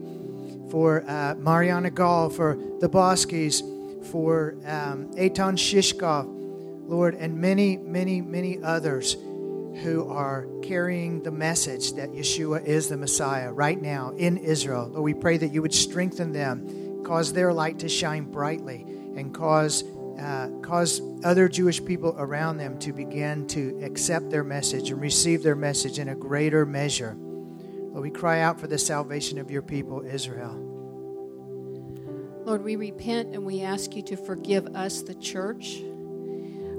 for 0.71 1.03
uh, 1.07 1.35
Mariana 1.35 1.91
Gall, 1.91 2.29
for 2.29 2.55
the 2.79 2.89
Boskis, 2.89 3.61
for 4.07 4.55
um, 4.65 5.11
Eitan 5.13 5.57
Shishkoff, 5.57 6.25
Lord, 6.87 7.13
and 7.15 7.37
many, 7.37 7.77
many, 7.77 8.21
many 8.21 8.61
others 8.63 9.13
who 9.83 10.07
are 10.09 10.47
carrying 10.63 11.21
the 11.23 11.31
message 11.31 11.93
that 11.93 12.11
Yeshua 12.11 12.63
is 12.65 12.89
the 12.89 12.97
Messiah 12.97 13.51
right 13.51 13.81
now 13.81 14.11
in 14.11 14.37
Israel. 14.37 14.87
Lord, 14.87 15.03
we 15.03 15.13
pray 15.13 15.37
that 15.37 15.53
you 15.53 15.61
would 15.61 15.73
strengthen 15.73 16.31
them, 16.31 17.03
cause 17.03 17.33
their 17.33 17.53
light 17.53 17.79
to 17.79 17.89
shine 17.89 18.23
brightly, 18.31 18.85
and 19.15 19.33
cause 19.33 19.83
uh, 20.19 20.49
cause 20.61 21.01
other 21.23 21.49
Jewish 21.49 21.83
people 21.83 22.15
around 22.17 22.57
them 22.57 22.77
to 22.79 22.93
begin 22.93 23.47
to 23.47 23.81
accept 23.83 24.29
their 24.29 24.43
message 24.43 24.91
and 24.91 25.01
receive 25.01 25.41
their 25.41 25.55
message 25.55 25.97
in 25.97 26.09
a 26.09 26.15
greater 26.15 26.63
measure. 26.65 27.17
Lord, 27.91 28.03
we 28.03 28.09
cry 28.09 28.41
out 28.41 28.59
for 28.59 28.67
the 28.67 28.77
salvation 28.77 29.37
of 29.37 29.51
your 29.51 29.61
people, 29.61 30.01
Israel. 30.05 30.55
Lord, 32.45 32.63
we 32.63 32.75
repent 32.75 33.35
and 33.35 33.45
we 33.45 33.61
ask 33.61 33.95
you 33.95 34.01
to 34.03 34.17
forgive 34.17 34.65
us, 34.75 35.01
the 35.01 35.15
church. 35.15 35.81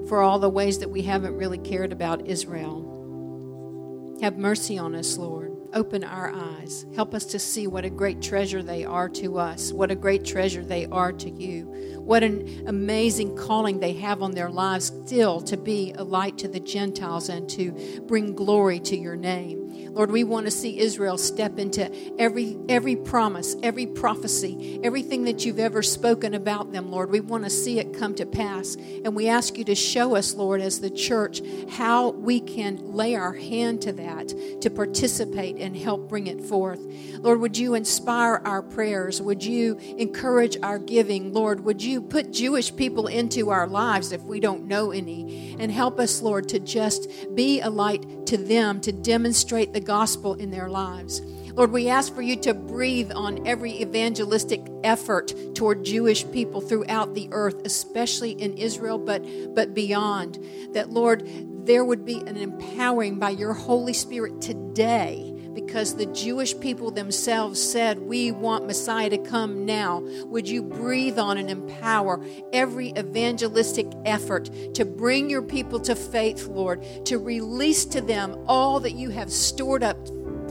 for 0.08 0.20
all 0.20 0.38
the 0.38 0.48
ways 0.50 0.78
that 0.78 0.90
we 0.90 1.02
haven't 1.02 1.36
really 1.36 1.58
cared 1.58 1.92
about 1.92 2.26
Israel. 2.26 4.18
Have 4.20 4.36
mercy 4.36 4.76
on 4.78 4.94
us, 4.94 5.16
Lord. 5.16 5.52
Open 5.74 6.04
our 6.04 6.32
eyes. 6.34 6.84
Help 6.94 7.14
us 7.14 7.24
to 7.26 7.38
see 7.38 7.66
what 7.66 7.84
a 7.84 7.90
great 7.90 8.20
treasure 8.20 8.62
they 8.62 8.84
are 8.84 9.08
to 9.08 9.38
us, 9.38 9.72
what 9.72 9.90
a 9.90 9.94
great 9.94 10.24
treasure 10.24 10.64
they 10.64 10.86
are 10.86 11.12
to 11.12 11.30
you, 11.30 11.64
what 11.98 12.22
an 12.22 12.64
amazing 12.66 13.36
calling 13.36 13.80
they 13.80 13.94
have 13.94 14.22
on 14.22 14.32
their 14.32 14.50
lives 14.50 14.92
still 15.06 15.40
to 15.42 15.56
be 15.56 15.92
a 15.96 16.04
light 16.04 16.36
to 16.38 16.48
the 16.48 16.60
Gentiles 16.60 17.28
and 17.28 17.48
to 17.50 18.02
bring 18.06 18.34
glory 18.34 18.80
to 18.80 18.96
your 18.96 19.16
name. 19.16 19.61
Lord, 19.92 20.10
we 20.10 20.24
want 20.24 20.46
to 20.46 20.50
see 20.50 20.78
Israel 20.78 21.18
step 21.18 21.58
into 21.58 21.90
every 22.18 22.56
every 22.68 22.96
promise, 22.96 23.54
every 23.62 23.86
prophecy, 23.86 24.80
everything 24.82 25.24
that 25.24 25.44
you've 25.44 25.58
ever 25.58 25.82
spoken 25.82 26.32
about 26.32 26.72
them, 26.72 26.90
Lord. 26.90 27.10
We 27.10 27.20
want 27.20 27.44
to 27.44 27.50
see 27.50 27.78
it 27.78 27.92
come 27.92 28.14
to 28.14 28.24
pass. 28.24 28.74
And 28.74 29.14
we 29.14 29.28
ask 29.28 29.58
you 29.58 29.64
to 29.64 29.74
show 29.74 30.16
us, 30.16 30.34
Lord, 30.34 30.62
as 30.62 30.80
the 30.80 30.88
church, 30.88 31.42
how 31.70 32.10
we 32.10 32.40
can 32.40 32.92
lay 32.92 33.14
our 33.14 33.34
hand 33.34 33.82
to 33.82 33.92
that 33.92 34.34
to 34.62 34.70
participate 34.70 35.56
and 35.56 35.76
help 35.76 36.08
bring 36.08 36.26
it 36.26 36.40
forth. 36.40 36.80
Lord, 37.18 37.40
would 37.40 37.58
you 37.58 37.74
inspire 37.74 38.40
our 38.44 38.62
prayers? 38.62 39.20
Would 39.20 39.44
you 39.44 39.76
encourage 39.98 40.56
our 40.62 40.78
giving? 40.78 41.32
Lord, 41.32 41.60
would 41.64 41.82
you 41.82 42.00
put 42.00 42.32
Jewish 42.32 42.74
people 42.74 43.08
into 43.08 43.50
our 43.50 43.66
lives 43.66 44.12
if 44.12 44.22
we 44.22 44.40
don't 44.40 44.66
know 44.66 44.90
any? 44.90 45.56
And 45.58 45.70
help 45.70 46.00
us, 46.00 46.22
Lord, 46.22 46.48
to 46.48 46.58
just 46.58 47.08
be 47.34 47.60
a 47.60 47.68
light 47.68 48.26
to 48.26 48.36
them, 48.36 48.80
to 48.80 48.92
demonstrate 48.92 49.72
the 49.72 49.80
gospel 49.82 50.34
in 50.34 50.50
their 50.50 50.68
lives. 50.68 51.20
Lord, 51.54 51.70
we 51.70 51.88
ask 51.88 52.14
for 52.14 52.22
you 52.22 52.36
to 52.36 52.54
breathe 52.54 53.12
on 53.12 53.46
every 53.46 53.82
evangelistic 53.82 54.66
effort 54.84 55.34
toward 55.54 55.84
Jewish 55.84 56.30
people 56.30 56.60
throughout 56.60 57.14
the 57.14 57.28
earth, 57.30 57.66
especially 57.66 58.30
in 58.32 58.56
Israel, 58.56 58.98
but, 58.98 59.22
but 59.54 59.74
beyond. 59.74 60.38
That, 60.72 60.90
Lord, 60.90 61.28
there 61.66 61.84
would 61.84 62.06
be 62.06 62.18
an 62.20 62.36
empowering 62.36 63.18
by 63.18 63.30
your 63.30 63.52
Holy 63.52 63.92
Spirit 63.92 64.40
today 64.40 65.31
because 65.54 65.96
the 65.96 66.06
Jewish 66.06 66.58
people 66.58 66.90
themselves 66.90 67.62
said, 67.62 67.98
We 67.98 68.30
want 68.30 68.66
Messiah 68.66 69.10
to 69.10 69.18
come 69.18 69.64
now. 69.64 70.00
Would 70.24 70.48
you 70.48 70.62
breathe 70.62 71.18
on 71.18 71.38
and 71.38 71.50
empower 71.50 72.24
every 72.52 72.92
evangelistic 72.98 73.86
effort 74.04 74.50
to 74.74 74.84
bring 74.84 75.28
your 75.30 75.42
people 75.42 75.80
to 75.80 75.94
faith, 75.94 76.46
Lord, 76.46 76.82
to 77.06 77.18
release 77.18 77.84
to 77.86 78.00
them 78.00 78.44
all 78.46 78.80
that 78.80 78.92
you 78.92 79.10
have 79.10 79.30
stored 79.30 79.82
up 79.82 79.96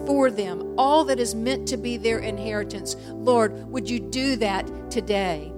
for 0.06 0.32
them, 0.32 0.76
all 0.78 1.06
that 1.06 1.20
is 1.20 1.36
meant 1.36 1.68
to 1.70 1.78
be 1.78 1.98
their 1.98 2.20
inheritance? 2.20 2.96
Lord, 3.10 3.70
would 3.72 3.90
you 3.90 4.00
do 4.00 4.36
that 4.38 4.92
today? 4.92 5.52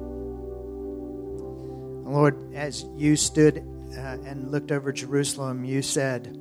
Lord, 2.06 2.54
as 2.54 2.86
you 2.96 3.16
stood 3.16 3.66
uh, 3.98 4.18
and 4.26 4.52
looked 4.52 4.72
over 4.72 4.92
Jerusalem, 4.92 5.64
you 5.64 5.82
said, 5.82 6.38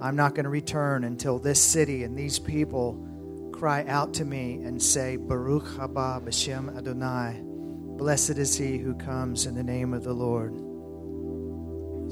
I'm 0.00 0.16
not 0.16 0.34
going 0.34 0.44
to 0.44 0.50
return 0.50 1.04
until 1.04 1.38
this 1.38 1.60
city 1.60 2.04
and 2.04 2.16
these 2.16 2.38
people 2.38 3.04
cry 3.52 3.84
out 3.88 4.14
to 4.14 4.24
me 4.24 4.62
and 4.62 4.80
say, 4.80 5.16
Baruch 5.16 5.64
haba 5.64 6.22
b'shem 6.22 6.76
Adonai. 6.76 7.40
Blessed 7.42 8.38
is 8.38 8.56
he 8.56 8.78
who 8.78 8.94
comes 8.94 9.46
in 9.46 9.56
the 9.56 9.64
name 9.64 9.92
of 9.92 10.04
the 10.04 10.12
Lord. 10.12 10.56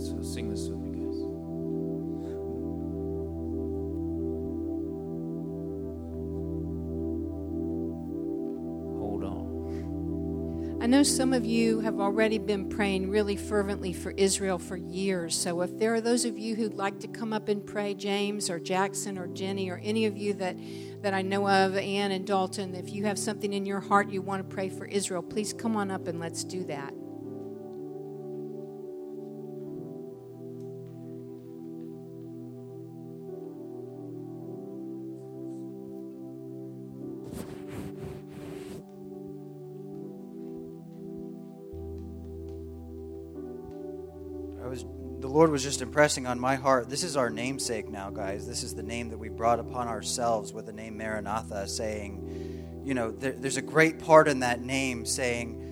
So 0.01 0.20
sing 0.22 0.51
this 0.51 0.66
I 10.87 10.88
know 10.88 11.03
some 11.03 11.33
of 11.33 11.44
you 11.44 11.81
have 11.81 11.99
already 11.99 12.38
been 12.38 12.68
praying 12.68 13.11
really 13.11 13.35
fervently 13.35 13.92
for 13.92 14.12
Israel 14.12 14.57
for 14.57 14.77
years. 14.77 15.37
So 15.37 15.62
if 15.62 15.77
there 15.81 15.92
are 15.94 16.01
those 16.01 16.25
of 16.25 16.38
you 16.38 16.55
who'd 16.55 16.75
like 16.75 17.01
to 17.01 17.09
come 17.09 17.33
up 17.33 17.49
and 17.49 17.66
pray, 17.66 17.92
James 17.92 18.49
or 18.49 18.61
Jackson 18.61 19.18
or 19.18 19.27
Jenny 19.27 19.68
or 19.68 19.81
any 19.83 20.07
of 20.07 20.16
you 20.16 20.33
that, 20.35 20.57
that 21.03 21.12
I 21.12 21.22
know 21.22 21.49
of, 21.49 21.75
Ann 21.75 22.12
and 22.12 22.25
Dalton, 22.25 22.77
if 22.77 22.92
you 22.92 23.05
have 23.05 23.18
something 23.18 23.53
in 23.53 23.66
your 23.66 23.81
heart 23.81 24.11
you 24.11 24.22
want 24.22 24.49
to 24.49 24.55
pray 24.55 24.68
for 24.68 24.85
Israel, 24.85 25.25
please 25.25 25.53
come 25.53 25.75
on 25.75 25.90
up 25.90 26.07
and 26.07 26.20
let's 26.20 26.44
do 26.44 26.62
that. 26.66 26.94
Was 44.85 44.97
the 45.21 45.29
Lord 45.29 45.51
was 45.51 45.62
just 45.62 45.81
impressing 45.81 46.27
on 46.27 46.39
my 46.39 46.57
heart. 46.57 46.91
This 46.91 47.03
is 47.03 47.17
our 47.17 47.31
namesake 47.31 47.89
now, 47.89 48.11
guys. 48.11 48.47
This 48.47 48.62
is 48.62 48.75
the 48.75 48.83
name 48.83 49.09
that 49.09 49.19
we 49.19 49.29
brought 49.29 49.59
upon 49.59 49.89
ourselves 49.89 50.53
with 50.53 50.67
the 50.67 50.73
name 50.73 50.99
Maranatha, 50.99 51.67
saying, 51.67 52.83
you 52.85 52.93
know, 52.93 53.11
there, 53.11 53.33
there's 53.33 53.57
a 53.57 53.62
great 53.62 53.99
part 53.99 54.29
in 54.29 54.41
that 54.41 54.61
name 54.61 55.07
saying, 55.07 55.62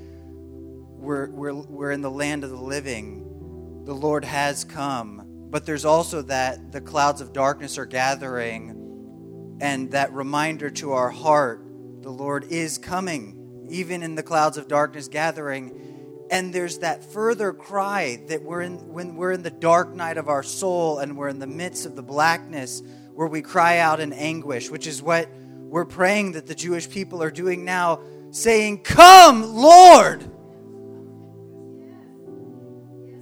we're, 0.98 1.28
we're, 1.30 1.52
we're 1.52 1.90
in 1.90 2.00
the 2.00 2.10
land 2.10 2.42
of 2.42 2.50
the 2.50 2.56
living. 2.56 3.82
The 3.84 3.94
Lord 3.94 4.24
has 4.24 4.64
come. 4.64 5.48
But 5.50 5.66
there's 5.66 5.84
also 5.84 6.22
that 6.22 6.72
the 6.72 6.80
clouds 6.80 7.20
of 7.20 7.34
darkness 7.34 7.76
are 7.76 7.86
gathering, 7.86 9.58
and 9.60 9.90
that 9.92 10.12
reminder 10.12 10.70
to 10.70 10.92
our 10.92 11.10
heart 11.10 11.64
the 12.00 12.10
Lord 12.10 12.44
is 12.50 12.78
coming, 12.78 13.66
even 13.70 14.02
in 14.02 14.14
the 14.14 14.22
clouds 14.22 14.56
of 14.56 14.68
darkness 14.68 15.06
gathering 15.06 15.93
and 16.30 16.52
there's 16.52 16.78
that 16.78 17.04
further 17.04 17.52
cry 17.52 18.20
that 18.28 18.42
we're 18.42 18.62
in 18.62 18.74
when 18.92 19.16
we're 19.16 19.32
in 19.32 19.42
the 19.42 19.50
dark 19.50 19.94
night 19.94 20.16
of 20.16 20.28
our 20.28 20.42
soul 20.42 20.98
and 20.98 21.16
we're 21.16 21.28
in 21.28 21.38
the 21.38 21.46
midst 21.46 21.86
of 21.86 21.96
the 21.96 22.02
blackness 22.02 22.82
where 23.14 23.28
we 23.28 23.42
cry 23.42 23.78
out 23.78 24.00
in 24.00 24.12
anguish 24.12 24.70
which 24.70 24.86
is 24.86 25.02
what 25.02 25.28
we're 25.68 25.84
praying 25.84 26.32
that 26.32 26.46
the 26.46 26.54
jewish 26.54 26.88
people 26.88 27.22
are 27.22 27.30
doing 27.30 27.64
now 27.64 28.00
saying 28.30 28.78
come 28.78 29.54
lord! 29.54 30.30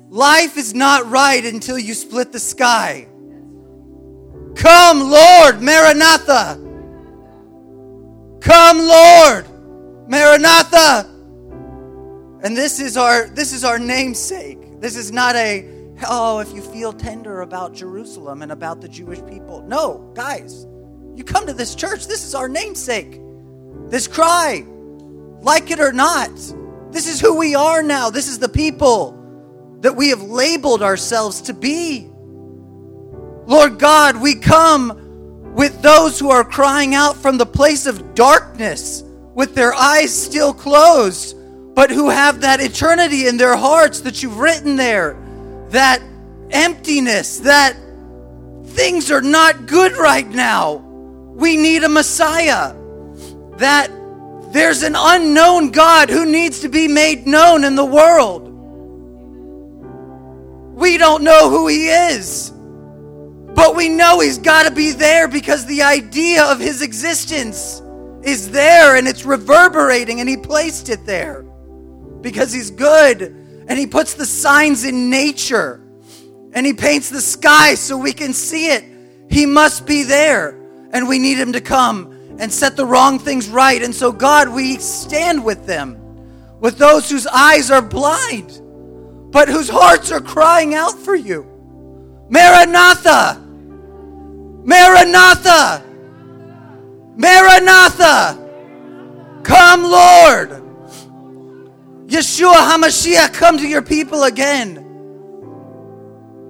Life 0.08 0.58
is 0.58 0.74
not 0.74 1.10
right 1.10 1.42
until 1.42 1.78
you 1.78 1.94
split 1.94 2.32
the 2.32 2.38
sky. 2.38 3.08
Come 4.54 5.00
lord 5.00 5.62
maranatha! 5.62 6.60
Come 8.40 8.78
lord 8.78 9.46
maranatha 10.10 11.11
and 12.42 12.56
this 12.56 12.80
is 12.80 12.96
our 12.96 13.28
this 13.28 13.52
is 13.52 13.64
our 13.64 13.78
namesake. 13.78 14.80
This 14.80 14.96
is 14.96 15.12
not 15.12 15.36
a 15.36 15.68
oh, 16.08 16.40
if 16.40 16.52
you 16.52 16.60
feel 16.60 16.92
tender 16.92 17.42
about 17.42 17.72
Jerusalem 17.72 18.42
and 18.42 18.50
about 18.50 18.80
the 18.80 18.88
Jewish 18.88 19.24
people. 19.26 19.62
No, 19.62 20.10
guys, 20.14 20.66
you 21.14 21.22
come 21.22 21.46
to 21.46 21.52
this 21.52 21.74
church. 21.74 22.06
This 22.06 22.24
is 22.24 22.34
our 22.34 22.48
namesake. 22.48 23.20
This 23.88 24.08
cry, 24.08 24.66
like 25.40 25.70
it 25.70 25.78
or 25.78 25.92
not, 25.92 26.34
this 26.90 27.06
is 27.06 27.20
who 27.20 27.38
we 27.38 27.54
are 27.54 27.82
now. 27.82 28.10
This 28.10 28.28
is 28.28 28.38
the 28.38 28.48
people 28.48 29.18
that 29.80 29.94
we 29.94 30.08
have 30.08 30.22
labeled 30.22 30.82
ourselves 30.82 31.42
to 31.42 31.54
be. 31.54 32.08
Lord 33.46 33.78
God, 33.78 34.20
we 34.20 34.34
come 34.34 35.54
with 35.54 35.80
those 35.82 36.18
who 36.18 36.30
are 36.30 36.44
crying 36.44 36.94
out 36.94 37.16
from 37.16 37.38
the 37.38 37.46
place 37.46 37.86
of 37.86 38.14
darkness 38.14 39.02
with 39.34 39.54
their 39.54 39.74
eyes 39.74 40.14
still 40.14 40.52
closed 40.52 41.36
but 41.74 41.90
who 41.90 42.10
have 42.10 42.42
that 42.42 42.60
eternity 42.60 43.26
in 43.26 43.36
their 43.38 43.56
hearts 43.56 44.02
that 44.02 44.22
you've 44.22 44.38
written 44.38 44.76
there, 44.76 45.16
that 45.70 46.02
emptiness, 46.50 47.40
that 47.40 47.76
things 48.66 49.10
are 49.10 49.22
not 49.22 49.66
good 49.66 49.92
right 49.96 50.28
now. 50.28 50.74
We 50.74 51.56
need 51.56 51.82
a 51.82 51.88
Messiah. 51.88 52.74
That 53.56 53.90
there's 54.52 54.82
an 54.82 54.94
unknown 54.96 55.70
God 55.70 56.10
who 56.10 56.26
needs 56.26 56.60
to 56.60 56.68
be 56.68 56.88
made 56.88 57.26
known 57.26 57.64
in 57.64 57.74
the 57.74 57.84
world. 57.84 58.50
We 60.74 60.98
don't 60.98 61.22
know 61.22 61.48
who 61.48 61.68
He 61.68 61.88
is, 61.88 62.50
but 62.50 63.76
we 63.76 63.88
know 63.88 64.20
He's 64.20 64.38
got 64.38 64.66
to 64.66 64.74
be 64.74 64.92
there 64.92 65.26
because 65.26 65.64
the 65.64 65.82
idea 65.82 66.44
of 66.44 66.58
His 66.58 66.82
existence 66.82 67.80
is 68.22 68.50
there 68.50 68.96
and 68.96 69.08
it's 69.08 69.24
reverberating, 69.24 70.20
and 70.20 70.28
He 70.28 70.36
placed 70.36 70.90
it 70.90 71.06
there 71.06 71.46
because 72.22 72.52
He's 72.52 72.70
good 72.70 73.22
and 73.22 73.78
He 73.78 73.86
puts 73.86 74.14
the 74.14 74.26
signs 74.26 74.84
in 74.84 75.10
nature 75.10 75.80
and 76.52 76.64
He 76.64 76.72
paints 76.72 77.10
the 77.10 77.20
sky 77.20 77.74
so 77.74 77.96
we 77.98 78.12
can 78.12 78.32
see 78.32 78.68
it. 78.68 78.84
He 79.28 79.46
must 79.46 79.86
be 79.86 80.02
there 80.04 80.50
and 80.92 81.08
we 81.08 81.18
need 81.18 81.38
Him 81.38 81.52
to 81.52 81.60
come 81.60 82.36
and 82.38 82.52
set 82.52 82.76
the 82.76 82.86
wrong 82.86 83.18
things 83.18 83.48
right. 83.48 83.82
And 83.82 83.94
so, 83.94 84.12
God, 84.12 84.48
we 84.48 84.76
stand 84.78 85.44
with 85.44 85.66
them, 85.66 85.98
with 86.60 86.78
those 86.78 87.10
whose 87.10 87.26
eyes 87.26 87.70
are 87.70 87.82
blind, 87.82 88.60
but 89.32 89.48
whose 89.48 89.68
hearts 89.68 90.10
are 90.10 90.20
crying 90.20 90.74
out 90.74 90.98
for 90.98 91.14
you. 91.14 91.46
Maranatha! 92.28 93.38
Maranatha! 94.64 95.84
Maranatha! 97.16 98.38
Come, 99.42 99.82
Lord! 99.82 100.61
Yeshua 102.12 102.52
HaMashiach, 102.52 103.32
come 103.32 103.56
to 103.56 103.66
your 103.66 103.80
people 103.80 104.24
again. 104.24 104.84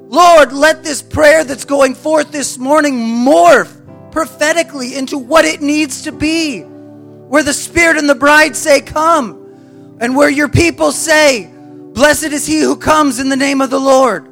Lord, 0.09 0.53
let 0.53 0.83
this 0.83 1.01
prayer 1.01 1.45
that's 1.45 1.65
going 1.65 1.95
forth 1.95 2.33
this 2.33 2.59
morning 2.59 2.95
morph 2.95 3.71
prophetically 4.11 4.97
into 4.97 5.17
what 5.17 5.45
it 5.45 5.63
needs 5.63 6.03
to 6.03 6.11
be. 6.11 6.63
Where 6.63 7.45
the 7.45 7.55
Spirit 7.55 7.97
and 7.97 8.11
the 8.11 8.17
bride 8.17 8.57
say, 8.57 8.81
Come, 8.81 9.99
and 10.01 10.17
where 10.17 10.29
your 10.29 10.49
people 10.49 10.91
say, 10.91 11.49
Blessed 11.55 12.33
is 12.33 12.45
he 12.45 12.59
who 12.59 12.77
comes 12.77 13.21
in 13.21 13.29
the 13.29 13.37
name 13.37 13.61
of 13.61 13.71
the 13.71 13.79
Lord. 13.79 14.32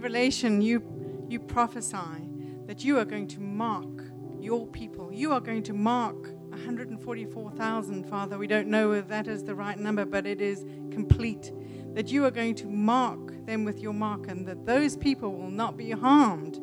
Revelation, 0.00 0.62
you, 0.62 0.82
you 1.28 1.38
prophesy 1.38 2.30
that 2.64 2.82
you 2.82 2.98
are 2.98 3.04
going 3.04 3.28
to 3.28 3.38
mark 3.38 4.02
your 4.40 4.66
people. 4.66 5.12
You 5.12 5.30
are 5.34 5.40
going 5.40 5.62
to 5.64 5.74
mark 5.74 6.16
144,000, 6.48 8.08
Father. 8.08 8.38
We 8.38 8.46
don't 8.46 8.68
know 8.68 8.92
if 8.92 9.08
that 9.08 9.28
is 9.28 9.44
the 9.44 9.54
right 9.54 9.78
number, 9.78 10.06
but 10.06 10.24
it 10.24 10.40
is 10.40 10.64
complete. 10.90 11.52
That 11.92 12.10
you 12.10 12.24
are 12.24 12.30
going 12.30 12.54
to 12.54 12.66
mark 12.66 13.44
them 13.44 13.66
with 13.66 13.80
your 13.80 13.92
mark, 13.92 14.28
and 14.28 14.46
that 14.46 14.64
those 14.64 14.96
people 14.96 15.34
will 15.34 15.50
not 15.50 15.76
be 15.76 15.90
harmed 15.90 16.56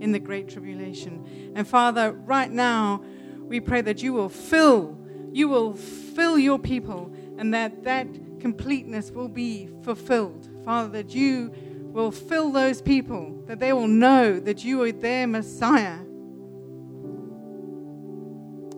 in 0.00 0.12
the 0.12 0.20
great 0.20 0.48
tribulation. 0.48 1.52
And 1.56 1.66
Father, 1.66 2.12
right 2.12 2.52
now, 2.52 3.02
we 3.40 3.58
pray 3.58 3.80
that 3.80 4.00
you 4.00 4.12
will 4.12 4.28
fill, 4.28 4.96
you 5.32 5.48
will 5.48 5.74
fill 5.74 6.38
your 6.38 6.60
people, 6.60 7.12
and 7.36 7.52
that 7.52 7.82
that 7.82 8.06
completeness 8.38 9.10
will 9.10 9.28
be 9.28 9.70
fulfilled. 9.82 10.48
Father, 10.64 11.02
that 11.02 11.12
you 11.12 11.52
will 11.96 12.12
fill 12.12 12.52
those 12.52 12.82
people, 12.82 13.42
that 13.46 13.58
they 13.58 13.72
will 13.72 13.88
know 13.88 14.38
that 14.38 14.62
you 14.64 14.82
are 14.82 14.92
their 14.92 15.26
Messiah. 15.26 15.98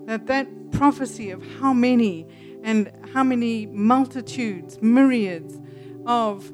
That 0.07 0.27
that 0.27 0.47
prophecy 0.71 1.31
of 1.31 1.43
how 1.59 1.73
many 1.73 2.27
and 2.62 2.93
how 3.12 3.25
many 3.25 3.66
multitudes, 3.66 4.81
myriads 4.81 5.61
of 6.07 6.51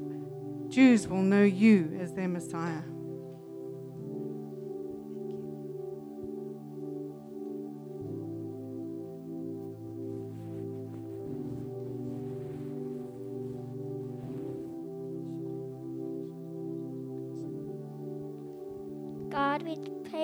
Jews 0.69 1.07
will 1.07 1.21
know 1.21 1.43
you 1.43 1.97
as 2.01 2.13
their 2.13 2.27
Messiah. 2.27 2.81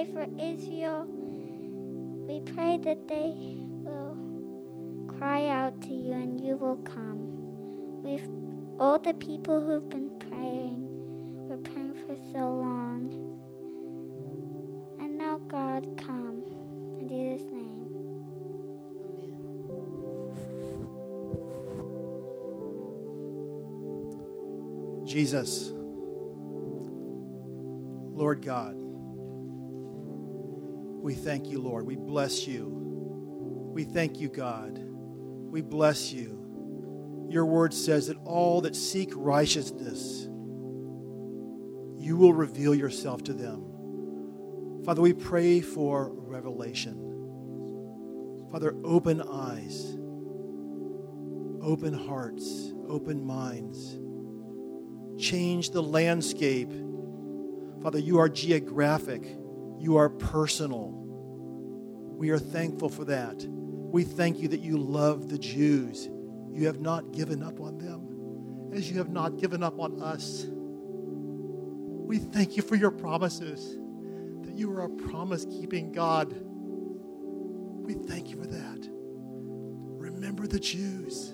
Pray 0.02 0.14
for 0.14 0.28
Israel. 0.42 1.06
We 2.28 2.42
pray 2.54 2.78
that 2.84 3.08
they 3.08 3.34
will 3.84 4.18
cry 5.08 5.48
out 5.48 5.82
to 5.82 5.94
you 5.94 6.14
and 6.14 6.40
you 6.42 6.56
will 6.56 6.78
come. 6.78 7.20
We've 8.04 8.28
all 8.80 8.98
the 8.98 9.14
people 9.14 9.64
who've 9.64 9.90
been 9.90 10.10
praying, 10.20 10.88
we're 11.48 11.58
praying 11.58 11.94
for 12.08 12.16
so 12.32 12.40
long. 12.40 13.12
And 15.00 15.18
now, 15.18 15.38
God, 15.48 15.86
come. 15.98 16.44
In 17.00 17.08
Jesus' 17.08 17.52
name. 17.52 17.68
Jesus, 25.06 25.72
Lord 28.16 28.42
God, 28.42 28.81
we 31.02 31.16
thank 31.16 31.48
you, 31.48 31.60
Lord. 31.60 31.86
We 31.86 31.96
bless 31.96 32.48
you. 32.48 32.68
We 33.74 33.84
thank 33.84 34.20
you, 34.20 34.30
God. 34.30 34.80
We 34.80 35.62
bless 35.62 36.12
you. 36.14 37.28
Your 37.30 37.46
word 37.46 37.74
says 37.74 38.08
that 38.08 38.18
all 38.26 38.62
that 38.62 38.76
seek 38.76 39.12
righteousness, 39.16 40.28
you 41.98 42.18
will 42.18 42.34
reveal 42.34 42.76
yourself 42.76 43.24
to 43.24 43.34
them. 43.34 44.84
Father, 44.86 45.02
we 45.02 45.14
pray 45.14 45.62
for 45.62 46.12
revelation. 46.14 46.98
Father, 48.52 48.76
open 48.84 49.22
eyes, 49.22 49.98
open 51.62 51.94
hearts, 51.94 52.74
open 52.88 53.26
minds. 53.26 53.98
Change 55.22 55.70
the 55.70 55.82
landscape. 55.82 56.72
Father, 57.82 58.00
you 58.00 58.20
are 58.20 58.28
geographic, 58.28 59.38
you 59.82 59.98
are 59.98 60.10
personal. 60.10 60.92
We 62.16 62.30
are 62.30 62.40
thankful 62.40 62.90
for 62.90 63.04
that. 63.06 63.44
We 63.48 64.04
thank 64.04 64.38
you 64.40 64.48
that 64.50 64.60
you 64.60 64.78
love 64.78 65.28
the 65.30 65.40
Jews. 65.40 66.08
You 66.52 66.68
have 66.68 66.80
not 66.80 67.12
given 67.12 67.42
up 67.42 67.60
on 67.60 67.80
them 67.80 68.72
as 68.74 68.90
you 68.90 69.00
have 69.00 69.10
not 69.10 69.38
given 69.38 69.64
up 69.64 69.80
on 69.80 70.02
us. 70.02 70.46
We 70.48 72.20
thank 72.20 72.56
you 72.56 72.64
for 72.64 72.76
your 72.76 72.92
promises, 72.92 73.78
that 74.46 74.56
you 74.56 74.72
are 74.72 74.82
a 74.82 74.90
promise 74.90 75.46
keeping 75.46 75.92
God. 75.92 76.34
We 77.84 77.94
thank 77.94 78.30
you 78.30 78.38
for 78.38 78.48
that. 78.48 78.88
Remember 78.92 80.46
the 80.46 80.60
Jews. 80.60 81.34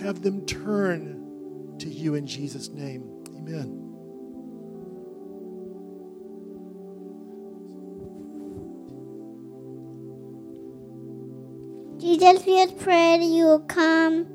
Have 0.00 0.22
them 0.22 0.46
turn 0.46 1.76
to 1.80 1.88
you 1.88 2.14
in 2.14 2.26
Jesus' 2.26 2.68
name. 2.68 3.24
Amen. 3.36 3.81
Will 13.52 13.60
come. 13.60 14.26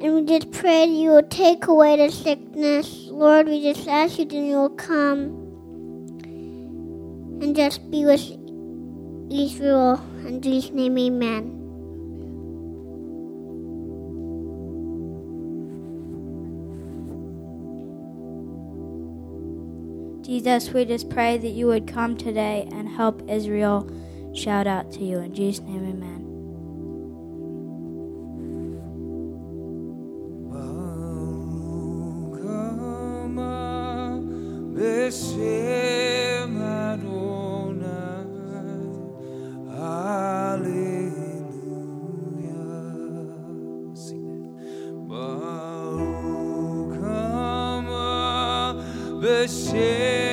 And 0.00 0.14
we 0.14 0.24
just 0.24 0.50
pray 0.50 0.86
that 0.86 0.92
you 0.92 1.10
will 1.10 1.28
take 1.28 1.66
away 1.66 1.96
the 1.96 2.10
sickness. 2.10 3.06
Lord, 3.10 3.48
we 3.48 3.62
just 3.62 3.86
ask 3.86 4.18
you 4.18 4.24
that 4.24 4.34
you 4.34 4.56
will 4.56 4.70
come 4.70 5.42
and 7.42 7.54
just 7.54 7.90
be 7.90 8.04
with 8.04 8.22
Israel. 9.30 10.02
In 10.26 10.40
Jesus' 10.40 10.70
name, 10.70 10.98
amen. 10.98 11.60
Jesus, 20.22 20.70
we 20.70 20.86
just 20.86 21.10
pray 21.10 21.36
that 21.36 21.48
you 21.48 21.66
would 21.66 21.86
come 21.86 22.16
today 22.16 22.66
and 22.72 22.88
help 22.88 23.22
Israel 23.28 23.86
shout 24.34 24.66
out 24.66 24.90
to 24.92 25.04
you. 25.04 25.18
In 25.18 25.34
Jesus' 25.34 25.62
name, 25.64 25.86
amen. 25.86 26.13
Beshem 49.24 50.23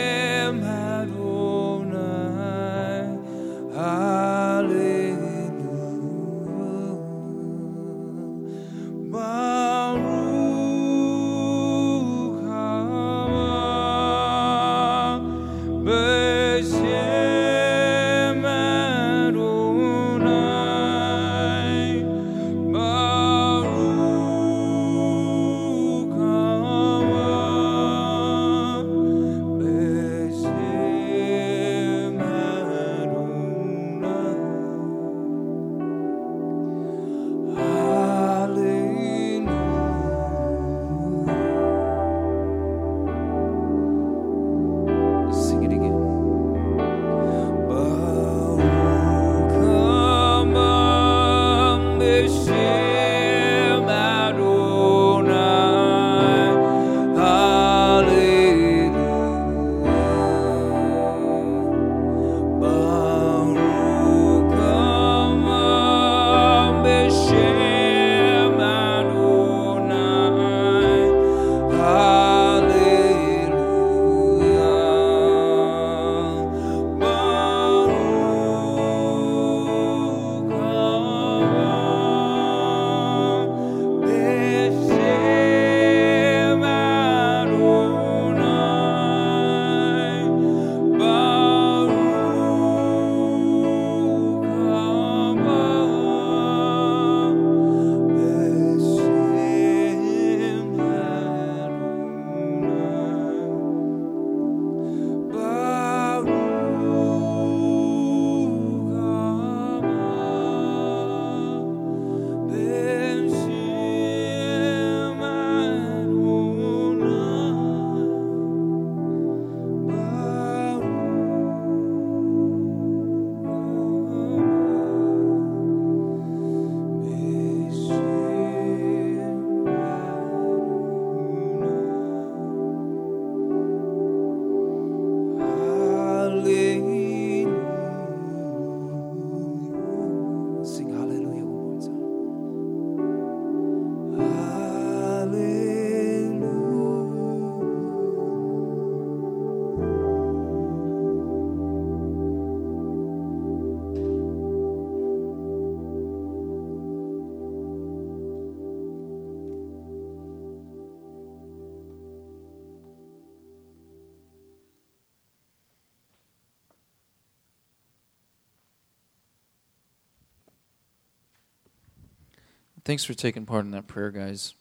Thanks 172.83 173.03
for 173.03 173.13
taking 173.13 173.45
part 173.45 173.63
in 173.65 173.71
that 173.71 173.85
prayer, 173.85 174.09
guys. 174.09 174.55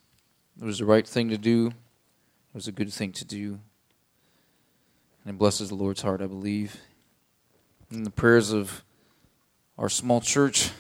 It 0.61 0.65
was 0.65 0.79
the 0.79 0.85
right 0.85 1.09
thing 1.09 1.31
to 1.31 1.39
do. 1.39 1.69
It 1.69 2.55
was 2.55 2.69
a 2.69 2.73
good 2.73 2.93
thing 2.93 3.13
to 3.13 3.25
do. 3.25 3.61
And 5.25 5.35
it 5.35 5.39
blesses 5.39 5.71
the 5.71 5.75
Lord's 5.75 6.03
heart, 6.03 6.21
I 6.21 6.27
believe. 6.27 6.77
And 7.91 8.05
the 8.05 8.11
prayers 8.11 8.53
of 8.53 8.85
our 9.79 9.89
small 9.89 10.21
church 10.21 10.71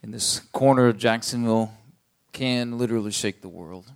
in 0.00 0.12
this 0.12 0.38
corner 0.52 0.86
of 0.86 0.96
Jacksonville 0.96 1.72
can 2.32 2.78
literally 2.78 3.10
shake 3.10 3.40
the 3.42 3.48
world. 3.48 3.90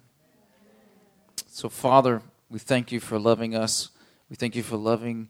So, 1.47 1.69
Father, 1.69 2.23
we 2.51 2.59
thank 2.59 2.91
you 2.91 2.99
for 2.99 3.21
loving 3.21 3.55
us. 3.55 3.91
We 4.29 4.35
thank 4.35 4.57
you 4.57 4.65
for 4.65 4.77
loving 4.77 5.29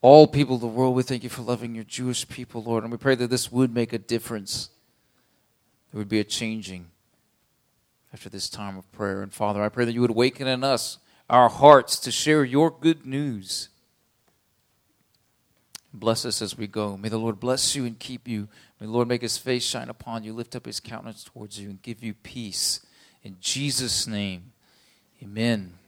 all 0.00 0.26
people 0.26 0.54
of 0.54 0.62
the 0.62 0.66
world. 0.66 0.94
We 0.94 1.02
thank 1.02 1.24
you 1.24 1.28
for 1.28 1.42
loving 1.42 1.74
your 1.74 1.84
Jewish 1.84 2.26
people, 2.26 2.62
Lord. 2.62 2.84
And 2.84 2.92
we 2.92 2.98
pray 2.98 3.16
that 3.16 3.28
this 3.28 3.52
would 3.52 3.74
make 3.74 3.92
a 3.92 3.98
difference. 3.98 4.70
There 5.90 5.98
would 5.98 6.08
be 6.08 6.20
a 6.20 6.24
changing 6.24 6.86
after 8.12 8.28
this 8.28 8.48
time 8.48 8.76
of 8.76 8.90
prayer. 8.92 9.22
And 9.22 9.32
Father, 9.32 9.62
I 9.62 9.68
pray 9.68 9.84
that 9.84 9.92
you 9.92 10.00
would 10.00 10.10
awaken 10.10 10.46
in 10.46 10.64
us 10.64 10.98
our 11.28 11.48
hearts 11.48 11.98
to 12.00 12.10
share 12.10 12.44
your 12.44 12.70
good 12.70 13.06
news. 13.06 13.68
Bless 15.92 16.24
us 16.24 16.40
as 16.40 16.56
we 16.56 16.66
go. 16.66 16.96
May 16.96 17.08
the 17.08 17.18
Lord 17.18 17.40
bless 17.40 17.74
you 17.74 17.84
and 17.84 17.98
keep 17.98 18.28
you. 18.28 18.48
May 18.80 18.86
the 18.86 18.92
Lord 18.92 19.08
make 19.08 19.22
his 19.22 19.38
face 19.38 19.64
shine 19.64 19.88
upon 19.88 20.22
you, 20.22 20.32
lift 20.32 20.54
up 20.54 20.66
his 20.66 20.80
countenance 20.80 21.24
towards 21.24 21.58
you, 21.58 21.68
and 21.68 21.82
give 21.82 22.02
you 22.02 22.14
peace. 22.14 22.84
In 23.22 23.36
Jesus' 23.40 24.06
name, 24.06 24.52
amen. 25.22 25.79